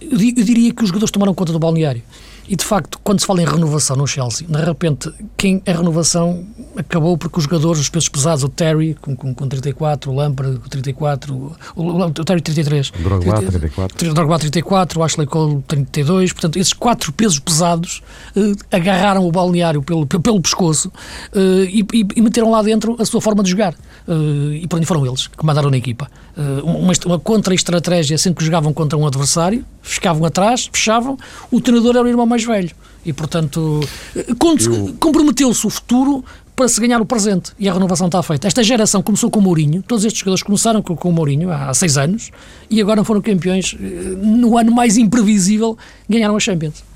eu 0.00 0.44
diria 0.44 0.72
que 0.72 0.82
os 0.82 0.88
jogadores 0.88 1.10
tomaram 1.10 1.34
conta 1.34 1.52
do 1.52 1.58
balneário. 1.58 2.02
E 2.48 2.56
de 2.56 2.64
facto, 2.64 2.98
quando 3.02 3.20
se 3.20 3.26
fala 3.26 3.40
em 3.42 3.46
renovação 3.46 3.96
no 3.96 4.06
Chelsea, 4.06 4.46
de 4.46 4.64
repente, 4.64 5.12
quem 5.36 5.62
a 5.66 5.72
renovação 5.72 6.44
acabou 6.76 7.16
porque 7.16 7.38
os 7.38 7.44
jogadores, 7.44 7.80
os 7.80 7.88
pesos 7.88 8.08
pesados, 8.08 8.42
o 8.44 8.48
Terry 8.48 8.94
com, 9.00 9.14
com, 9.14 9.34
com 9.34 9.48
34, 9.48 10.10
o 10.10 10.14
Lampard 10.14 10.58
com 10.58 10.68
34, 10.68 11.34
o, 11.34 11.56
o, 11.76 12.02
o 12.02 12.10
Terry 12.10 12.40
33, 12.40 12.90
o 12.90 13.02
Drogba 13.02 13.42
34, 13.42 14.10
o 14.10 14.14
Drogba 14.14 14.38
34, 14.38 15.00
o 15.00 15.04
Ashley 15.04 15.26
Cole 15.26 15.62
32, 15.68 16.32
portanto, 16.32 16.58
esses 16.58 16.72
quatro 16.72 17.12
pesos 17.12 17.38
pesados 17.38 18.02
eh, 18.36 18.76
agarraram 18.76 19.26
o 19.26 19.30
balneário 19.30 19.82
pelo, 19.82 20.06
pelo, 20.06 20.22
pelo 20.22 20.40
pescoço 20.40 20.92
eh, 21.34 21.68
e, 21.70 21.86
e, 21.92 22.06
e, 22.16 22.22
meteram 22.22 22.50
lá 22.50 22.62
dentro 22.62 22.96
a 22.98 23.04
sua 23.04 23.20
forma 23.20 23.42
de 23.42 23.50
jogar. 23.50 23.74
Eh, 24.08 24.60
e 24.62 24.66
por 24.66 24.76
onde 24.76 24.86
foram 24.86 25.06
eles? 25.06 25.28
Que 25.28 25.44
mandaram 25.44 25.70
na 25.70 25.76
equipa. 25.76 26.10
Eh, 26.36 26.62
uma, 26.62 26.92
uma 27.06 27.18
contra-estratégia 27.18 28.16
sempre 28.16 28.38
que 28.38 28.44
jogavam 28.44 28.72
contra 28.72 28.98
um 28.98 29.06
adversário, 29.06 29.64
ficavam 29.82 30.24
atrás, 30.24 30.68
fechavam, 30.72 31.18
o 31.50 31.60
treinador 31.60 31.96
era 31.96 32.04
o 32.04 32.08
irmão 32.08 32.26
mais 32.26 32.44
velho. 32.44 32.70
E, 33.04 33.12
portanto, 33.12 33.80
eh, 34.16 34.26
eu... 34.28 34.94
comprometeu-se 34.98 35.66
o 35.66 35.70
futuro 35.70 36.24
para 36.56 36.68
se 36.68 36.80
ganhar 36.80 37.00
o 37.00 37.06
presente. 37.06 37.52
E 37.58 37.68
a 37.68 37.72
renovação 37.72 38.06
está 38.06 38.22
feita. 38.22 38.46
Esta 38.46 38.62
geração 38.62 39.02
começou 39.02 39.30
com 39.30 39.40
o 39.40 39.42
Mourinho, 39.42 39.82
todos 39.82 40.04
estes 40.04 40.20
jogadores 40.20 40.42
começaram 40.42 40.82
com, 40.82 40.96
com 40.96 41.08
o 41.08 41.12
Mourinho 41.12 41.50
há 41.50 41.72
seis 41.74 41.96
anos 41.96 42.30
e 42.70 42.80
agora 42.80 43.02
foram 43.04 43.20
campeões 43.20 43.74
no 44.18 44.58
ano 44.58 44.70
mais 44.70 44.96
imprevisível, 44.96 45.76
ganharam 46.08 46.36
a 46.36 46.40
Champions. 46.40 46.91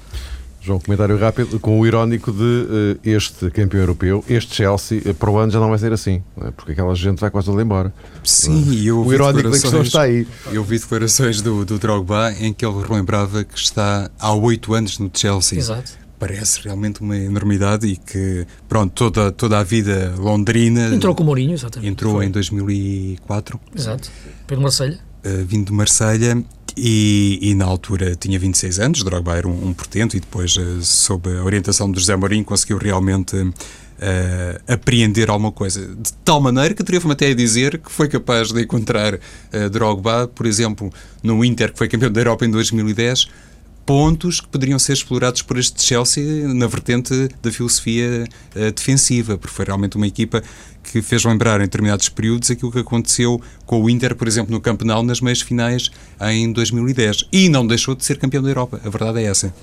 João, 0.67 0.81
comentário 0.81 1.17
rápido 1.17 1.61
com 1.61 1.79
o 1.79 1.87
irónico 1.87 2.33
de 2.33 2.43
uh, 2.43 2.99
este 3.05 3.49
campeão 3.53 3.83
europeu, 3.83 4.25
este 4.29 4.57
Chelsea, 4.57 5.01
uh, 5.07 5.15
para 5.15 5.31
o 5.31 5.39
ano 5.39 5.53
já 5.53 5.61
não 5.61 5.69
vai 5.69 5.79
ser 5.79 5.93
assim, 5.93 6.25
é? 6.43 6.51
porque 6.51 6.73
aquela 6.73 6.93
gente 6.97 7.21
vai 7.21 7.31
quase 7.31 7.47
toda 7.47 7.63
embora. 7.63 7.95
Sim, 8.25 8.85
eu 8.85 8.99
o 8.99 9.15
irónico 9.15 9.49
da 9.49 9.61
questão 9.61 9.81
está 9.81 10.03
aí. 10.03 10.27
Eu 10.51 10.65
vi 10.65 10.81
declarações 10.81 11.41
do, 11.41 11.65
do 11.65 11.79
Drogba 11.79 12.33
em 12.41 12.53
que 12.53 12.67
ele 12.67 12.83
relembrava 12.83 13.45
que 13.45 13.57
está 13.57 14.11
há 14.19 14.35
oito 14.35 14.75
anos 14.75 14.99
no 14.99 15.09
Chelsea. 15.15 15.57
Exato. 15.57 15.93
Parece 16.19 16.63
realmente 16.65 17.01
uma 17.01 17.17
enormidade 17.17 17.87
e 17.87 17.97
que, 17.97 18.45
pronto, 18.69 18.93
toda, 18.93 19.31
toda 19.31 19.61
a 19.61 19.63
vida 19.63 20.15
londrina. 20.19 20.93
Entrou 20.93 21.15
com 21.15 21.23
o 21.23 21.27
Mourinho, 21.27 21.53
exatamente. 21.53 21.93
Entrou 21.93 22.15
Foi. 22.15 22.27
em 22.27 22.31
2004. 22.33 23.61
Exato, 23.73 24.11
pelo 24.49 24.63
Marselha. 24.63 24.99
Uh, 25.25 25.45
vindo 25.45 25.67
de 25.67 25.73
Marselha 25.73 26.45
e, 26.77 27.39
e, 27.41 27.55
na 27.55 27.65
altura 27.65 28.15
tinha 28.15 28.39
26 28.39 28.79
anos, 28.79 29.03
Drogba 29.03 29.37
era 29.37 29.49
um, 29.49 29.69
um 29.69 29.73
portento 29.73 30.17
e 30.17 30.21
depois, 30.21 30.57
uh, 30.57 30.83
sob 30.83 31.31
a 31.31 31.43
orientação 31.43 31.91
de 31.91 31.99
José 31.99 32.15
Mourinho, 32.17 32.45
conseguiu 32.45 32.77
realmente 32.77 33.35
uh, 33.37 33.53
apreender 34.69 35.31
alguma 35.31 35.51
coisa. 35.51 35.87
De 35.95 36.13
tal 36.25 36.41
maneira 36.41 36.75
que 36.75 36.83
atrevo-me 36.83 37.13
até 37.13 37.29
a 37.29 37.35
dizer 37.35 37.79
que 37.79 37.91
foi 37.91 38.09
capaz 38.09 38.53
de 38.53 38.63
encontrar 38.63 39.15
uh, 39.15 39.71
Drogba, 39.71 40.29
por 40.29 40.47
exemplo, 40.47 40.93
no 41.23 41.45
Inter, 41.45 41.73
que 41.73 41.79
foi 41.79 41.89
campeão 41.89 42.11
da 42.11 42.21
Europa 42.21 42.45
em 42.45 42.51
2010, 42.51 43.29
pontos 43.87 44.41
que 44.41 44.49
poderiam 44.49 44.79
ser 44.79 44.95
explorados 44.95 45.43
por 45.43 45.57
este 45.59 45.83
Chelsea 45.83 46.47
na 46.49 46.67
vertente 46.67 47.29
da 47.41 47.51
filosofia 47.51 48.25
uh, 48.55 48.73
defensiva, 48.73 49.39
porque 49.39 49.55
foi 49.55 49.65
realmente 49.65 49.97
uma 49.97 50.07
equipa 50.07 50.43
que 51.03 51.09
fez 51.09 51.25
lembrar 51.25 51.61
em 51.61 51.65
determinados 51.65 52.09
períodos 52.09 52.51
aquilo 52.51 52.73
que 52.73 52.79
aconteceu 52.79 53.41
com 53.65 53.83
o 53.83 53.91
Inter, 53.91 54.15
por 54.15 54.27
exemplo, 54.27 54.53
no 54.53 54.61
Campeonato 54.61 55.03
nas 55.03 55.21
meias 55.21 55.41
finais 55.41 55.91
em 56.21 56.51
2010. 56.53 57.27
E 57.33 57.49
não 57.49 57.67
deixou 57.67 57.95
de 57.95 58.05
ser 58.05 58.19
campeão 58.19 58.43
da 58.43 58.49
Europa, 58.49 58.81
a 58.85 58.89
verdade 58.89 59.21
é 59.21 59.25
essa. 59.25 59.55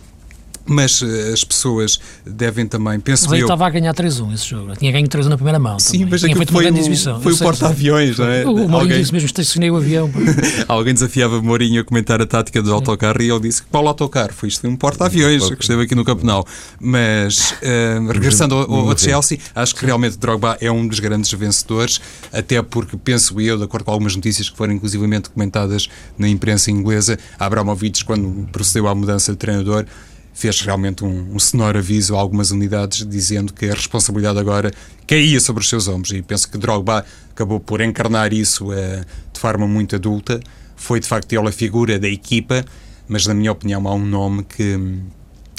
Mas 0.65 1.01
uh, 1.01 1.33
as 1.33 1.43
pessoas 1.43 1.99
devem 2.25 2.65
também, 2.65 2.99
penso 2.99 3.29
mas 3.29 3.39
eu... 3.39 3.45
estava 3.45 3.67
a 3.67 3.69
ganhar 3.69 3.93
3-1 3.93 4.33
esse 4.33 4.49
jogo. 4.49 4.75
Tinha 4.77 4.91
ganho 4.91 5.07
3-1 5.07 5.25
na 5.25 5.35
primeira 5.35 5.59
mão. 5.59 5.77
Sim, 5.77 5.91
também. 5.91 6.07
mas 6.11 6.21
Tinha 6.21 6.35
feito 6.35 6.51
foi 6.51 6.63
uma 6.63 6.63
grande 6.63 6.79
exibição. 6.79 7.21
Foi 7.21 7.33
o 7.33 7.37
porta-aviões, 7.37 8.17
não 8.17 8.27
é? 8.27 8.45
O 8.45 8.53
Mourinho 8.53 8.75
Alguém... 8.75 8.99
disse 8.99 9.13
mesmo, 9.13 9.25
estacionei 9.25 9.69
o 9.69 9.75
avião. 9.75 10.09
Alguém 10.67 10.93
desafiava 10.93 11.41
Mourinho 11.41 11.81
a 11.81 11.83
comentar 11.83 12.21
a 12.21 12.25
tática 12.25 12.61
do 12.61 12.73
autocarro 12.73 13.21
e 13.21 13.29
ele 13.29 13.39
disse 13.41 13.61
que 13.61 13.67
qual 13.69 13.87
autocarro? 13.87 14.33
Foi 14.33 14.49
isto, 14.49 14.65
um 14.67 14.75
porta-aviões 14.75 15.49
que 15.49 15.61
esteve 15.61 15.83
aqui 15.83 15.95
no 15.95 16.05
Campeonato. 16.05 16.49
Mas, 16.79 17.51
uh, 17.51 18.11
regressando 18.11 18.55
ao, 18.55 18.89
ao 18.89 18.97
Chelsea, 18.97 19.39
acho 19.53 19.75
que 19.75 19.85
realmente 19.85 20.17
Drogba 20.17 20.57
é 20.61 20.71
um 20.71 20.87
dos 20.87 20.99
grandes 20.99 21.31
vencedores, 21.33 21.99
até 22.31 22.61
porque, 22.61 22.95
penso 22.95 23.39
eu, 23.41 23.57
de 23.57 23.63
acordo 23.63 23.83
com 23.83 23.91
algumas 23.91 24.15
notícias 24.15 24.49
que 24.49 24.55
foram 24.55 24.73
inclusivamente 24.73 25.29
comentadas 25.29 25.89
na 26.17 26.27
imprensa 26.27 26.71
inglesa, 26.71 27.17
Abramovich, 27.37 28.05
quando 28.05 28.47
procedeu 28.51 28.87
à 28.87 28.95
mudança 28.95 29.31
de 29.31 29.37
treinador, 29.37 29.85
fez 30.33 30.61
realmente 30.61 31.03
um, 31.03 31.35
um 31.35 31.39
sonoro 31.39 31.77
aviso 31.77 32.15
a 32.15 32.19
algumas 32.19 32.51
unidades 32.51 33.05
dizendo 33.07 33.53
que 33.53 33.69
a 33.69 33.73
responsabilidade 33.73 34.39
agora 34.39 34.71
caía 35.07 35.39
sobre 35.39 35.61
os 35.61 35.69
seus 35.69 35.87
ombros. 35.87 36.11
E 36.11 36.21
penso 36.21 36.49
que 36.49 36.57
Drogba 36.57 37.05
acabou 37.31 37.59
por 37.59 37.81
encarnar 37.81 38.33
isso 38.33 38.71
uh, 38.71 39.05
de 39.31 39.39
forma 39.39 39.67
muito 39.67 39.95
adulta. 39.95 40.39
Foi 40.75 40.99
de 40.99 41.07
facto 41.07 41.31
ele 41.33 41.47
a 41.47 41.51
figura 41.51 41.99
da 41.99 42.07
equipa 42.07 42.65
mas 43.07 43.27
na 43.27 43.33
minha 43.33 43.51
opinião 43.51 43.87
há 43.87 43.93
um 43.93 44.05
nome 44.05 44.43
que 44.43 44.75
hum, 44.75 45.03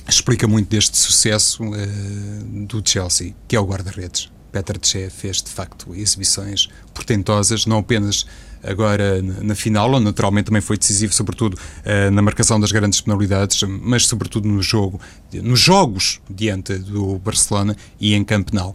explica 0.08 0.46
muito 0.46 0.68
deste 0.68 0.96
sucesso 0.96 1.62
uh, 1.62 2.66
do 2.66 2.82
Chelsea 2.84 3.34
que 3.46 3.56
é 3.56 3.60
o 3.60 3.64
guarda-redes. 3.64 4.30
Peter 4.50 4.78
Tchê 4.78 5.10
fez 5.10 5.42
de 5.42 5.50
facto 5.50 5.94
exibições 5.94 6.68
portentosas 6.92 7.66
não 7.66 7.78
apenas 7.78 8.26
agora 8.64 9.20
na 9.22 9.54
final, 9.54 9.92
onde 9.92 10.04
naturalmente 10.04 10.46
também 10.46 10.62
foi 10.62 10.76
decisivo, 10.76 11.12
sobretudo 11.12 11.54
uh, 11.54 12.10
na 12.10 12.22
marcação 12.22 12.58
das 12.58 12.72
grandes 12.72 13.00
penalidades, 13.00 13.62
mas 13.62 14.06
sobretudo 14.06 14.48
no 14.48 14.62
jogo, 14.62 15.00
nos 15.32 15.60
jogos 15.60 16.20
diante 16.28 16.76
do 16.78 17.18
Barcelona 17.18 17.76
e 18.00 18.14
em 18.14 18.24
Camp 18.24 18.52
Nou 18.52 18.74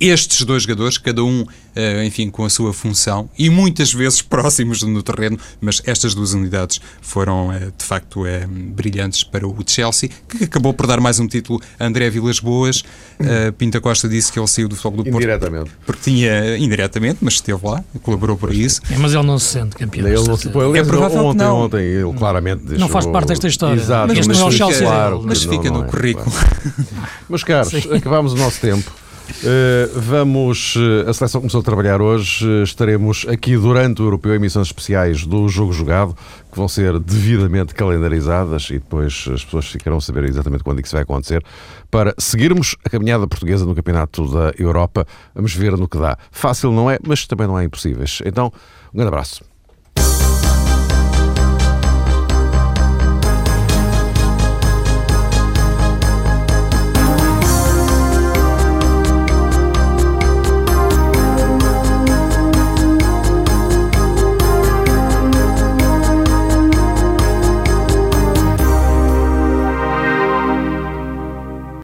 estes 0.00 0.44
dois 0.44 0.62
jogadores, 0.62 0.98
cada 0.98 1.22
um, 1.24 1.44
eh, 1.74 2.04
enfim, 2.04 2.30
com 2.30 2.44
a 2.44 2.50
sua 2.50 2.72
função 2.72 3.28
e 3.38 3.50
muitas 3.50 3.92
vezes 3.92 4.22
próximos 4.22 4.82
no 4.82 5.02
terreno, 5.02 5.38
mas 5.60 5.82
estas 5.84 6.14
duas 6.14 6.32
unidades 6.32 6.80
foram 7.00 7.52
eh, 7.52 7.70
de 7.76 7.84
facto 7.84 8.26
eh, 8.26 8.46
brilhantes 8.46 9.24
para 9.24 9.46
o 9.46 9.56
Chelsea, 9.66 10.10
que 10.28 10.44
acabou 10.44 10.72
por 10.72 10.86
dar 10.86 11.00
mais 11.00 11.18
um 11.18 11.26
título 11.26 11.60
a 11.78 11.86
André 11.86 12.10
Vilas 12.10 12.40
Boas. 12.40 12.84
Pinta 13.56 13.80
Costa 13.80 14.08
disse 14.08 14.30
que 14.30 14.38
ele 14.38 14.46
saiu 14.46 14.68
do 14.68 14.76
Futebol 14.76 15.04
do 15.04 15.10
Porto. 15.10 15.16
Indiretamente. 15.22 15.70
Porque 15.84 16.02
tinha, 16.02 16.56
indiretamente, 16.56 17.18
mas 17.20 17.34
esteve 17.34 17.66
lá, 17.66 17.82
colaborou 18.02 18.36
por 18.36 18.52
isso. 18.52 18.80
É, 18.90 18.96
mas 18.96 19.12
ele 19.12 19.24
não 19.24 19.38
se 19.38 19.46
sente 19.46 19.76
campeão. 19.76 20.06
Ele 20.06 20.26
não 20.26 20.36
se, 20.36 20.48
é 20.48 20.84
provável 20.84 21.24
ontem, 21.24 21.44
não. 21.44 21.56
ontem 21.62 21.80
ele 21.80 22.12
claramente 22.14 22.62
deixou... 22.62 22.78
Não 22.78 22.88
faz 22.88 23.06
parte 23.06 23.28
desta 23.28 23.48
história. 23.48 23.80
Exato, 23.80 24.14
mas, 24.14 24.26
mas, 24.26 24.38
não 24.38 24.46
é 24.46 24.48
o 24.48 24.52
Chelsea, 24.52 24.86
claro 24.86 25.22
mas 25.24 25.42
fica 25.42 25.70
não, 25.70 25.80
no 25.80 25.84
é, 25.84 25.88
currículo. 25.88 26.30
Claro. 26.30 26.74
Meus 27.28 27.44
caros, 27.44 27.74
acabámos 27.92 28.32
o 28.32 28.36
nosso 28.36 28.60
tempo. 28.60 28.90
Uh, 29.28 30.00
vamos, 30.00 30.74
uh, 30.76 31.08
a 31.08 31.12
seleção 31.12 31.40
começou 31.40 31.60
a 31.60 31.62
trabalhar 31.62 32.00
hoje. 32.00 32.46
Uh, 32.46 32.62
estaremos 32.62 33.26
aqui 33.28 33.56
durante 33.56 34.02
o 34.02 34.06
Europeu 34.06 34.34
emissões 34.34 34.68
especiais 34.68 35.24
do 35.26 35.48
Jogo 35.48 35.72
Jogado, 35.72 36.16
que 36.50 36.56
vão 36.56 36.66
ser 36.66 36.98
devidamente 36.98 37.74
calendarizadas 37.74 38.68
e 38.70 38.74
depois 38.74 39.28
as 39.32 39.44
pessoas 39.44 39.66
ficarão 39.66 39.98
a 39.98 40.00
saber 40.00 40.24
exatamente 40.24 40.64
quando 40.64 40.78
é 40.78 40.82
isso 40.82 40.92
vai 40.92 41.02
acontecer, 41.02 41.44
para 41.90 42.14
seguirmos 42.18 42.74
a 42.84 42.88
caminhada 42.88 43.26
portuguesa 43.28 43.64
no 43.64 43.74
Campeonato 43.74 44.26
da 44.32 44.52
Europa. 44.58 45.06
Vamos 45.34 45.54
ver 45.54 45.76
no 45.76 45.86
que 45.86 45.98
dá. 45.98 46.16
Fácil 46.30 46.72
não 46.72 46.90
é, 46.90 46.98
mas 47.06 47.26
também 47.26 47.46
não 47.46 47.58
é 47.58 47.64
impossíveis. 47.64 48.20
Então, 48.24 48.52
um 48.92 48.96
grande 48.96 49.08
abraço. 49.08 49.47